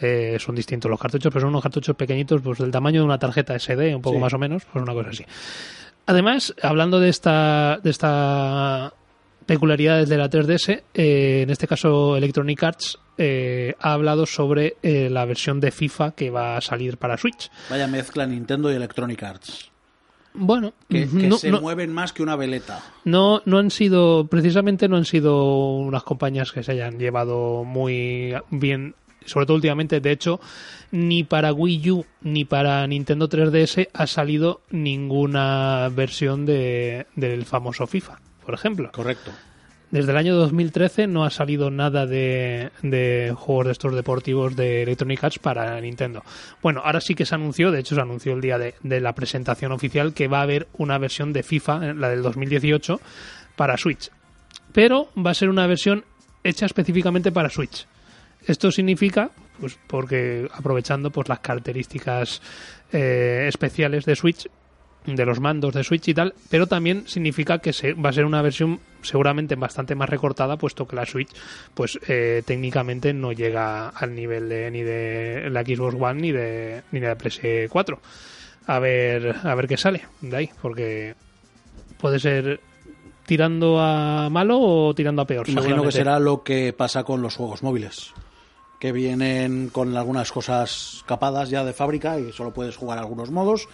Eh, 0.00 0.36
son 0.38 0.54
distintos 0.54 0.88
los 0.88 1.00
cartuchos, 1.00 1.32
pero 1.32 1.40
son 1.40 1.48
unos 1.50 1.62
cartuchos 1.62 1.96
pequeñitos, 1.96 2.40
pues 2.42 2.58
del 2.58 2.70
tamaño 2.70 3.00
de 3.00 3.06
una 3.06 3.18
tarjeta 3.18 3.58
SD, 3.58 3.94
un 3.96 4.02
poco 4.02 4.16
Sí. 4.16 4.20
más 4.22 4.34
o 4.34 4.38
menos, 4.38 4.64
pues 4.72 4.82
una 4.82 4.92
cosa 4.92 5.10
así. 5.10 5.24
Además, 6.06 6.54
hablando 6.62 7.00
de 7.00 7.08
esta, 7.08 7.78
de 7.82 7.90
esta 7.90 8.92
peculiaridades 9.54 10.08
de 10.08 10.16
la 10.16 10.30
3DS, 10.30 10.82
eh, 10.94 11.40
en 11.42 11.50
este 11.50 11.66
caso 11.66 12.16
Electronic 12.16 12.62
Arts 12.62 12.98
eh, 13.18 13.74
ha 13.80 13.92
hablado 13.94 14.24
sobre 14.24 14.76
eh, 14.82 15.08
la 15.10 15.24
versión 15.24 15.58
de 15.58 15.72
FIFA 15.72 16.12
que 16.12 16.30
va 16.30 16.56
a 16.56 16.60
salir 16.60 16.98
para 16.98 17.16
Switch. 17.16 17.50
Vaya 17.68 17.88
mezcla 17.88 18.26
Nintendo 18.26 18.70
y 18.70 18.76
Electronic 18.76 19.20
Arts. 19.24 19.70
Bueno, 20.34 20.72
Que, 20.88 21.08
que 21.08 21.26
no- 21.26 21.36
se 21.38 21.50
no- 21.50 21.60
mueven 21.60 21.92
más 21.92 22.12
que 22.12 22.22
una 22.22 22.36
veleta. 22.36 22.80
No, 23.04 23.42
no 23.44 23.58
han 23.58 23.72
sido, 23.72 24.28
precisamente 24.28 24.86
no 24.88 24.96
han 24.96 25.04
sido 25.04 25.74
unas 25.78 26.04
compañías 26.04 26.52
que 26.52 26.62
se 26.62 26.70
hayan 26.70 27.00
llevado 27.00 27.64
muy 27.64 28.34
bien, 28.50 28.94
sobre 29.26 29.46
todo 29.46 29.56
últimamente. 29.56 30.00
De 30.00 30.12
hecho, 30.12 30.38
ni 30.92 31.24
para 31.24 31.52
Wii 31.52 31.90
U 31.90 32.06
ni 32.22 32.44
para 32.44 32.86
Nintendo 32.86 33.28
3DS 33.28 33.88
ha 33.92 34.06
salido 34.06 34.60
ninguna 34.70 35.88
versión 35.92 36.46
de, 36.46 37.06
del 37.16 37.44
famoso 37.44 37.88
FIFA, 37.88 38.20
por 38.50 38.58
ejemplo. 38.58 38.90
Correcto. 38.92 39.30
Desde 39.92 40.10
el 40.10 40.16
año 40.16 40.34
2013 40.34 41.06
no 41.06 41.24
ha 41.24 41.30
salido 41.30 41.70
nada 41.70 42.06
de, 42.06 42.70
de 42.82 43.32
juegos 43.36 43.66
de 43.66 43.72
estos 43.72 43.94
deportivos 43.94 44.56
de 44.56 44.82
Electronic 44.82 45.22
Arts 45.22 45.38
para 45.38 45.80
Nintendo. 45.80 46.24
Bueno, 46.62 46.80
ahora 46.84 47.00
sí 47.00 47.14
que 47.14 47.26
se 47.26 47.34
anunció, 47.34 47.70
de 47.70 47.80
hecho 47.80 47.94
se 47.94 48.00
anunció 48.00 48.32
el 48.32 48.40
día 48.40 48.58
de, 48.58 48.74
de 48.82 49.00
la 49.00 49.14
presentación 49.14 49.70
oficial 49.72 50.14
que 50.14 50.28
va 50.28 50.40
a 50.40 50.42
haber 50.42 50.66
una 50.78 50.98
versión 50.98 51.32
de 51.32 51.44
FIFA, 51.44 51.90
eh, 51.90 51.94
la 51.94 52.08
del 52.08 52.22
2018, 52.22 53.00
para 53.54 53.76
Switch. 53.76 54.10
Pero 54.72 55.08
va 55.16 55.30
a 55.30 55.34
ser 55.34 55.48
una 55.48 55.66
versión 55.66 56.04
hecha 56.42 56.66
específicamente 56.66 57.30
para 57.32 57.50
Switch. 57.50 57.86
Esto 58.46 58.72
significa, 58.72 59.30
pues 59.60 59.78
porque 59.86 60.48
aprovechando 60.52 61.10
pues 61.10 61.28
las 61.28 61.40
características 61.40 62.40
eh, 62.92 63.46
especiales 63.48 64.04
de 64.04 64.16
Switch, 64.16 64.48
de 65.06 65.24
los 65.24 65.40
mandos 65.40 65.74
de 65.74 65.84
Switch 65.84 66.08
y 66.08 66.14
tal, 66.14 66.34
pero 66.50 66.66
también 66.66 67.06
significa 67.06 67.58
que 67.58 67.72
se, 67.72 67.94
va 67.94 68.10
a 68.10 68.12
ser 68.12 68.24
una 68.24 68.42
versión 68.42 68.80
seguramente 69.02 69.54
bastante 69.56 69.94
más 69.94 70.08
recortada, 70.08 70.56
puesto 70.56 70.86
que 70.86 70.96
la 70.96 71.06
Switch, 71.06 71.30
pues 71.74 71.98
eh, 72.06 72.42
técnicamente 72.44 73.12
no 73.12 73.32
llega 73.32 73.88
al 73.88 74.14
nivel 74.14 74.48
de, 74.48 74.70
ni 74.70 74.82
de 74.82 75.48
la 75.50 75.62
Xbox 75.62 75.96
One 75.98 76.20
ni 76.20 76.32
de 76.32 76.82
ni 76.92 77.00
de 77.00 77.08
la 77.08 77.16
PS4. 77.16 77.98
A 78.66 78.78
ver, 78.78 79.36
a 79.42 79.54
ver 79.54 79.66
qué 79.66 79.76
sale 79.76 80.02
de 80.20 80.36
ahí, 80.36 80.50
porque 80.60 81.14
puede 81.98 82.18
ser 82.18 82.60
tirando 83.26 83.78
a 83.78 84.28
malo 84.28 84.58
o 84.60 84.94
tirando 84.94 85.22
a 85.22 85.24
peor. 85.24 85.48
Imagino 85.48 85.84
que 85.84 85.92
será 85.92 86.18
lo 86.18 86.42
que 86.42 86.72
pasa 86.72 87.04
con 87.04 87.22
los 87.22 87.36
juegos 87.36 87.62
móviles. 87.62 88.12
Que 88.80 88.92
vienen 88.92 89.68
con 89.68 89.96
algunas 89.96 90.32
cosas 90.32 91.04
capadas 91.06 91.50
ya 91.50 91.64
de 91.64 91.72
fábrica 91.72 92.18
y 92.18 92.32
solo 92.32 92.52
puedes 92.52 92.76
jugar 92.76 92.98
algunos 92.98 93.30
modos. 93.30 93.68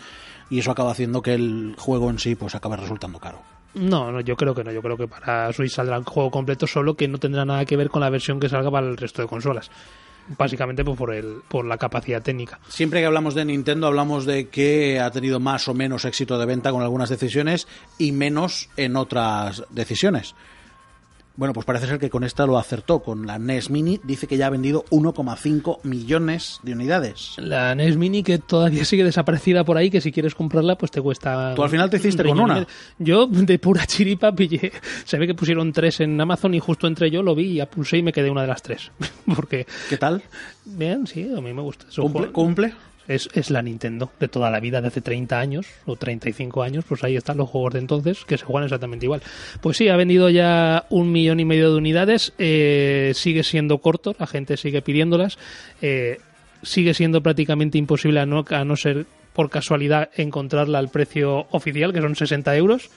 Y 0.51 0.61
eso 0.61 0.71
acaba 0.71 0.93
haciendo 0.93 1.23
que 1.23 1.35
el 1.35 1.75
juego 1.79 2.11
en 2.11 2.19
sí 2.19 2.35
pues 2.35 2.55
acabe 2.55 2.77
resultando 2.77 3.19
caro. 3.19 3.41
No, 3.75 4.11
no, 4.11 4.21
yo 4.21 4.37
creo 4.37 4.55
que 4.55 4.65
no. 4.65 4.73
Yo 4.73 4.81
creo 4.81 4.97
que 4.97 5.07
para 5.07 5.53
Switch 5.53 5.73
saldrá 5.73 5.97
el 5.97 6.05
juego 6.05 6.31
completo, 6.31 6.67
solo 6.67 6.97
que 6.97 7.09
no 7.09 7.19
tendrá 7.19 7.45
nada 7.45 7.65
que 7.65 7.77
ver 7.77 7.91
con 7.91 8.01
la 8.01 8.11
versión 8.11 8.41
que 8.41 8.49
salga 8.49 8.71
para 8.71 8.87
el 8.87 8.97
resto 8.97 9.23
de 9.23 9.29
consolas. 9.29 9.71
Básicamente 10.39 10.85
pues, 10.85 10.97
por, 10.97 11.15
el, 11.15 11.43
por 11.47 11.65
la 11.65 11.77
capacidad 11.77 12.23
técnica. 12.23 12.59
Siempre 12.69 13.01
que 13.01 13.07
hablamos 13.07 13.35
de 13.35 13.45
Nintendo 13.45 13.87
hablamos 13.87 14.25
de 14.25 14.49
que 14.49 14.99
ha 14.99 15.11
tenido 15.11 15.39
más 15.39 15.69
o 15.69 15.75
menos 15.75 16.05
éxito 16.05 16.39
de 16.39 16.47
venta 16.47 16.73
con 16.73 16.83
algunas 16.83 17.11
decisiones 17.11 17.69
y 17.99 18.13
menos 18.13 18.71
en 18.77 18.97
otras 18.97 19.65
decisiones. 19.71 20.35
Bueno, 21.37 21.53
pues 21.53 21.67
parece 21.67 21.87
ser 21.87 21.99
que 21.99 22.09
con 22.09 22.25
esta 22.25 22.47
lo 22.47 22.59
acertó. 22.59 23.01
Con 23.01 23.27
la 23.27 23.39
NES 23.39 23.71
Mini 23.71 24.01
dice 24.03 24.27
que 24.27 24.37
ya 24.37 24.47
ha 24.47 24.51
vendido 24.51 24.85
1,5 24.91 25.81
millones 25.83 26.61
de 26.63 26.73
unidades. 26.73 27.35
La 27.37 27.75
NES 27.75 27.97
Mini 27.97 28.23
que 28.23 28.39
todavía 28.39 28.85
sigue 28.85 29.05
desaparecida 29.05 29.65
por 29.65 29.77
ahí, 29.77 29.91
que 29.91 30.01
si 30.01 30.13
quieres 30.13 30.35
comprarla 30.35 30.77
pues 30.77 30.91
te 30.91 31.03
cuesta... 31.03 31.55
¿Tú 31.55 31.63
al 31.63 31.71
final 31.71 31.91
te 31.91 31.99
hiciste 31.99 32.25
con 32.25 32.41
una? 32.41 32.67
Yo 32.99 33.27
de 33.27 33.59
pura 33.59 33.87
chiripa 33.87 34.33
pillé... 34.33 34.73
Se 35.05 35.19
ve 35.19 35.27
que 35.27 35.35
pusieron 35.35 35.73
tres 35.73 36.01
en 36.01 36.19
Amazon 36.21 36.55
y 36.55 36.61
justo 36.61 36.87
entre 36.87 37.11
yo 37.11 37.23
lo 37.23 37.35
vi 37.35 37.45
y 37.45 37.55
ya 37.57 37.67
pulsé 37.67 37.99
y 37.99 38.03
me 38.03 38.13
quedé 38.13 38.31
una 38.31 38.43
de 38.43 38.49
las 38.49 38.63
tres. 38.63 38.91
Porque, 39.37 39.67
¿Qué 39.89 39.99
tal? 39.99 40.23
bien, 40.65 41.07
sí, 41.07 41.31
a 41.37 41.41
mí 41.41 41.53
me 41.53 41.63
gusta. 41.63 41.87
¿Cumple? 41.95 42.33
¿Cumple? 42.33 42.73
Es, 43.09 43.29
es 43.35 43.51
la 43.51 43.63
Nintendo 43.63 44.11
de 44.19 44.29
toda 44.29 44.51
la 44.51 44.61
vida, 44.61 44.81
de 44.81 44.89
hace 44.89 45.01
30 45.01 45.39
años 45.39 45.67
o 45.85 45.97
35 45.97 46.63
años, 46.63 46.85
pues 46.89 47.05
ahí 47.05 47.17
están 47.17 47.37
los 47.37 47.49
juegos 47.49 47.75
de 47.75 47.79
entonces 47.81 48.25
que 48.25 48.37
se 48.37 48.45
juegan 48.45 48.65
exactamente 48.65 49.07
igual. 49.07 49.23
Pues 49.61 49.77
sí, 49.77 49.89
ha 49.89 49.97
vendido 49.97 50.29
ya 50.31 50.87
un 50.91 51.13
millón 51.13 51.41
y 51.41 51.45
medio 51.45 51.71
de 51.71 51.77
unidades, 51.77 52.33
eh, 52.39 53.13
sigue 53.15 53.43
siendo 53.43 53.79
corto, 53.79 54.15
la 54.19 54.27
gente 54.27 54.57
sigue 54.57 54.83
pidiéndolas, 54.83 55.39
eh, 55.83 56.19
sigue 56.63 56.95
siendo 56.95 57.23
prácticamente 57.23 57.79
imposible 57.79 58.21
a 58.21 58.27
no, 58.27 58.45
a 58.49 58.65
no 58.65 58.77
ser 58.77 59.07
por 59.33 59.51
casualidad 59.51 60.11
encontrarla 60.17 60.79
al 60.79 60.89
precio 60.89 61.47
oficial, 61.51 61.93
que 61.93 62.01
son 62.01 62.17
60 62.17 62.57
euros. 62.57 62.91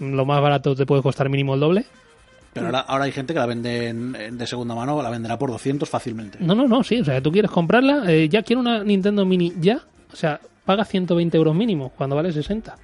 Lo 0.00 0.24
más 0.24 0.40
barato 0.40 0.74
te 0.74 0.86
puede 0.86 1.02
costar 1.02 1.28
mínimo 1.28 1.54
el 1.54 1.60
doble. 1.60 1.84
Pero 2.54 2.66
ahora, 2.66 2.80
ahora 2.80 3.04
hay 3.04 3.12
gente 3.12 3.34
que 3.34 3.40
la 3.40 3.46
vende 3.46 3.88
en- 3.88 4.14
en- 4.16 4.38
de 4.38 4.46
segunda 4.46 4.74
mano, 4.74 5.02
la 5.02 5.10
venderá 5.10 5.38
por 5.38 5.50
200 5.50 5.88
fácilmente. 5.90 6.38
No, 6.40 6.54
no, 6.54 6.66
no, 6.66 6.82
sí, 6.82 7.00
o 7.00 7.04
sea, 7.04 7.20
tú 7.20 7.30
quieres 7.30 7.50
comprarla, 7.50 8.10
eh, 8.10 8.28
ya 8.28 8.42
quiero 8.42 8.60
una 8.60 8.82
Nintendo 8.84 9.26
Mini 9.26 9.52
ya, 9.60 9.80
o 10.12 10.16
sea, 10.16 10.40
paga 10.64 10.84
120 10.84 11.36
euros 11.36 11.54
mínimo 11.54 11.90
cuando 11.96 12.16
vale 12.16 12.32
60. 12.32 12.76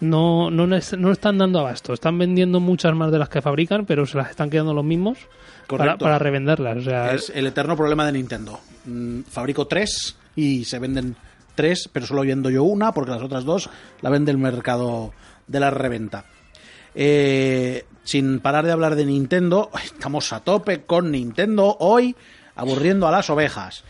No, 0.00 0.50
no, 0.50 0.66
les- 0.66 0.92
no 0.98 1.10
están 1.10 1.38
dando 1.38 1.60
abasto, 1.60 1.94
están 1.94 2.18
vendiendo 2.18 2.60
muchas 2.60 2.94
más 2.94 3.10
de 3.10 3.18
las 3.18 3.30
que 3.30 3.40
fabrican, 3.40 3.86
pero 3.86 4.04
se 4.04 4.18
las 4.18 4.28
están 4.28 4.50
quedando 4.50 4.74
los 4.74 4.84
mismos 4.84 5.18
para, 5.66 5.84
Correcto. 5.84 6.04
para 6.04 6.18
revenderlas. 6.18 6.76
O 6.76 6.82
sea, 6.82 7.14
Es 7.14 7.30
el 7.34 7.46
eterno 7.46 7.76
problema 7.76 8.04
de 8.04 8.12
Nintendo. 8.12 8.60
Mm, 8.84 9.20
Fabrico 9.22 9.66
tres 9.66 10.16
y 10.34 10.64
se 10.64 10.78
venden 10.78 11.16
tres, 11.54 11.88
pero 11.90 12.04
solo 12.04 12.20
vendo 12.22 12.50
yo 12.50 12.64
una 12.64 12.92
porque 12.92 13.12
las 13.12 13.22
otras 13.22 13.44
dos 13.44 13.70
la 14.02 14.10
vende 14.10 14.30
el 14.32 14.36
mercado 14.38 15.12
de 15.46 15.60
la 15.60 15.70
reventa. 15.70 16.26
Eh, 16.94 17.84
sin 18.06 18.38
parar 18.38 18.64
de 18.64 18.72
hablar 18.72 18.94
de 18.94 19.04
Nintendo, 19.04 19.68
estamos 19.84 20.32
a 20.32 20.40
tope 20.40 20.82
con 20.84 21.10
Nintendo 21.10 21.76
hoy, 21.80 22.14
aburriendo 22.54 23.08
a 23.08 23.10
las 23.10 23.28
ovejas. 23.30 23.82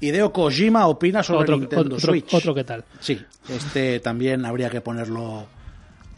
Hideo 0.00 0.32
Kojima 0.32 0.86
opina 0.86 1.22
sobre 1.22 1.42
Otro, 1.42 1.58
Nintendo 1.58 1.96
otro, 1.96 2.00
Switch. 2.00 2.32
otro 2.32 2.54
que 2.54 2.64
tal. 2.64 2.84
Sí, 3.00 3.20
este 3.50 4.00
también 4.00 4.46
habría 4.46 4.70
que 4.70 4.80
ponerlo 4.80 5.44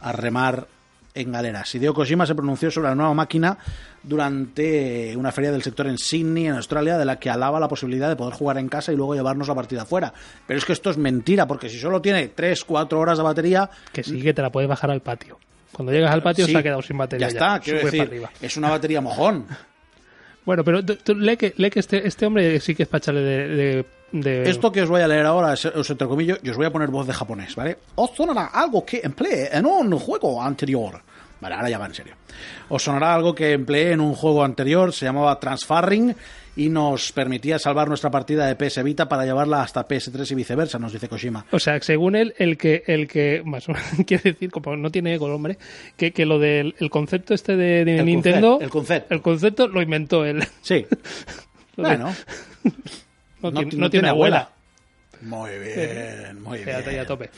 a 0.01 0.13
remar 0.13 0.69
en 1.15 1.33
galeras. 1.33 1.75
Hideo 1.75 1.93
Kojima 1.93 2.27
se 2.27 2.37
pronunció 2.37 2.71
sobre 2.71 2.91
la 2.91 2.95
nueva 2.95 3.13
máquina 3.13 3.59
durante 4.05 5.17
una 5.17 5.33
feria 5.33 5.51
del 5.51 5.65
sector 5.65 5.89
en 5.89 5.99
Sydney, 5.99 6.47
en 6.47 6.55
Australia, 6.55 6.97
de 6.97 7.05
la 7.05 7.19
que 7.19 7.29
alaba 7.29 7.59
la 7.59 7.67
posibilidad 7.67 8.09
de 8.09 8.15
poder 8.15 8.35
jugar 8.35 8.59
en 8.59 8.69
casa 8.69 8.93
y 8.93 8.97
luego 8.97 9.17
llevarnos 9.17 9.49
la 9.49 9.57
partida 9.57 9.83
afuera. 9.83 10.15
Pero 10.47 10.59
es 10.59 10.65
que 10.65 10.75
esto 10.75 10.91
es 10.91 10.97
mentira, 10.97 11.49
porque 11.49 11.69
si 11.69 11.81
solo 11.81 12.01
tiene 12.01 12.29
3, 12.29 12.65
4 12.65 13.01
horas 13.01 13.19
de 13.19 13.25
batería, 13.25 13.69
Que 13.93 14.05
sí 14.05 14.23
que 14.23 14.33
te 14.33 14.43
la 14.43 14.51
puedes 14.53 14.69
bajar 14.69 14.93
al 14.93 15.01
patio. 15.01 15.39
Cuando 15.73 15.93
llegas 15.93 16.11
al 16.13 16.23
patio 16.23 16.47
sí, 16.47 16.53
se 16.53 16.59
ha 16.59 16.63
quedado 16.63 16.83
sin 16.83 16.99
batería. 16.99 17.29
Ya 17.29 17.33
está, 17.33 17.61
quiero 17.61 17.81
Sube 17.81 17.87
decir, 17.91 18.01
para 18.01 18.11
arriba. 18.11 18.31
es 18.41 18.57
una 18.57 18.71
batería 18.71 19.01
mojón. 19.01 19.47
Bueno, 20.45 20.65
pero 20.65 20.85
tú- 20.85 20.97
tú 20.97 21.15
lee 21.15 21.37
que, 21.37 21.55
lee 21.57 21.71
que 21.71 21.79
este, 21.79 22.05
este 22.05 22.27
hombre 22.27 22.59
sí 22.59 22.75
que 22.75 22.83
es 22.83 22.89
para 22.89 22.99
echarle 22.99 23.21
de, 23.21 23.47
de- 23.49 23.87
de- 24.11 24.51
Esto 24.51 24.73
que 24.73 24.83
os 24.83 24.89
voy 24.89 25.01
a 25.01 25.07
leer 25.07 25.25
ahora, 25.25 25.53
os 25.53 25.91
entrecomillo, 25.91 26.37
y 26.43 26.51
os 26.51 26.57
voy 26.57 26.67
a 26.67 26.73
poner 26.73 26.89
voz 26.89 27.07
de 27.07 27.13
japonés, 27.13 27.55
¿vale? 27.55 27.79
Os 27.95 28.11
sonará 28.11 28.47
algo 28.47 28.85
que 28.85 29.03
empleé 29.05 29.57
en 29.57 29.67
un 29.67 29.97
juego 30.01 30.43
anterior. 30.43 31.01
Vale, 31.41 31.55
ahora 31.55 31.71
ya 31.71 31.79
va 31.79 31.87
en 31.87 31.95
serio. 31.95 32.15
Os 32.71 32.83
sonará 32.83 33.15
algo 33.15 33.37
que 33.37 33.53
empleé 33.53 33.93
en 33.93 34.01
un 34.01 34.15
juego 34.15 34.43
anterior, 34.43 34.93
se 34.93 35.05
llamaba 35.05 35.39
Transfarring, 35.39 36.13
y 36.55 36.69
nos 36.69 37.13
permitía 37.13 37.59
salvar 37.59 37.89
nuestra 37.89 38.11
partida 38.11 38.47
de 38.47 38.57
PS 38.57 38.83
Vita 38.83 39.09
para 39.09 39.25
llevarla 39.25 39.63
hasta 39.63 39.87
PS3 39.89 40.33
y 40.33 40.35
viceversa, 40.35 40.79
nos 40.79 40.93
dice 40.93 41.09
Kojima. 41.09 41.47
O 41.51 41.59
sea, 41.59 41.81
según 41.81 42.15
él, 42.15 42.35
el 42.39 42.59
que, 42.59 42.83
el 42.87 43.09
que 43.09 43.43
más 43.45 43.69
o 43.69 43.73
menos 43.73 43.89
quiere 44.07 44.33
decir, 44.33 44.51
como 44.51 44.77
no 44.77 44.91
tiene 44.91 45.15
eco 45.15 45.27
el 45.27 45.33
hombre, 45.33 45.57
que, 45.97 46.13
que 46.13 46.27
lo 46.27 46.39
del 46.39 46.75
el 46.79 46.91
concepto 46.91 47.33
este 47.35 47.57
de, 47.57 47.85
de 47.85 47.99
El 47.99 48.05
Nintendo, 48.07 48.59
concept, 48.59 48.63
el 48.65 48.71
concept. 48.71 49.13
el 49.13 49.23
concepto 49.23 49.69
lo 49.69 49.81
inventó 49.83 50.25
él. 50.25 50.45
Sí. 50.63 50.87
Bueno, 51.75 52.15
No, 53.43 53.51
no, 53.51 53.61
tiene, 53.61 53.77
no 53.77 53.91
tiene 53.91 54.09
abuela. 54.11 54.51
Muy 55.23 55.51
bien, 55.59 56.43
muy 56.43 56.59
Quédate 56.59 56.91
ahí 56.91 56.95
bien. 56.97 57.01
a 57.01 57.07
tope. 57.07 57.31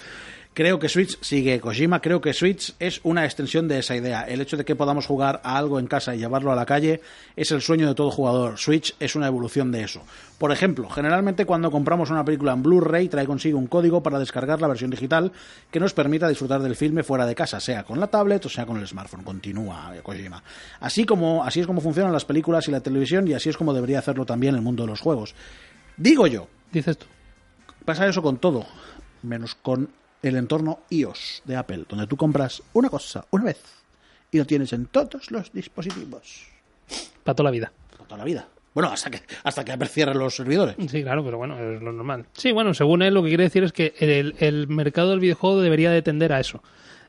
Creo 0.55 0.79
que 0.79 0.89
Switch, 0.89 1.21
sigue 1.21 1.59
Kojima, 1.59 2.01
creo 2.01 2.21
que 2.21 2.33
Switch 2.33 2.77
es 2.79 3.01
una 3.03 3.25
extensión 3.25 3.67
de 3.67 3.81
esa 3.81 3.97
idea. 3.97 4.23
El 4.23 4.41
hecho 4.41 4.57
de 4.57 4.65
que 4.65 4.77
podamos 4.77 5.05
jugar 5.05 5.41
a 5.43 5.59
algo 5.59 5.81
en 5.81 5.89
casa 5.89 6.15
y 6.15 6.19
llevarlo 6.19 6.53
a 6.53 6.55
la 6.55 6.65
calle 6.65 7.01
es 7.35 7.51
el 7.51 7.61
sueño 7.61 7.89
de 7.89 7.95
todo 7.97 8.13
jugador. 8.13 8.57
Switch 8.57 8.95
es 9.01 9.17
una 9.17 9.27
evolución 9.27 9.73
de 9.73 9.83
eso. 9.83 10.03
Por 10.39 10.53
ejemplo, 10.53 10.89
generalmente 10.89 11.45
cuando 11.45 11.73
compramos 11.73 12.11
una 12.11 12.25
película 12.25 12.53
en 12.53 12.63
Blu-ray 12.63 13.09
trae 13.09 13.27
consigo 13.27 13.59
un 13.59 13.67
código 13.67 14.01
para 14.01 14.21
descargar 14.21 14.61
la 14.61 14.69
versión 14.69 14.93
digital 14.93 15.33
que 15.73 15.81
nos 15.81 15.93
permita 15.93 16.29
disfrutar 16.29 16.63
del 16.63 16.77
filme 16.77 17.03
fuera 17.03 17.27
de 17.27 17.35
casa, 17.35 17.59
sea 17.59 17.83
con 17.83 17.99
la 17.99 18.07
tablet 18.07 18.47
o 18.47 18.49
sea 18.49 18.65
con 18.65 18.77
el 18.77 18.87
smartphone. 18.87 19.25
Continúa 19.25 19.97
eh, 19.97 20.03
Kojima. 20.03 20.41
Así 20.79 21.05
como 21.05 21.43
así 21.43 21.61
es 21.61 21.67
como 21.67 21.81
funcionan 21.81 22.13
las 22.13 22.25
películas 22.25 22.69
y 22.69 22.71
la 22.71 22.81
televisión 22.81 23.27
y 23.27 23.33
así 23.33 23.49
es 23.49 23.57
como 23.57 23.75
debería 23.75 23.99
hacerlo 23.99 24.25
también 24.25 24.55
el 24.55 24.63
mundo 24.63 24.85
de 24.85 24.91
los 24.91 25.01
juegos. 25.01 25.35
Digo 25.97 26.29
yo, 26.29 26.47
Dices 26.75 26.99
tú. 26.99 27.07
Pasa 27.85 28.09
eso 28.09 28.21
con 28.21 28.39
todo, 28.39 28.67
menos 29.23 29.55
con 29.55 29.91
el 30.29 30.37
entorno 30.37 30.81
iOS 30.91 31.43
de 31.45 31.57
Apple, 31.57 31.85
donde 31.89 32.07
tú 32.07 32.17
compras 32.17 32.63
una 32.73 32.89
cosa 32.89 33.27
una 33.31 33.45
vez 33.45 33.61
y 34.31 34.39
lo 34.39 34.47
tienes 34.47 34.73
en 34.73 34.87
todos 34.87 35.31
los 35.31 35.53
dispositivos. 35.53 36.47
Para 37.23 37.37
toda 37.37 37.45
la 37.45 37.51
vida. 37.51 37.73
Por 37.97 38.07
toda 38.07 38.19
la 38.19 38.25
vida. 38.25 38.49
Bueno, 38.73 38.91
hasta 38.91 39.11
que, 39.11 39.21
hasta 39.45 39.65
que 39.65 39.73
Apple 39.73 39.89
cierre 39.89 40.15
los 40.15 40.35
servidores. 40.35 40.75
Sí, 40.89 41.03
claro, 41.03 41.25
pero 41.25 41.39
bueno, 41.39 41.57
es 41.59 41.81
lo 41.81 41.93
normal. 41.93 42.27
Sí, 42.33 42.51
bueno, 42.51 42.75
según 42.75 43.03
él 43.03 43.15
lo 43.15 43.23
que 43.23 43.29
quiere 43.29 43.45
decir 43.45 43.63
es 43.63 43.73
que 43.73 43.95
el, 43.99 44.35
el 44.41 44.67
mercado 44.67 45.11
del 45.11 45.21
videojuego 45.21 45.61
debería 45.61 45.91
de 45.91 46.03
tender 46.03 46.33
a 46.33 46.41
eso. 46.41 46.63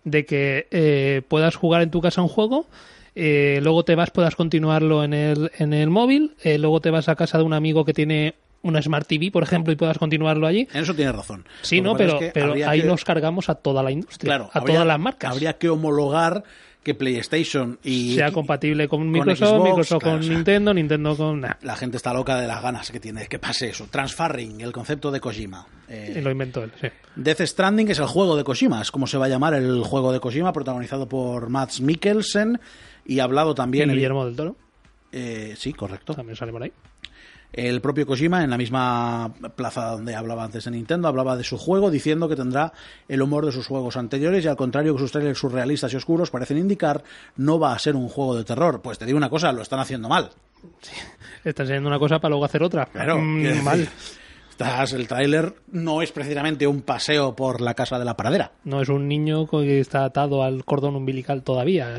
De 0.04 0.26
que 0.26 0.68
eh, 0.70 1.24
puedas 1.28 1.56
jugar 1.56 1.82
en 1.82 1.90
tu 1.90 2.02
casa 2.02 2.22
un 2.22 2.28
juego, 2.28 2.68
eh, 3.16 3.60
luego 3.64 3.84
te 3.84 3.96
vas, 3.96 4.12
puedas 4.12 4.36
continuarlo 4.36 5.04
en 5.04 5.14
el, 5.14 5.52
en 5.58 5.74
el 5.74 5.90
móvil, 5.90 6.36
eh, 6.44 6.60
luego 6.60 6.82
te 6.82 6.92
vas 6.92 7.10
a 7.10 7.16
casa 7.16 7.38
de 7.40 7.46
un 7.46 7.54
amigo 7.54 7.86
que 7.86 7.94
tiene 7.94 8.36
una 8.66 8.82
Smart 8.82 9.08
TV, 9.08 9.32
por 9.32 9.44
ejemplo, 9.44 9.72
y 9.72 9.76
puedas 9.76 9.98
continuarlo 9.98 10.46
allí. 10.48 10.68
En 10.74 10.84
eso 10.84 10.94
tienes 10.94 11.16
razón. 11.16 11.46
Sí, 11.62 11.78
Lo 11.78 11.92
no, 11.92 11.98
pero, 11.98 12.14
es 12.14 12.20
que 12.20 12.32
pero 12.34 12.54
ahí 12.68 12.82
que- 12.82 12.88
nos 12.88 13.06
cargamos 13.06 13.50
a 13.50 13.56
toda 13.56 13.82
la 13.84 13.92
industria, 13.92 14.28
claro, 14.30 14.50
a 14.54 14.60
habría- 14.60 14.76
todas 14.76 14.88
las 14.88 15.00
marcas. 15.00 15.32
Habría 15.32 15.58
que 15.58 15.70
homologar 15.70 16.44
que 16.84 16.94
PlayStation 16.94 17.80
y 17.84 18.14
sea 18.14 18.32
compatible 18.32 18.88
con 18.88 19.10
Microsoft, 19.10 19.50
Xbox, 19.50 19.64
Microsoft 19.70 20.04
claro, 20.04 20.18
con 20.18 20.20
o 20.20 20.24
sea, 20.24 20.36
Nintendo, 20.36 20.72
Nintendo 20.72 21.18
con... 21.18 21.42
nah, 21.42 21.54
La 21.64 21.76
gente 21.76 21.98
está 21.98 22.14
loca 22.14 22.40
de 22.40 22.46
las 22.46 22.62
ganas 22.62 22.92
que 22.92 23.00
tiene 23.00 23.26
que 23.26 23.40
pase 23.40 23.70
eso. 23.70 23.88
Transfarring, 23.90 24.62
el 24.62 24.72
concepto 24.72 25.10
de 25.10 25.20
Kojima. 25.20 25.66
Eh, 25.90 26.14
y 26.18 26.22
lo 26.22 26.30
inventó 26.30 26.64
él, 26.64 26.72
sí. 26.80 26.88
Death 27.16 27.42
Stranding 27.42 27.90
es 27.90 27.98
el 27.98 28.06
juego 28.06 28.36
de 28.38 28.44
Kojima, 28.44 28.82
es 28.84 28.92
como 28.92 29.08
se 29.08 29.18
va 29.18 29.26
a 29.26 29.30
llamar 29.30 29.56
el 29.56 29.82
juego 29.84 30.12
de 30.14 30.20
Kojima, 30.20 30.54
protagonizado 30.54 31.10
por 31.10 31.50
Mads 31.50 31.82
Mikkelsen 31.82 32.60
y 33.04 33.18
hablado 33.20 33.54
Y 33.54 33.56
también... 33.56 33.90
Guillermo 33.90 34.24
del 34.26 34.36
Toro 34.36 34.56
Eh, 35.12 35.56
sí, 35.58 35.74
correcto. 35.74 36.14
también 36.14 36.36
sale 36.36 36.52
por 36.52 36.62
ahí. 36.62 36.72
El 37.58 37.80
propio 37.80 38.06
Kojima, 38.06 38.44
en 38.44 38.50
la 38.50 38.58
misma 38.58 39.34
plaza 39.56 39.92
donde 39.92 40.14
hablaba 40.14 40.44
antes 40.44 40.66
de 40.66 40.72
Nintendo, 40.72 41.08
hablaba 41.08 41.38
de 41.38 41.46
su 41.46 41.58
juego 41.58 41.90
diciendo 41.90 42.28
que 42.28 42.36
tendrá 42.36 42.74
el 43.08 43.22
humor 43.22 43.46
de 43.46 43.54
sus 43.54 43.66
juegos 43.66 43.96
anteriores 43.96 44.44
y 44.44 44.50
al 44.50 44.58
contrario 44.58 44.94
que 44.94 45.00
sus 45.00 45.14
trailers 45.14 45.40
surrealistas 45.40 45.94
y 45.94 45.96
oscuros 45.96 46.32
parecen 46.32 46.58
indicar, 46.58 47.02
no 47.38 47.58
va 47.58 47.72
a 47.72 47.80
ser 47.80 47.96
un 47.96 48.10
juego 48.10 48.36
de 48.36 48.44
terror. 48.44 48.82
Pues 48.82 48.98
te 48.98 49.06
digo 49.06 49.18
una 49.18 49.30
cosa, 49.30 49.54
lo 49.54 49.62
están 49.62 49.80
haciendo 49.80 50.10
mal. 50.10 50.32
Está 51.46 51.64
enseñando 51.64 51.88
una 51.88 52.00
cosa 52.00 52.20
para 52.20 52.32
luego 52.32 52.44
hacer 52.44 52.62
otra. 52.62 52.88
Claro, 52.88 53.20
Mm, 53.20 53.64
mal. 53.64 53.88
Estás, 54.50 54.92
el 54.92 55.08
tráiler 55.08 55.54
no 55.72 56.02
es 56.02 56.12
precisamente 56.12 56.68
un 56.68 56.82
paseo 56.82 57.36
por 57.38 57.62
la 57.62 57.74
casa 57.74 58.00
de 58.00 58.06
la 58.06 58.18
pradera. 58.18 58.52
No 58.66 58.82
es 58.82 58.90
un 58.90 59.08
niño 59.08 59.48
que 59.48 59.80
está 59.80 60.04
atado 60.04 60.44
al 60.44 60.66
cordón 60.66 60.96
umbilical 60.98 61.44
todavía. 61.44 61.96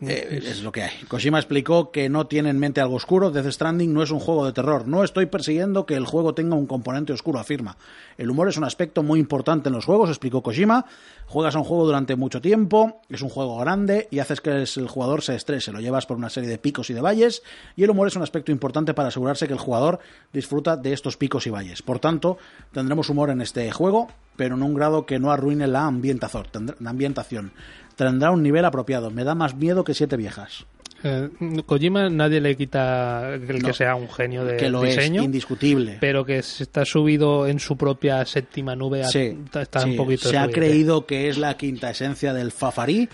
Eh, 0.00 0.42
es 0.44 0.62
lo 0.62 0.72
que 0.72 0.82
hay. 0.82 0.90
Kojima 1.08 1.38
explicó 1.38 1.90
que 1.90 2.08
no 2.08 2.26
tiene 2.26 2.50
en 2.50 2.58
mente 2.58 2.80
algo 2.80 2.96
oscuro. 2.96 3.30
Death 3.30 3.50
Stranding 3.50 3.92
no 3.92 4.02
es 4.02 4.10
un 4.10 4.18
juego 4.18 4.44
de 4.44 4.52
terror. 4.52 4.88
No 4.88 5.04
estoy 5.04 5.26
persiguiendo 5.26 5.86
que 5.86 5.94
el 5.94 6.04
juego 6.04 6.34
tenga 6.34 6.56
un 6.56 6.66
componente 6.66 7.12
oscuro, 7.12 7.38
afirma. 7.38 7.76
El 8.18 8.30
humor 8.30 8.48
es 8.48 8.56
un 8.56 8.64
aspecto 8.64 9.02
muy 9.02 9.20
importante 9.20 9.68
en 9.68 9.74
los 9.74 9.84
juegos, 9.84 10.08
explicó 10.08 10.42
Kojima. 10.42 10.86
Juegas 11.26 11.54
a 11.54 11.58
un 11.58 11.64
juego 11.64 11.86
durante 11.86 12.16
mucho 12.16 12.40
tiempo, 12.40 13.00
es 13.08 13.22
un 13.22 13.30
juego 13.30 13.56
grande 13.58 14.08
y 14.10 14.18
haces 14.18 14.40
que 14.40 14.50
el 14.50 14.88
jugador 14.88 15.22
se 15.22 15.34
estrese. 15.34 15.72
Lo 15.72 15.80
llevas 15.80 16.06
por 16.06 16.16
una 16.16 16.28
serie 16.28 16.50
de 16.50 16.58
picos 16.58 16.90
y 16.90 16.94
de 16.94 17.00
valles 17.00 17.42
y 17.76 17.84
el 17.84 17.90
humor 17.90 18.08
es 18.08 18.16
un 18.16 18.22
aspecto 18.22 18.52
importante 18.52 18.94
para 18.94 19.08
asegurarse 19.08 19.46
que 19.46 19.54
el 19.54 19.58
jugador 19.58 20.00
disfruta 20.32 20.76
de 20.76 20.92
estos 20.92 21.16
picos 21.16 21.46
y 21.46 21.50
valles. 21.50 21.82
Por 21.82 21.98
tanto, 21.98 22.36
tendremos 22.72 23.08
humor 23.08 23.30
en 23.30 23.40
este 23.40 23.70
juego, 23.70 24.08
pero 24.36 24.56
en 24.56 24.62
un 24.62 24.74
grado 24.74 25.06
que 25.06 25.18
no 25.18 25.30
arruine 25.30 25.66
la 25.66 25.86
ambientación. 25.86 27.52
Tendrá 27.96 28.30
un 28.30 28.42
nivel 28.42 28.64
apropiado. 28.64 29.10
Me 29.10 29.24
da 29.24 29.34
más 29.34 29.54
miedo 29.54 29.84
que 29.84 29.94
siete 29.94 30.16
viejas. 30.16 30.66
eh, 31.04 31.28
Kojima 31.66 32.08
nadie 32.08 32.40
le 32.40 32.56
quita 32.56 33.34
el 33.34 33.58
No. 33.60 33.68
que 33.68 33.74
sea 33.74 33.94
un 33.94 34.08
genio 34.08 34.44
de 34.44 34.56
que 34.56 34.70
lo 34.70 34.80
diseño, 34.82 35.20
es, 35.20 35.26
indiscutible. 35.26 35.98
pero 36.00 36.24
que 36.24 36.42
se 36.42 36.62
está 36.62 36.84
subido 36.86 37.46
en 37.46 37.58
su 37.60 37.76
propia 37.76 38.24
séptima 38.24 38.74
nube. 38.74 39.02
a- 39.04 39.08
Sí, 39.08 39.36
está, 39.44 39.62
está 39.62 39.80
sí, 39.80 39.90
un 39.90 39.96
poquito 39.96 40.28
se 40.30 40.36
ha 40.38 40.44
subido. 40.44 40.54
creído 40.58 41.06
que 41.06 41.28
es 41.28 41.36
la 41.38 41.56
quinta 41.58 41.90
esencia 41.90 42.32
del 42.32 42.52
Fafarí 42.52 43.08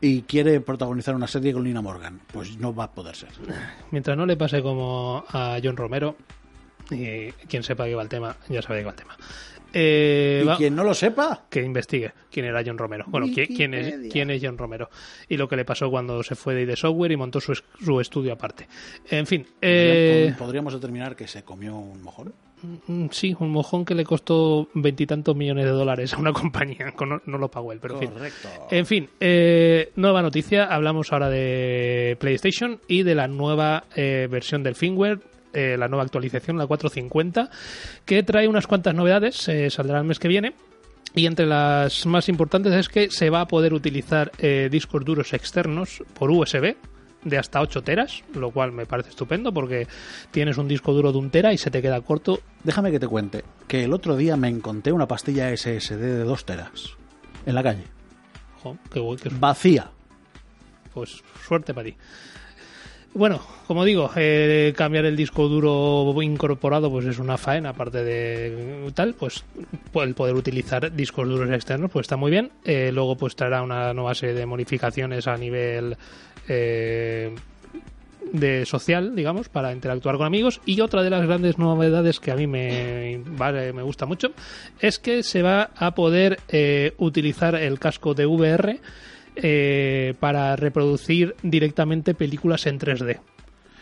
y 0.00 0.22
quiere 0.22 0.60
protagonizar 0.60 1.14
una 1.14 1.28
serie 1.28 1.52
con 1.52 1.62
Lina 1.62 1.80
Morgan. 1.80 2.20
Pues 2.32 2.58
no 2.58 2.74
va 2.74 2.84
a 2.84 2.90
poder 2.92 3.14
ser. 3.14 3.28
Mientras 3.92 4.16
no 4.16 4.26
le 4.26 4.36
pase 4.36 4.60
como 4.60 5.24
a 5.28 5.58
John 5.62 5.76
Romero, 5.76 6.16
y 6.90 7.30
quien 7.48 7.62
sepa 7.62 7.84
qué 7.84 7.94
va 7.94 8.02
el 8.02 8.08
tema, 8.08 8.36
ya 8.48 8.60
sabe 8.62 8.80
qué 8.80 8.84
va 8.86 8.90
el 8.90 8.96
tema. 8.96 9.16
Eh, 9.72 10.40
Y 10.42 10.46
va- 10.46 10.56
quien 10.56 10.74
no 10.74 10.84
lo 10.84 10.94
sepa, 10.94 11.44
que 11.48 11.62
investigue 11.62 12.12
quién 12.30 12.46
era 12.46 12.62
John 12.64 12.78
Romero. 12.78 13.04
Bueno, 13.08 13.26
¿quién, 13.32 13.46
quién 13.54 13.74
es, 13.74 14.12
quién 14.12 14.30
es 14.30 14.40
John 14.42 14.58
Romero. 14.58 14.90
Y 15.28 15.36
lo 15.36 15.48
que 15.48 15.56
le 15.56 15.64
pasó 15.64 15.90
cuando 15.90 16.22
se 16.22 16.34
fue 16.34 16.54
de 16.54 16.62
ID 16.62 16.76
Software 16.76 17.12
y 17.12 17.16
montó 17.16 17.40
su, 17.40 17.54
su 17.54 18.00
estudio 18.00 18.32
aparte. 18.32 18.66
En 19.10 19.26
fin, 19.26 19.46
eh, 19.60 20.34
podríamos 20.38 20.72
determinar 20.74 21.16
que 21.16 21.26
se 21.26 21.42
comió 21.42 21.76
un 21.76 22.02
mojón. 22.02 22.32
mm, 22.86 23.06
sí, 23.10 23.34
un 23.40 23.50
mojón 23.50 23.84
que 23.84 23.94
le 23.94 24.04
costó 24.04 24.68
veintitantos 24.74 25.34
millones 25.34 25.64
de 25.64 25.70
dólares 25.72 26.14
a 26.14 26.18
una 26.18 26.32
compañía. 26.32 26.92
No, 27.00 27.20
no 27.24 27.38
lo 27.38 27.50
pagó 27.50 27.72
él, 27.72 27.78
pero 27.80 27.94
en 27.94 28.00
fin. 28.00 28.10
Correcto. 28.10 28.48
En 28.70 28.86
fin, 28.86 29.08
eh, 29.20 29.90
nueva 29.96 30.22
noticia. 30.22 30.66
Hablamos 30.66 31.12
ahora 31.12 31.28
de 31.30 32.16
PlayStation 32.20 32.78
y 32.88 33.02
de 33.02 33.14
la 33.14 33.26
nueva 33.28 33.84
eh, 33.96 34.28
versión 34.30 34.62
del 34.62 34.74
firmware, 34.76 35.18
eh, 35.52 35.76
la 35.78 35.88
nueva 35.88 36.04
actualización, 36.04 36.58
la 36.58 36.66
450, 36.66 37.50
que 38.04 38.22
trae 38.22 38.48
unas 38.48 38.66
cuantas 38.66 38.94
novedades. 38.94 39.48
eh, 39.48 39.70
saldrá 39.70 39.98
el 39.98 40.04
mes 40.04 40.18
que 40.18 40.28
viene. 40.28 40.54
Y 41.14 41.26
entre 41.26 41.44
las 41.46 42.06
más 42.06 42.28
importantes 42.30 42.72
es 42.72 42.88
que 42.88 43.10
se 43.10 43.28
va 43.28 43.42
a 43.42 43.46
poder 43.46 43.74
utilizar 43.74 44.32
eh, 44.38 44.68
discos 44.70 45.04
duros 45.04 45.34
externos 45.34 46.02
por 46.14 46.30
USB 46.30 46.74
de 47.24 47.38
hasta 47.38 47.60
8 47.60 47.82
teras, 47.82 48.24
lo 48.34 48.50
cual 48.50 48.72
me 48.72 48.86
parece 48.86 49.10
estupendo 49.10 49.52
porque 49.52 49.86
tienes 50.30 50.56
un 50.56 50.66
disco 50.68 50.92
duro 50.92 51.12
de 51.12 51.18
un 51.18 51.30
tera 51.30 51.52
y 51.52 51.58
se 51.58 51.70
te 51.70 51.82
queda 51.82 52.00
corto. 52.00 52.40
Déjame 52.64 52.90
que 52.90 52.98
te 52.98 53.06
cuente 53.06 53.44
que 53.68 53.84
el 53.84 53.92
otro 53.92 54.16
día 54.16 54.36
me 54.38 54.48
encontré 54.48 54.92
una 54.92 55.06
pastilla 55.06 55.54
SSD 55.54 55.98
de 56.00 56.24
dos 56.24 56.46
teras 56.46 56.96
en 57.44 57.54
la 57.54 57.62
calle. 57.62 57.84
Jo, 58.62 58.76
qué 58.90 58.98
guay, 58.98 59.18
qué 59.18 59.28
Vacía. 59.38 59.90
pues 60.94 61.22
suerte 61.46 61.74
para 61.74 61.88
ti. 61.88 61.96
Bueno, 63.14 63.42
como 63.66 63.84
digo, 63.84 64.10
eh, 64.16 64.72
cambiar 64.74 65.04
el 65.04 65.16
disco 65.16 65.46
duro 65.46 66.14
incorporado 66.22 66.90
pues 66.90 67.04
es 67.04 67.18
una 67.18 67.36
faena, 67.36 67.70
aparte 67.70 68.02
de 68.02 68.90
tal, 68.94 69.12
pues 69.14 69.44
el 69.94 70.14
poder 70.14 70.34
utilizar 70.34 70.90
discos 70.94 71.28
duros 71.28 71.50
externos 71.50 71.90
pues 71.90 72.04
está 72.04 72.16
muy 72.16 72.30
bien. 72.30 72.50
Eh, 72.64 72.90
luego 72.90 73.16
pues 73.16 73.36
traerá 73.36 73.62
una 73.62 73.92
nueva 73.92 74.14
serie 74.14 74.34
de 74.34 74.46
modificaciones 74.46 75.26
a 75.26 75.36
nivel 75.36 75.94
eh, 76.48 77.34
de 78.32 78.64
social, 78.64 79.14
digamos, 79.14 79.50
para 79.50 79.72
interactuar 79.72 80.16
con 80.16 80.24
amigos. 80.24 80.62
Y 80.64 80.80
otra 80.80 81.02
de 81.02 81.10
las 81.10 81.26
grandes 81.26 81.58
novedades 81.58 82.18
que 82.18 82.30
a 82.30 82.36
mí 82.36 82.46
me, 82.46 83.20
me 83.28 83.82
gusta 83.82 84.06
mucho 84.06 84.28
es 84.80 84.98
que 84.98 85.22
se 85.22 85.42
va 85.42 85.68
a 85.76 85.94
poder 85.94 86.40
utilizar 86.96 87.56
el 87.56 87.78
casco 87.78 88.14
de 88.14 88.24
VR 88.24 88.80
eh, 89.36 90.14
para 90.20 90.56
reproducir 90.56 91.34
directamente 91.42 92.14
películas 92.14 92.66
en 92.66 92.78
3D 92.78 93.18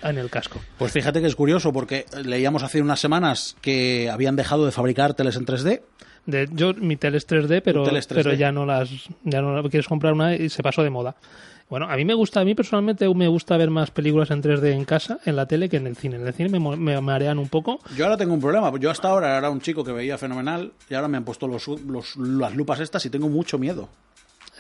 en 0.03 0.19
el 0.19 0.31
casco. 0.31 0.61
Pues 0.79 0.93
fíjate 0.93 1.21
que 1.21 1.27
es 1.27 1.37
curioso 1.37 1.73
porque 1.73 2.07
leíamos 2.25 2.63
hace 2.63 2.81
unas 2.81 3.01
semanas 3.01 3.57
que 3.61 4.09
habían 4.11 4.37
dejado 4.37 4.65
de 4.65 4.73
fabricar 4.73 5.15
teles 5.15 5.37
en 5.37 5.45
3D. 5.47 5.83
De, 6.27 6.49
yo 6.53 6.75
mi 6.75 6.97
tele 6.97 7.17
es 7.19 7.27
3D, 7.29 7.61
pero, 7.63 7.83
Tu 7.83 7.89
tele 7.89 7.99
es 7.99 8.09
3D. 8.09 8.15
pero 8.15 8.33
ya 8.35 8.53
no 8.53 8.65
las 8.67 8.91
ya 9.25 9.41
no 9.43 9.63
quieres 9.69 9.89
comprar 9.89 10.13
una 10.13 10.35
y 10.37 10.49
se 10.49 10.63
pasó 10.63 10.83
de 10.83 10.91
moda. 10.91 11.17
Bueno, 11.69 11.87
a 11.89 11.97
mí 11.97 12.05
me 12.05 12.15
gusta, 12.15 12.41
a 12.41 12.45
mí 12.45 12.55
personalmente 12.57 13.09
me 13.15 13.29
gusta 13.29 13.57
ver 13.57 13.71
más 13.71 13.93
películas 13.93 14.31
en 14.33 14.43
3D 14.43 14.73
en 14.73 14.85
casa, 14.85 15.21
en 15.25 15.37
la 15.37 15.47
tele, 15.47 15.69
que 15.69 15.77
en 15.77 15.87
el 15.87 15.95
cine. 15.95 16.17
En 16.17 16.27
el 16.27 16.35
cine 16.35 16.59
me, 16.59 17.01
marean 17.01 17.39
un 17.39 17.49
poco. 17.49 17.79
Yo 17.97 18.05
ahora 18.07 18.17
tengo 18.17 18.35
un 18.35 18.41
problema. 18.41 18.73
Yo 18.81 18.91
hasta 18.91 19.09
ahora 19.09 19.39
era 19.39 19.51
un 19.51 19.61
chico 19.61 19.85
que 19.85 19.93
veía 19.93 20.19
fenomenal 20.19 20.73
y 20.89 20.95
ahora 20.95 21.07
me 21.07 21.17
han 21.17 21.25
puesto 21.25 21.47
los, 21.47 21.69
los- 21.69 22.17
las 22.17 22.57
lupas 22.57 22.81
estas 22.81 23.07
y 23.07 23.11
tengo 23.11 23.29
mucho 23.29 23.57
miedo. 23.59 23.89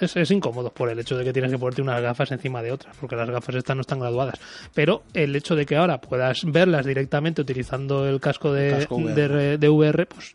Es, 0.00 0.16
es 0.16 0.30
incómodo 0.30 0.70
por 0.72 0.90
el 0.90 0.98
hecho 0.98 1.16
de 1.16 1.24
que 1.24 1.32
tienes 1.32 1.50
que 1.50 1.58
ponerte 1.58 1.82
unas 1.82 2.00
gafas 2.00 2.32
encima 2.32 2.62
de 2.62 2.72
otras, 2.72 2.96
porque 2.98 3.16
las 3.16 3.30
gafas 3.30 3.54
estas 3.54 3.76
no 3.76 3.82
están 3.82 4.00
graduadas. 4.00 4.40
Pero 4.74 5.02
el 5.14 5.34
hecho 5.36 5.54
de 5.54 5.66
que 5.66 5.76
ahora 5.76 6.00
puedas 6.00 6.44
verlas 6.44 6.86
directamente 6.86 7.42
utilizando 7.42 8.08
el 8.08 8.20
casco 8.20 8.52
de, 8.52 8.68
El 8.70 8.76
casco 8.78 8.96
VR. 8.96 9.34
de, 9.34 9.58
de 9.58 9.68
VR, 9.68 10.06
pues 10.06 10.34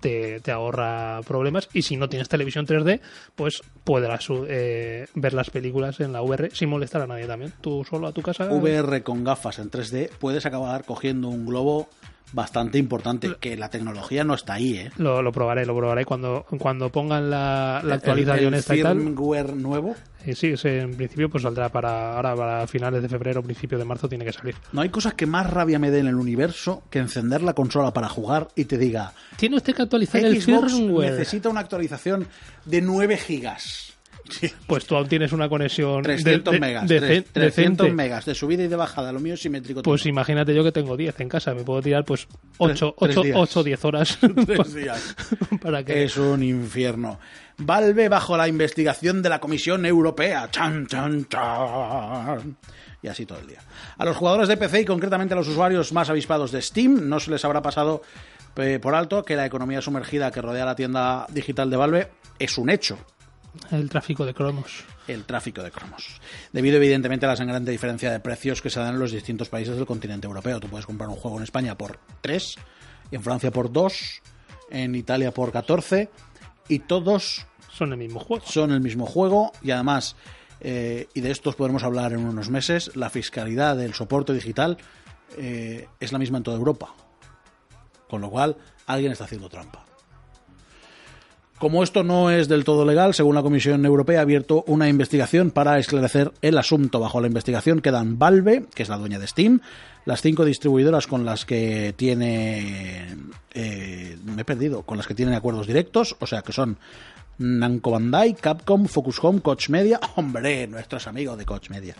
te, 0.00 0.40
te 0.40 0.52
ahorra 0.52 1.20
problemas. 1.26 1.68
Y 1.72 1.82
si 1.82 1.96
no 1.96 2.08
tienes 2.08 2.28
televisión 2.28 2.66
3D, 2.66 3.00
pues 3.34 3.62
podrás 3.84 4.26
eh, 4.48 5.06
ver 5.14 5.32
las 5.32 5.50
películas 5.50 6.00
en 6.00 6.12
la 6.12 6.22
VR 6.22 6.50
sin 6.52 6.68
molestar 6.68 7.02
a 7.02 7.06
nadie 7.06 7.26
también. 7.26 7.52
Tú 7.60 7.84
solo 7.88 8.06
a 8.06 8.12
tu 8.12 8.22
casa. 8.22 8.46
VR 8.46 9.02
con 9.02 9.24
gafas 9.24 9.58
en 9.58 9.70
3D 9.70 10.10
puedes 10.18 10.46
acabar 10.46 10.84
cogiendo 10.84 11.28
un 11.28 11.46
globo 11.46 11.88
bastante 12.36 12.78
importante. 12.78 13.34
Que 13.40 13.56
la 13.56 13.70
tecnología 13.70 14.22
no 14.22 14.34
está 14.34 14.54
ahí, 14.54 14.74
¿eh? 14.76 14.90
Lo, 14.98 15.22
lo 15.22 15.32
probaré, 15.32 15.66
lo 15.66 15.74
probaré 15.74 16.04
cuando, 16.04 16.44
cuando 16.58 16.92
pongan 16.92 17.28
la, 17.30 17.80
la 17.82 17.94
actualización 17.96 18.48
el, 18.48 18.54
el 18.54 18.60
esta 18.60 18.76
y 18.76 18.82
tal. 18.82 18.98
firmware 19.00 19.56
nuevo. 19.56 19.96
Eh, 20.24 20.34
sí, 20.34 20.54
en 20.64 20.96
principio 20.96 21.30
pues 21.30 21.42
saldrá 21.44 21.68
para 21.70 22.14
ahora 22.16 22.34
para 22.34 22.66
finales 22.66 23.00
de 23.00 23.08
febrero, 23.08 23.42
principio 23.42 23.78
de 23.78 23.84
marzo 23.84 24.08
tiene 24.08 24.24
que 24.24 24.32
salir. 24.32 24.54
No 24.72 24.82
hay 24.82 24.88
cosas 24.90 25.14
que 25.14 25.24
más 25.26 25.48
rabia 25.48 25.78
me 25.78 25.90
dé 25.90 26.00
en 26.00 26.08
el 26.08 26.16
universo 26.16 26.82
que 26.90 26.98
encender 26.98 27.42
la 27.42 27.54
consola 27.54 27.92
para 27.92 28.08
jugar 28.08 28.48
y 28.54 28.64
te 28.66 28.76
diga 28.76 29.12
Tiene 29.36 29.56
usted 29.56 29.74
que 29.74 29.82
actualizar 29.82 30.24
el 30.24 30.40
Xbox 30.42 30.72
firmware. 30.74 31.12
necesita 31.12 31.48
una 31.48 31.60
actualización 31.60 32.26
de 32.64 32.82
9 32.82 33.16
gigas. 33.16 33.95
Pues 34.66 34.86
tú 34.86 34.96
aún 34.96 35.08
tienes 35.08 35.32
una 35.32 35.48
conexión 35.48 36.02
de- 36.02 36.14
300 36.16 36.52
de- 36.54 36.60
megas. 36.60 36.88
de- 36.88 37.00
tres- 37.00 37.24
300 37.32 37.86
decente. 37.86 37.92
megas 37.92 38.24
de 38.24 38.34
subida 38.34 38.62
y 38.64 38.68
de 38.68 38.76
bajada. 38.76 39.12
Lo 39.12 39.20
mío 39.20 39.34
es 39.34 39.40
simétrico. 39.42 39.82
Pues 39.82 40.02
todo. 40.02 40.08
imagínate 40.08 40.54
yo 40.54 40.62
que 40.64 40.72
tengo 40.72 40.96
10 40.96 41.18
en 41.20 41.28
casa, 41.28 41.54
me 41.54 41.62
puedo 41.64 41.80
tirar 41.82 42.04
pues 42.04 42.26
8 42.58 42.94
tres 43.00 43.22
días. 43.22 43.56
o 43.56 43.62
10 43.64 43.84
horas 43.84 44.18
Tres 44.46 44.74
días. 44.74 45.16
para 45.62 45.82
que 45.84 46.04
Es 46.04 46.16
un 46.16 46.42
infierno. 46.42 47.18
Valve 47.58 48.08
bajo 48.08 48.36
la 48.36 48.48
investigación 48.48 49.22
de 49.22 49.28
la 49.30 49.40
Comisión 49.40 49.86
Europea. 49.86 50.48
Chan, 50.50 50.86
chan, 50.86 51.26
chan. 51.28 52.56
Y 53.02 53.08
así 53.08 53.24
todo 53.26 53.38
el 53.38 53.46
día. 53.46 53.60
A 53.98 54.04
los 54.04 54.16
jugadores 54.16 54.48
de 54.48 54.56
PC 54.56 54.80
y 54.80 54.84
concretamente 54.84 55.34
a 55.34 55.36
los 55.36 55.48
usuarios 55.48 55.92
más 55.92 56.10
avispados 56.10 56.50
de 56.52 56.60
Steam 56.60 57.08
no 57.08 57.20
se 57.20 57.30
les 57.30 57.44
habrá 57.44 57.62
pasado 57.62 58.02
eh, 58.56 58.78
por 58.80 58.94
alto 58.94 59.22
que 59.22 59.36
la 59.36 59.46
economía 59.46 59.80
sumergida 59.80 60.30
que 60.30 60.40
rodea 60.42 60.64
la 60.64 60.74
tienda 60.74 61.26
digital 61.30 61.70
de 61.70 61.76
Valve 61.76 62.08
es 62.38 62.58
un 62.58 62.70
hecho. 62.70 62.98
El 63.70 63.88
tráfico 63.88 64.24
de 64.24 64.34
cromos. 64.34 64.84
el 65.08 65.24
tráfico 65.24 65.62
de 65.62 65.70
cromos. 65.70 66.20
Debido 66.52 66.76
evidentemente 66.76 67.26
a 67.26 67.30
la 67.30 67.36
sangrante 67.36 67.70
diferencia 67.70 68.10
de 68.10 68.20
precios 68.20 68.62
que 68.62 68.70
se 68.70 68.80
dan 68.80 68.94
en 68.94 69.00
los 69.00 69.12
distintos 69.12 69.48
países 69.48 69.76
del 69.76 69.86
continente 69.86 70.26
europeo. 70.26 70.60
Tú 70.60 70.68
puedes 70.68 70.86
comprar 70.86 71.08
un 71.08 71.16
juego 71.16 71.36
en 71.36 71.44
España 71.44 71.76
por 71.76 71.98
3, 72.20 72.56
en 73.12 73.22
Francia 73.22 73.50
por 73.50 73.72
2, 73.72 74.22
en 74.70 74.94
Italia 74.94 75.32
por 75.32 75.52
14 75.52 76.10
y 76.68 76.80
todos 76.80 77.46
Son 77.72 77.92
el 77.92 77.98
mismo 77.98 78.20
juego. 78.20 78.44
son 78.46 78.72
el 78.72 78.80
mismo 78.80 79.06
juego 79.06 79.52
y 79.62 79.70
además, 79.70 80.16
eh, 80.60 81.08
y 81.14 81.20
de 81.20 81.30
estos 81.30 81.54
podremos 81.54 81.84
hablar 81.84 82.12
en 82.12 82.26
unos 82.26 82.50
meses, 82.50 82.96
la 82.96 83.10
fiscalidad 83.10 83.76
del 83.76 83.94
soporte 83.94 84.32
digital 84.32 84.78
eh, 85.36 85.88
es 86.00 86.12
la 86.12 86.18
misma 86.18 86.38
en 86.38 86.44
toda 86.44 86.56
Europa. 86.56 86.94
Con 88.08 88.20
lo 88.20 88.30
cual, 88.30 88.56
alguien 88.86 89.12
está 89.12 89.24
haciendo 89.24 89.48
trampa. 89.48 89.85
Como 91.58 91.82
esto 91.82 92.04
no 92.04 92.30
es 92.30 92.48
del 92.48 92.64
todo 92.64 92.84
legal, 92.84 93.14
según 93.14 93.34
la 93.34 93.42
Comisión 93.42 93.86
Europea 93.86 94.18
ha 94.18 94.22
abierto 94.22 94.62
una 94.66 94.88
investigación 94.90 95.50
para 95.50 95.78
esclarecer 95.78 96.32
el 96.42 96.58
asunto. 96.58 97.00
Bajo 97.00 97.20
la 97.22 97.28
investigación 97.28 97.80
quedan 97.80 98.18
Valve, 98.18 98.66
que 98.74 98.82
es 98.82 98.90
la 98.90 98.98
dueña 98.98 99.18
de 99.18 99.26
Steam, 99.26 99.60
las 100.04 100.20
cinco 100.20 100.44
distribuidoras 100.44 101.06
con 101.06 101.24
las 101.24 101.46
que 101.46 101.94
tiene... 101.96 103.06
eh, 103.54 104.18
me 104.24 104.42
he 104.42 104.44
perdido, 104.44 104.82
con 104.82 104.98
las 104.98 105.06
que 105.06 105.14
tienen 105.14 105.34
acuerdos 105.34 105.66
directos, 105.66 106.14
o 106.20 106.26
sea 106.26 106.42
que 106.42 106.52
son 106.52 106.76
Namco 107.38 107.90
Bandai, 107.90 108.34
Capcom, 108.34 108.86
Focus 108.86 109.18
Home, 109.22 109.40
Koch 109.40 109.68
Media, 109.68 110.00
hombre, 110.16 110.66
nuestros 110.66 111.06
amigos 111.06 111.36
de 111.36 111.44
Koch 111.44 111.68
Media, 111.70 111.94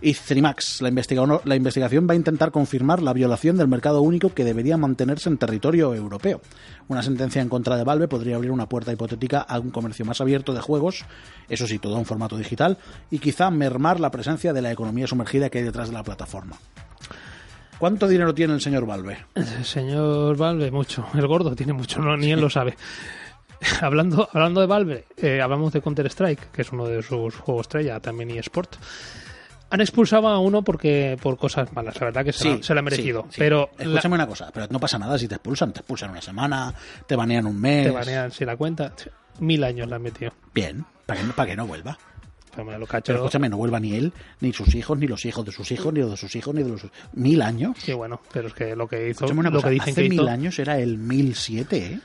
y 0.00 0.14
Cinemax. 0.14 0.80
La, 0.82 0.88
investiga- 0.88 1.40
la 1.44 1.56
investigación 1.56 2.06
va 2.08 2.12
a 2.12 2.16
intentar 2.16 2.50
confirmar 2.52 3.02
la 3.02 3.12
violación 3.12 3.56
del 3.56 3.68
mercado 3.68 4.00
único 4.02 4.32
que 4.32 4.44
debería 4.44 4.76
mantenerse 4.76 5.28
en 5.28 5.38
territorio 5.38 5.94
europeo. 5.94 6.40
Una 6.88 7.02
sentencia 7.02 7.42
en 7.42 7.48
contra 7.48 7.76
de 7.76 7.84
Valve 7.84 8.06
podría 8.08 8.36
abrir 8.36 8.52
una 8.52 8.68
puerta 8.68 8.92
hipotética 8.92 9.40
a 9.40 9.58
un 9.58 9.70
comercio 9.70 10.04
más 10.04 10.20
abierto 10.20 10.54
de 10.54 10.60
juegos, 10.60 11.04
eso 11.48 11.66
sí, 11.66 11.78
todo 11.78 11.98
en 11.98 12.04
formato 12.04 12.36
digital, 12.36 12.78
y 13.10 13.18
quizá 13.18 13.50
mermar 13.50 13.98
la 13.98 14.10
presencia 14.12 14.52
de 14.52 14.62
la 14.62 14.70
economía 14.70 15.06
sumergida 15.06 15.50
que 15.50 15.58
hay 15.58 15.64
detrás 15.64 15.88
de 15.88 15.94
la 15.94 16.04
plataforma. 16.04 16.56
¿Cuánto 17.78 18.08
dinero 18.08 18.34
tiene 18.34 18.54
el 18.54 18.60
señor 18.62 18.86
Valve? 18.86 19.18
El 19.34 19.64
señor 19.64 20.34
Valve, 20.36 20.70
mucho. 20.70 21.04
El 21.12 21.26
gordo 21.26 21.54
tiene 21.54 21.74
mucho, 21.74 22.00
no, 22.00 22.16
ni 22.16 22.32
él 22.32 22.40
lo 22.40 22.48
sabe. 22.48 22.74
hablando, 23.80 24.28
hablando 24.32 24.60
de 24.60 24.66
Valve, 24.66 25.04
eh, 25.16 25.40
hablamos 25.40 25.72
de 25.72 25.80
Counter-Strike, 25.80 26.50
que 26.50 26.62
es 26.62 26.72
uno 26.72 26.86
de 26.86 27.02
sus 27.02 27.34
juegos 27.36 27.62
estrella, 27.66 28.00
también 28.00 28.30
eSport. 28.30 28.76
Han 29.68 29.80
expulsado 29.80 30.28
a 30.28 30.38
uno 30.38 30.62
porque 30.62 31.18
por 31.20 31.36
cosas 31.36 31.72
malas, 31.72 31.98
la 32.00 32.06
verdad 32.06 32.24
que 32.24 32.32
se, 32.32 32.48
la, 32.48 32.62
se 32.62 32.72
la 32.74 32.80
ha 32.80 32.82
merecido. 32.84 33.22
sí, 33.24 33.28
sí. 33.32 33.36
Pero 33.40 33.70
la- 33.78 33.84
Escúchame 33.84 34.14
una 34.14 34.26
cosa, 34.28 34.50
pero 34.54 34.66
no 34.70 34.78
pasa 34.78 34.96
nada 34.98 35.18
si 35.18 35.26
te 35.26 35.34
expulsan. 35.34 35.72
Te 35.72 35.80
expulsan 35.80 36.10
una 36.10 36.22
semana, 36.22 36.72
te 37.06 37.16
banean 37.16 37.46
un 37.46 37.60
mes. 37.60 37.84
te 37.86 37.90
banean 37.90 38.30
si 38.30 38.44
la 38.44 38.56
cuenta. 38.56 38.92
Mil 39.40 39.64
años 39.64 39.88
la 39.88 39.96
han 39.96 40.02
metido. 40.02 40.32
Bien, 40.54 40.84
para 41.04 41.20
que, 41.20 41.26
no- 41.26 41.32
para 41.34 41.50
que 41.50 41.56
no 41.56 41.66
vuelva. 41.66 41.98
Pero 42.54 43.18
escúchame, 43.18 43.50
no 43.50 43.58
vuelva 43.58 43.78
ni 43.80 43.94
él, 43.96 44.12
ni 44.40 44.50
sus 44.54 44.74
hijos, 44.74 44.96
ni 44.96 45.06
los 45.06 45.26
hijos 45.26 45.44
de 45.44 45.52
sus 45.52 45.70
hijos, 45.72 45.92
ni 45.92 46.00
los 46.00 46.12
de 46.12 46.16
sus 46.16 46.34
hijos, 46.36 46.54
ni 46.54 46.62
de 46.62 46.70
los... 46.70 46.86
Mil 47.12 47.42
años. 47.42 47.76
Sí, 47.78 47.92
bueno, 47.92 48.22
pero 48.32 48.48
es 48.48 48.54
que 48.54 48.74
lo 48.74 48.88
que 48.88 49.10
hizo, 49.10 49.26
Escúchame 49.26 49.40
una 49.40 49.50
lo 49.50 49.56
cosa, 49.56 49.68
que 49.68 49.74
dicen 49.74 49.92
hace 49.92 50.02
que 50.04 50.08
mil 50.08 50.26
años 50.26 50.58
era 50.58 50.78
el 50.78 50.96
1007, 50.96 51.76
¿eh? 51.86 52.00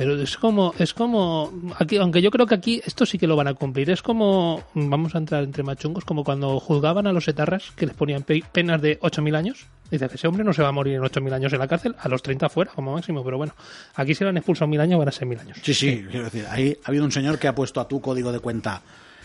Pero 0.00 0.20
es 0.22 0.36
como, 0.38 0.74
es 0.78 0.94
como, 0.94 1.52
aquí, 1.78 1.96
aunque 1.98 2.22
yo 2.22 2.30
creo 2.30 2.46
que 2.46 2.54
aquí 2.54 2.80
esto 2.84 3.04
sí 3.04 3.18
que 3.18 3.26
lo 3.26 3.36
van 3.36 3.48
a 3.48 3.54
cumplir. 3.54 3.90
Es 3.90 4.00
como, 4.02 4.62
vamos 4.74 5.14
a 5.14 5.18
entrar 5.18 5.44
entre 5.44 5.62
machungos, 5.62 6.04
como 6.04 6.24
cuando 6.24 6.58
juzgaban 6.58 7.06
a 7.06 7.12
los 7.12 7.28
etarras 7.28 7.70
que 7.76 7.86
les 7.86 7.94
ponían 7.94 8.22
pe- 8.22 8.42
penas 8.52 8.80
de 8.80 8.98
8.000 9.00 9.36
años. 9.36 9.66
Dice 9.90 10.08
que 10.08 10.14
ese 10.14 10.26
hombre 10.28 10.44
no 10.44 10.52
se 10.52 10.62
va 10.62 10.68
a 10.68 10.72
morir 10.72 10.94
en 10.94 11.02
8.000 11.02 11.32
años 11.32 11.52
en 11.52 11.58
la 11.58 11.66
cárcel, 11.68 11.94
a 11.98 12.08
los 12.08 12.22
30 12.22 12.48
fuera 12.48 12.70
como 12.74 12.92
máximo. 12.94 13.22
Pero 13.24 13.36
bueno, 13.38 13.54
aquí 13.94 14.14
si 14.14 14.24
le 14.24 14.30
han 14.30 14.36
expulsado 14.36 14.68
mil 14.68 14.80
años 14.80 14.98
van 14.98 15.08
a 15.08 15.12
ser 15.12 15.26
mil 15.26 15.38
años. 15.38 15.58
Sí, 15.62 15.74
sí, 15.74 16.04
quiero 16.10 16.24
decir, 16.24 16.46
ahí 16.48 16.76
ha 16.84 16.88
habido 16.88 17.04
un 17.04 17.12
señor 17.12 17.38
que 17.38 17.48
ha 17.48 17.54
puesto 17.54 17.80
a 17.80 17.88
tu 17.88 18.00
código 18.00 18.32
de 18.32 18.38
cuenta. 18.40 18.82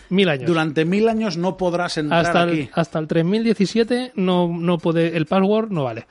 Mil 0.08 0.28
años. 0.28 0.46
Durante 0.46 0.84
mil 0.84 1.08
años 1.08 1.36
no 1.36 1.56
podrás 1.56 1.96
entrar 1.96 2.26
hasta, 2.26 2.42
aquí. 2.42 2.60
el, 2.60 2.70
hasta 2.74 2.98
el 2.98 3.06
3017 3.08 4.12
no, 4.16 4.46
no 4.48 4.78
puede, 4.78 5.16
el 5.16 5.26
password 5.26 5.70
no 5.70 5.84
vale. 5.84 6.06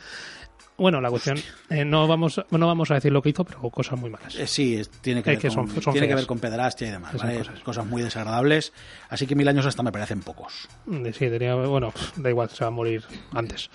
Bueno, 0.77 0.99
la 0.99 1.09
cuestión, 1.09 1.37
eh, 1.69 1.85
no, 1.85 2.05
vamos, 2.07 2.41
no 2.51 2.67
vamos 2.67 2.91
a 2.91 2.95
decir 2.95 3.11
lo 3.11 3.21
que 3.21 3.29
hizo, 3.29 3.45
pero 3.45 3.61
cosas 3.69 3.97
muy 3.97 4.09
malas. 4.09 4.35
Eh, 4.35 4.45
sí, 4.45 4.81
tiene, 5.01 5.23
que, 5.23 5.29
ver 5.31 5.39
que 5.39 5.47
con, 5.47 5.69
son- 5.69 5.81
son 5.81 5.93
tiene 5.93 6.07
que 6.07 6.13
feas. 6.13 6.21
ver 6.21 6.27
con 6.27 6.39
pederastia 6.39 6.87
y 6.87 6.91
demás, 6.91 7.13
cosas. 7.13 7.59
Cosas 7.61 7.85
muy 7.85 8.01
desagradables. 8.01 8.73
Así 9.09 9.25
que 9.25 9.35
mil 9.35 9.47
años 9.47 9.65
hasta 9.65 9.83
me 9.83 9.91
parecen 9.93 10.19
pocos. 10.19 10.67
De- 10.85 11.13
Sí, 11.13 11.29
tenía, 11.29 11.55
bueno, 11.55 11.93
da 12.17 12.29
igual, 12.29 12.49
se 12.49 12.63
va 12.65 12.67
a 12.67 12.71
morir 12.71 13.03
antes. 13.33 13.69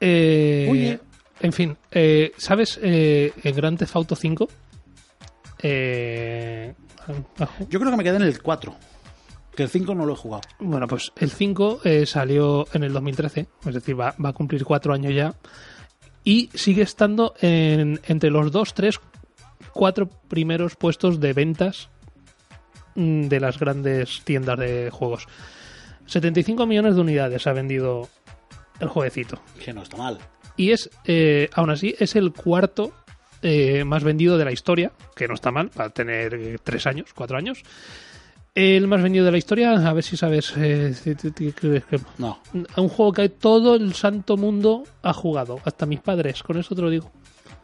Eh, 0.00 0.68
Oye. 0.70 1.00
En 1.40 1.52
fin, 1.52 1.76
eh, 1.90 2.32
¿sabes 2.36 2.78
eh, 2.82 3.32
el 3.42 3.52
Grand 3.54 3.76
Theft 3.78 3.96
Auto 3.96 4.14
5? 4.16 4.48
Eh, 5.62 6.74
abajo. 7.36 7.66
Yo 7.68 7.78
creo 7.80 7.90
que 7.90 7.96
me 7.96 8.04
quedé 8.04 8.16
en 8.16 8.22
el 8.22 8.40
4. 8.42 8.74
Que 9.56 9.64
el 9.64 9.68
5 9.68 9.94
no 9.94 10.06
lo 10.06 10.12
he 10.12 10.16
jugado. 10.16 10.42
bueno, 10.60 10.86
pues 10.86 11.10
el 11.16 11.30
5 11.30 11.80
eh, 11.84 12.06
salió 12.06 12.66
en 12.72 12.84
el 12.84 12.92
2013, 12.92 13.48
es 13.66 13.74
decir, 13.74 13.98
va, 13.98 14.14
va 14.24 14.28
a 14.28 14.32
cumplir 14.32 14.64
cuatro 14.64 14.92
años 14.92 15.12
ya. 15.14 15.34
Y 16.28 16.50
sigue 16.52 16.82
estando 16.82 17.32
en, 17.40 18.00
entre 18.06 18.28
los 18.28 18.52
dos, 18.52 18.74
tres, 18.74 19.00
cuatro 19.72 20.10
primeros 20.28 20.76
puestos 20.76 21.20
de 21.20 21.32
ventas 21.32 21.88
mm, 22.96 23.28
de 23.28 23.40
las 23.40 23.58
grandes 23.58 24.20
tiendas 24.24 24.58
de 24.58 24.90
juegos. 24.92 25.26
75 26.04 26.66
millones 26.66 26.96
de 26.96 27.00
unidades 27.00 27.46
ha 27.46 27.54
vendido 27.54 28.10
el 28.78 28.88
jueguecito. 28.88 29.40
Que 29.64 29.72
no 29.72 29.82
está 29.82 29.96
mal. 29.96 30.18
Y 30.58 30.72
es, 30.72 30.90
eh, 31.06 31.48
aún 31.54 31.70
así, 31.70 31.94
es 31.98 32.14
el 32.14 32.34
cuarto 32.34 32.92
eh, 33.40 33.84
más 33.84 34.04
vendido 34.04 34.36
de 34.36 34.44
la 34.44 34.52
historia, 34.52 34.92
que 35.16 35.28
no 35.28 35.32
está 35.32 35.50
mal, 35.50 35.70
para 35.70 35.88
tener 35.88 36.34
eh, 36.34 36.58
tres 36.62 36.86
años, 36.86 37.14
cuatro 37.14 37.38
años. 37.38 37.62
El 38.60 38.88
más 38.88 39.00
vendido 39.00 39.24
de 39.24 39.30
la 39.30 39.38
historia, 39.38 39.70
a 39.88 39.92
ver 39.92 40.02
si 40.02 40.16
sabes. 40.16 40.52
eh, 40.56 40.92
No. 42.18 42.40
un 42.76 42.88
juego 42.88 43.12
que 43.12 43.28
todo 43.28 43.76
el 43.76 43.94
santo 43.94 44.36
mundo 44.36 44.82
ha 45.02 45.12
jugado, 45.12 45.60
hasta 45.64 45.86
mis 45.86 46.00
padres, 46.00 46.42
con 46.42 46.58
eso 46.58 46.74
te 46.74 46.82
lo 46.82 46.90
digo. 46.90 47.12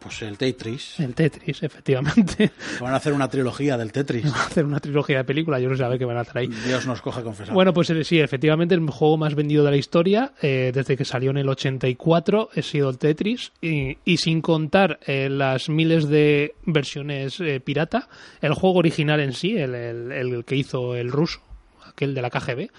Pues 0.05 0.21
el 0.21 0.37
Tetris. 0.37 0.99
El 0.99 1.15
Tetris, 1.15 1.63
efectivamente. 1.63 2.51
Van 2.79 2.93
a 2.93 2.97
hacer 2.97 3.11
una 3.11 3.27
trilogía 3.27 3.75
del 3.75 3.91
Tetris. 3.91 4.25
Hacer 4.25 4.63
una 4.63 4.79
trilogía 4.79 5.17
de 5.17 5.23
películas, 5.23 5.59
yo 5.63 5.67
no 5.67 5.75
sé 5.75 5.83
a 5.83 5.87
ver 5.87 5.97
qué 5.97 6.05
van 6.05 6.17
a 6.17 6.21
hacer 6.21 6.37
ahí. 6.37 6.47
Dios 6.47 6.85
nos 6.85 7.01
coja 7.01 7.23
confesado. 7.23 7.55
Bueno, 7.55 7.73
pues 7.73 7.89
eh, 7.89 8.03
sí, 8.03 8.19
efectivamente 8.19 8.75
el 8.75 8.87
juego 8.87 9.17
más 9.17 9.33
vendido 9.33 9.63
de 9.63 9.71
la 9.71 9.77
historia, 9.77 10.33
eh, 10.43 10.71
desde 10.75 10.95
que 10.95 11.05
salió 11.05 11.31
en 11.31 11.37
el 11.37 11.49
84, 11.49 12.49
ha 12.55 12.61
sido 12.61 12.91
el 12.91 12.99
Tetris, 12.99 13.51
y, 13.61 13.97
y 14.05 14.17
sin 14.17 14.41
contar 14.41 14.99
eh, 15.07 15.27
las 15.27 15.69
miles 15.69 16.07
de 16.07 16.53
versiones 16.67 17.39
eh, 17.39 17.59
pirata, 17.59 18.07
el 18.41 18.53
juego 18.53 18.77
original 18.77 19.19
en 19.21 19.33
sí, 19.33 19.57
el, 19.57 19.73
el- 19.73 20.11
el 20.11 20.45
que 20.45 20.55
hizo 20.55 20.95
el 20.95 21.11
ruso, 21.11 21.41
aquel 21.87 22.13
de 22.13 22.21
la 22.21 22.29
KGB, 22.29 22.69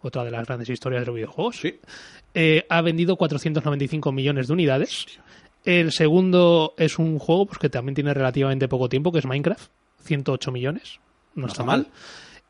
otra 0.00 0.24
de 0.24 0.32
las 0.32 0.46
grandes 0.46 0.68
historias 0.68 1.02
de 1.02 1.06
los 1.06 1.14
videojuegos, 1.14 1.60
Sí. 1.60 1.78
eh, 2.34 2.66
ha 2.68 2.80
vendido 2.82 3.14
495 3.16 4.10
millones 4.10 4.48
de 4.48 4.52
unidades. 4.52 5.06
El 5.64 5.92
segundo 5.92 6.74
es 6.76 6.98
un 6.98 7.18
juego 7.18 7.46
pues, 7.46 7.58
que 7.58 7.68
también 7.68 7.94
tiene 7.94 8.14
relativamente 8.14 8.68
poco 8.68 8.88
tiempo, 8.88 9.12
que 9.12 9.20
es 9.20 9.26
Minecraft, 9.26 9.70
108 10.02 10.52
millones. 10.52 11.00
No, 11.34 11.46
está 11.46 11.62
mal. 11.62 11.88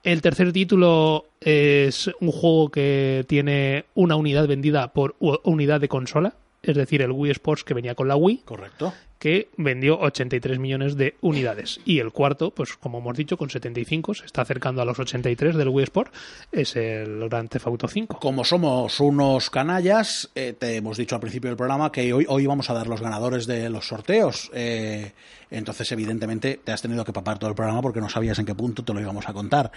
El 0.02 0.20
tercer 0.20 0.52
título 0.52 1.26
es 1.40 2.10
un 2.20 2.32
juego 2.32 2.70
que 2.70 3.24
tiene 3.28 3.84
una 3.94 4.16
unidad 4.16 4.48
vendida 4.48 4.92
por 4.92 5.14
unidad 5.20 5.80
de 5.80 5.88
consola, 5.88 6.34
es 6.62 6.76
decir, 6.76 7.02
el 7.02 7.12
Wii 7.12 7.32
Sports 7.32 7.62
que 7.62 7.74
venía 7.74 7.94
con 7.94 8.08
la 8.08 8.16
Wii, 8.16 8.42
Correcto. 8.44 8.92
Que 9.22 9.50
vendió 9.56 10.00
83 10.00 10.58
millones 10.58 10.96
de 10.96 11.14
unidades. 11.20 11.78
Y 11.84 12.00
el 12.00 12.10
cuarto, 12.10 12.50
pues 12.50 12.76
como 12.76 12.98
hemos 12.98 13.16
dicho, 13.16 13.36
con 13.36 13.50
75, 13.50 14.14
se 14.14 14.26
está 14.26 14.42
acercando 14.42 14.82
a 14.82 14.84
los 14.84 14.98
83 14.98 15.54
del 15.54 15.68
Wii 15.68 15.84
Sport, 15.84 16.12
es 16.50 16.74
el 16.74 17.28
Grand 17.28 17.48
Theft 17.48 17.68
Auto 17.68 17.86
5. 17.86 18.18
Como 18.18 18.42
somos 18.42 18.98
unos 18.98 19.48
canallas, 19.48 20.28
eh, 20.34 20.56
te 20.58 20.74
hemos 20.74 20.96
dicho 20.96 21.14
al 21.14 21.20
principio 21.20 21.50
del 21.50 21.56
programa 21.56 21.92
que 21.92 22.12
hoy, 22.12 22.26
hoy 22.28 22.46
vamos 22.46 22.68
a 22.68 22.74
dar 22.74 22.88
los 22.88 23.00
ganadores 23.00 23.46
de 23.46 23.70
los 23.70 23.86
sorteos. 23.86 24.50
Eh, 24.54 25.12
entonces, 25.52 25.92
evidentemente, 25.92 26.58
te 26.64 26.72
has 26.72 26.82
tenido 26.82 27.04
que 27.04 27.12
papar 27.12 27.38
todo 27.38 27.48
el 27.48 27.54
programa 27.54 27.80
porque 27.80 28.00
no 28.00 28.08
sabías 28.08 28.40
en 28.40 28.46
qué 28.46 28.56
punto 28.56 28.82
te 28.82 28.92
lo 28.92 29.00
íbamos 29.00 29.28
a 29.28 29.32
contar. 29.32 29.70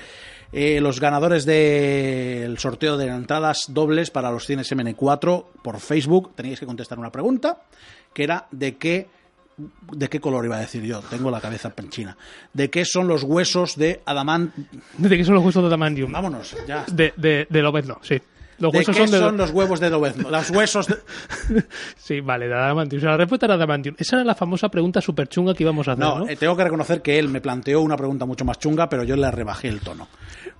Eh, 0.54 0.82
los 0.82 1.00
ganadores 1.00 1.46
del 1.46 2.58
sorteo 2.58 2.98
de 2.98 3.10
entradas 3.10 3.66
dobles 3.70 4.10
para 4.10 4.32
los 4.32 4.48
cines 4.48 4.72
MN4 4.72 5.46
por 5.62 5.80
Facebook, 5.80 6.34
teníais 6.34 6.60
que 6.60 6.66
contestar 6.66 6.98
una 6.98 7.12
pregunta, 7.12 7.62
que 8.12 8.24
era 8.24 8.48
de 8.50 8.78
qué 8.78 9.08
¿De 9.58 10.10
qué 10.10 10.20
color 10.20 10.44
iba 10.46 10.58
a 10.58 10.60
decir 10.60 10.84
yo? 10.84 11.02
Tengo 11.02 11.32
la 11.32 11.40
cabeza 11.40 11.70
penchina. 11.70 12.18
¿De 12.54 12.70
qué 12.70 12.84
son 12.86 13.08
los 13.08 13.24
huesos 13.24 13.76
de 13.78 14.02
Adamant? 14.06 14.54
¿De 14.98 15.18
qué 15.18 15.24
son 15.24 15.36
los 15.36 15.44
huesos 15.46 15.64
de 15.64 15.68
Adamantium? 15.68 16.12
Vámonos, 16.12 16.56
ya. 16.68 16.86
De, 16.92 17.14
de, 17.16 17.48
de 17.50 17.62
Lobezno, 17.62 18.00
sí. 18.02 18.22
Los 18.58 18.72
¿De 18.72 18.78
huesos 18.80 18.96
qué 18.96 19.08
son 19.08 19.38
los 19.38 19.52
huevos 19.52 19.80
de 19.82 19.90
Lobezno? 19.90 20.30
Los 20.30 20.50
huesos 20.50 20.88
de... 20.88 20.96
Sí, 21.98 22.22
vale, 22.22 22.48
de 22.48 22.54
Adamantium. 22.54 23.00
O 23.00 23.02
sea, 23.02 23.12
la 23.12 23.18
respuesta 23.18 23.46
era 23.48 23.56
Adamantium. 23.56 23.96
Esa 23.98 24.16
era 24.18 24.26
la 24.26 24.36
famosa 24.36 24.70
pregunta 24.70 25.02
súper 25.02 25.28
chunga 25.28 25.54
que 25.54 25.64
íbamos 25.64 25.88
a 25.88 25.92
hacer, 25.92 26.04
¿no? 26.04 26.20
No, 26.20 26.30
eh, 26.30 26.38
tengo 26.38 26.56
que 26.56 26.64
reconocer 26.64 27.02
que 27.02 27.20
él 27.20 27.28
me 27.28 27.42
planteó 27.42 27.82
una 27.82 27.98
pregunta 27.98 28.26
mucho 28.26 28.46
más 28.46 28.58
chunga, 28.58 28.88
pero 28.88 29.04
yo 29.04 29.18
le 29.18 29.30
rebajé 29.30 29.68
el 29.68 29.82
tono. 29.82 30.08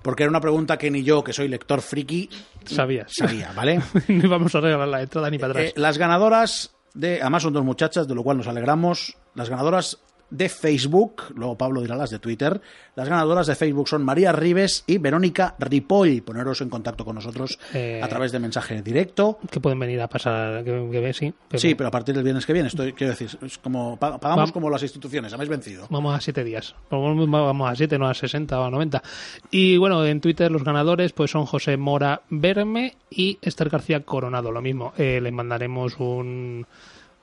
Porque 0.02 0.24
era 0.24 0.30
una 0.30 0.40
pregunta 0.40 0.76
que 0.76 0.90
ni 0.90 1.02
yo, 1.04 1.24
que 1.24 1.32
soy 1.32 1.48
lector 1.48 1.80
friki, 1.80 2.28
Sabías. 2.66 3.12
sabía, 3.16 3.52
¿vale? 3.56 3.80
no 4.08 4.24
íbamos 4.24 4.54
a 4.54 4.60
regalar 4.60 4.88
la 4.88 5.02
entrada 5.02 5.30
ni 5.30 5.38
para 5.38 5.52
atrás. 5.52 5.66
Eh, 5.68 5.72
las 5.76 5.96
ganadoras 5.96 6.75
de. 6.96 7.20
Además, 7.20 7.42
son 7.42 7.52
dos 7.52 7.64
muchachas, 7.64 8.08
de 8.08 8.14
lo 8.14 8.22
cual 8.22 8.38
nos 8.38 8.48
alegramos. 8.48 9.16
Las 9.34 9.48
ganadoras 9.48 9.98
de 10.28 10.48
Facebook, 10.48 11.22
luego 11.34 11.56
Pablo 11.56 11.80
dirá 11.82 11.94
las 11.96 12.10
de 12.10 12.18
Twitter. 12.18 12.60
Las 12.96 13.08
ganadoras 13.08 13.46
de 13.46 13.54
Facebook 13.54 13.88
son 13.88 14.04
María 14.04 14.32
Rives 14.32 14.82
y 14.86 14.98
Verónica 14.98 15.54
Ripoll. 15.58 16.22
Poneros 16.22 16.60
en 16.62 16.68
contacto 16.68 17.04
con 17.04 17.14
nosotros 17.14 17.58
Eh, 17.72 18.00
a 18.02 18.08
través 18.08 18.32
de 18.32 18.38
mensaje 18.40 18.82
directo. 18.82 19.38
que 19.50 19.60
pueden 19.60 19.78
venir 19.78 20.00
a 20.00 20.08
pasar, 20.08 20.64
que, 20.64 20.88
que 20.90 21.00
ve, 21.00 21.12
sí. 21.12 21.32
que 21.48 21.58
Sí, 21.58 21.74
pero 21.74 21.88
a 21.88 21.90
partir 21.90 22.14
del 22.14 22.24
viernes 22.24 22.44
que 22.44 22.52
viene, 22.52 22.68
estoy, 22.68 22.92
quiero 22.92 23.12
decir, 23.12 23.38
es 23.42 23.58
como 23.58 23.96
pa- 23.98 24.18
pagamos 24.18 24.50
Va- 24.50 24.52
como 24.52 24.68
las 24.70 24.82
instituciones, 24.82 25.32
habéis 25.32 25.48
vencido. 25.50 25.86
Vamos 25.90 26.14
a 26.16 26.20
siete 26.20 26.42
días. 26.42 26.74
Vamos 26.90 27.70
a 27.70 27.74
siete, 27.76 27.98
no 27.98 28.08
a 28.08 28.14
60 28.14 28.58
o 28.60 28.64
a 28.64 28.70
90. 28.70 29.02
Y 29.50 29.76
bueno, 29.76 30.04
en 30.04 30.20
Twitter 30.20 30.50
los 30.50 30.64
ganadores 30.64 31.12
pues 31.12 31.30
son 31.30 31.46
José 31.46 31.76
Mora 31.76 32.22
Berme 32.30 32.96
y 33.10 33.38
Esther 33.42 33.68
García 33.68 34.00
Coronado. 34.04 34.50
Lo 34.50 34.60
mismo, 34.62 34.92
eh, 34.98 35.20
les 35.22 35.32
mandaremos 35.32 35.98
un, 36.00 36.66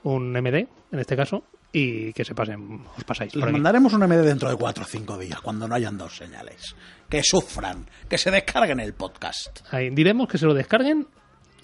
un 0.04 0.32
MD, 0.32 0.66
en 0.92 0.98
este 0.98 1.16
caso, 1.16 1.42
y 1.76 2.12
que 2.12 2.24
se 2.24 2.36
pasen, 2.36 2.86
os 2.96 3.02
pasáis. 3.02 3.34
Les 3.34 3.50
mandaremos 3.50 3.92
un 3.92 4.06
MD 4.06 4.22
dentro 4.22 4.48
de 4.48 4.54
cuatro 4.54 4.84
o 4.84 4.86
cinco 4.86 5.18
días, 5.18 5.40
cuando 5.40 5.66
no 5.66 5.74
hayan 5.74 5.98
dos 5.98 6.16
señales. 6.16 6.76
Que 7.10 7.20
sufran, 7.24 7.84
que 8.08 8.16
se 8.16 8.30
descarguen 8.30 8.78
el 8.78 8.94
podcast. 8.94 9.58
Ahí, 9.72 9.90
diremos 9.90 10.28
que 10.28 10.38
se 10.38 10.46
lo 10.46 10.54
descarguen 10.54 11.08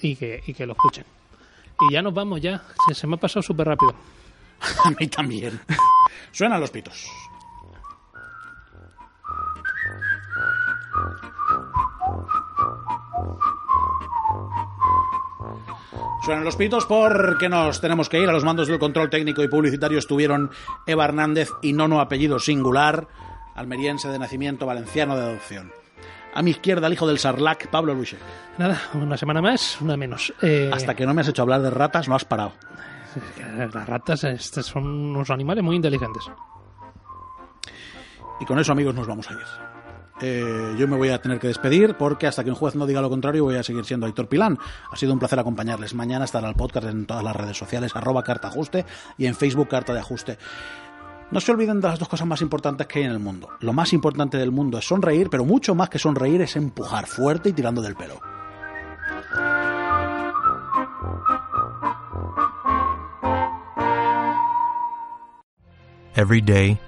y 0.02 0.16
que, 0.16 0.42
y 0.44 0.52
que 0.52 0.66
lo 0.66 0.72
escuchen. 0.72 1.04
Y 1.88 1.92
ya 1.92 2.02
nos 2.02 2.12
vamos, 2.12 2.40
ya. 2.40 2.60
Se, 2.88 2.94
se 2.94 3.06
me 3.06 3.14
ha 3.14 3.18
pasado 3.18 3.40
súper 3.40 3.68
rápido. 3.68 3.94
A 4.84 4.90
mí 4.90 5.06
también. 5.06 5.60
Suenan 6.32 6.60
los 6.60 6.72
pitos. 6.72 7.06
Suenan 16.24 16.44
los 16.44 16.56
pitos 16.56 16.84
porque 16.86 17.48
nos 17.48 17.80
tenemos 17.80 18.08
que 18.08 18.20
ir. 18.20 18.28
A 18.28 18.32
los 18.32 18.44
mandos 18.44 18.68
del 18.68 18.78
control 18.78 19.08
técnico 19.08 19.42
y 19.42 19.48
publicitario 19.48 19.98
estuvieron 19.98 20.50
Eva 20.86 21.04
Hernández 21.04 21.50
y 21.62 21.72
Nono 21.72 22.00
apellido 22.00 22.38
singular, 22.38 23.08
almeriense 23.54 24.08
de 24.08 24.18
nacimiento, 24.18 24.66
valenciano 24.66 25.16
de 25.16 25.22
adopción. 25.22 25.72
A 26.34 26.42
mi 26.42 26.50
izquierda, 26.50 26.86
el 26.86 26.92
hijo 26.92 27.06
del 27.06 27.18
Sarlac, 27.18 27.68
Pablo 27.68 27.94
Luche. 27.94 28.18
Nada, 28.58 28.80
una 28.94 29.16
semana 29.16 29.40
más, 29.40 29.80
una 29.80 29.96
menos. 29.96 30.32
Eh, 30.42 30.70
Hasta 30.72 30.94
que 30.94 31.06
no 31.06 31.14
me 31.14 31.22
has 31.22 31.28
hecho 31.28 31.42
hablar 31.42 31.62
de 31.62 31.70
ratas, 31.70 32.08
no 32.08 32.14
has 32.14 32.24
parado. 32.24 32.52
Las 33.56 33.86
ratas 33.88 34.20
son 34.20 34.84
unos 34.84 35.30
animales 35.30 35.64
muy 35.64 35.74
inteligentes. 35.74 36.30
Y 38.40 38.44
con 38.44 38.58
eso, 38.58 38.72
amigos, 38.72 38.94
nos 38.94 39.06
vamos 39.06 39.28
a 39.28 39.32
ir. 39.32 39.38
Eh, 40.22 40.74
yo 40.78 40.86
me 40.86 40.96
voy 40.96 41.08
a 41.08 41.20
tener 41.20 41.38
que 41.38 41.48
despedir 41.48 41.94
porque 41.94 42.26
hasta 42.26 42.44
que 42.44 42.50
un 42.50 42.56
juez 42.56 42.74
no 42.74 42.86
diga 42.86 43.00
lo 43.00 43.08
contrario 43.08 43.44
voy 43.44 43.56
a 43.56 43.62
seguir 43.62 43.84
siendo 43.84 44.06
Héctor 44.06 44.28
Pilán. 44.28 44.58
Ha 44.90 44.96
sido 44.96 45.12
un 45.12 45.18
placer 45.18 45.38
acompañarles. 45.38 45.94
Mañana 45.94 46.24
estará 46.24 46.48
el 46.48 46.54
podcast 46.54 46.86
en 46.86 47.06
todas 47.06 47.24
las 47.24 47.34
redes 47.34 47.56
sociales, 47.56 47.96
arroba 47.96 48.22
carta 48.22 48.48
ajuste 48.48 48.84
y 49.16 49.26
en 49.26 49.34
Facebook 49.34 49.68
carta 49.68 49.92
de 49.92 50.00
ajuste. 50.00 50.38
No 51.30 51.40
se 51.40 51.52
olviden 51.52 51.80
de 51.80 51.86
las 51.86 51.98
dos 51.98 52.08
cosas 52.08 52.26
más 52.26 52.42
importantes 52.42 52.88
que 52.88 52.98
hay 52.98 53.04
en 53.04 53.12
el 53.12 53.20
mundo. 53.20 53.50
Lo 53.60 53.72
más 53.72 53.92
importante 53.92 54.36
del 54.36 54.50
mundo 54.50 54.78
es 54.78 54.84
sonreír, 54.84 55.30
pero 55.30 55.44
mucho 55.44 55.76
más 55.76 55.88
que 55.88 55.98
sonreír 55.98 56.42
es 56.42 56.56
empujar 56.56 57.06
fuerte 57.06 57.50
y 57.50 57.52
tirando 57.52 57.80
del 57.80 57.94
pelo. 57.94 58.20
Every 66.16 66.40
day, 66.40 66.78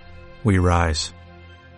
we 0.43 0.59
rise, 0.59 1.15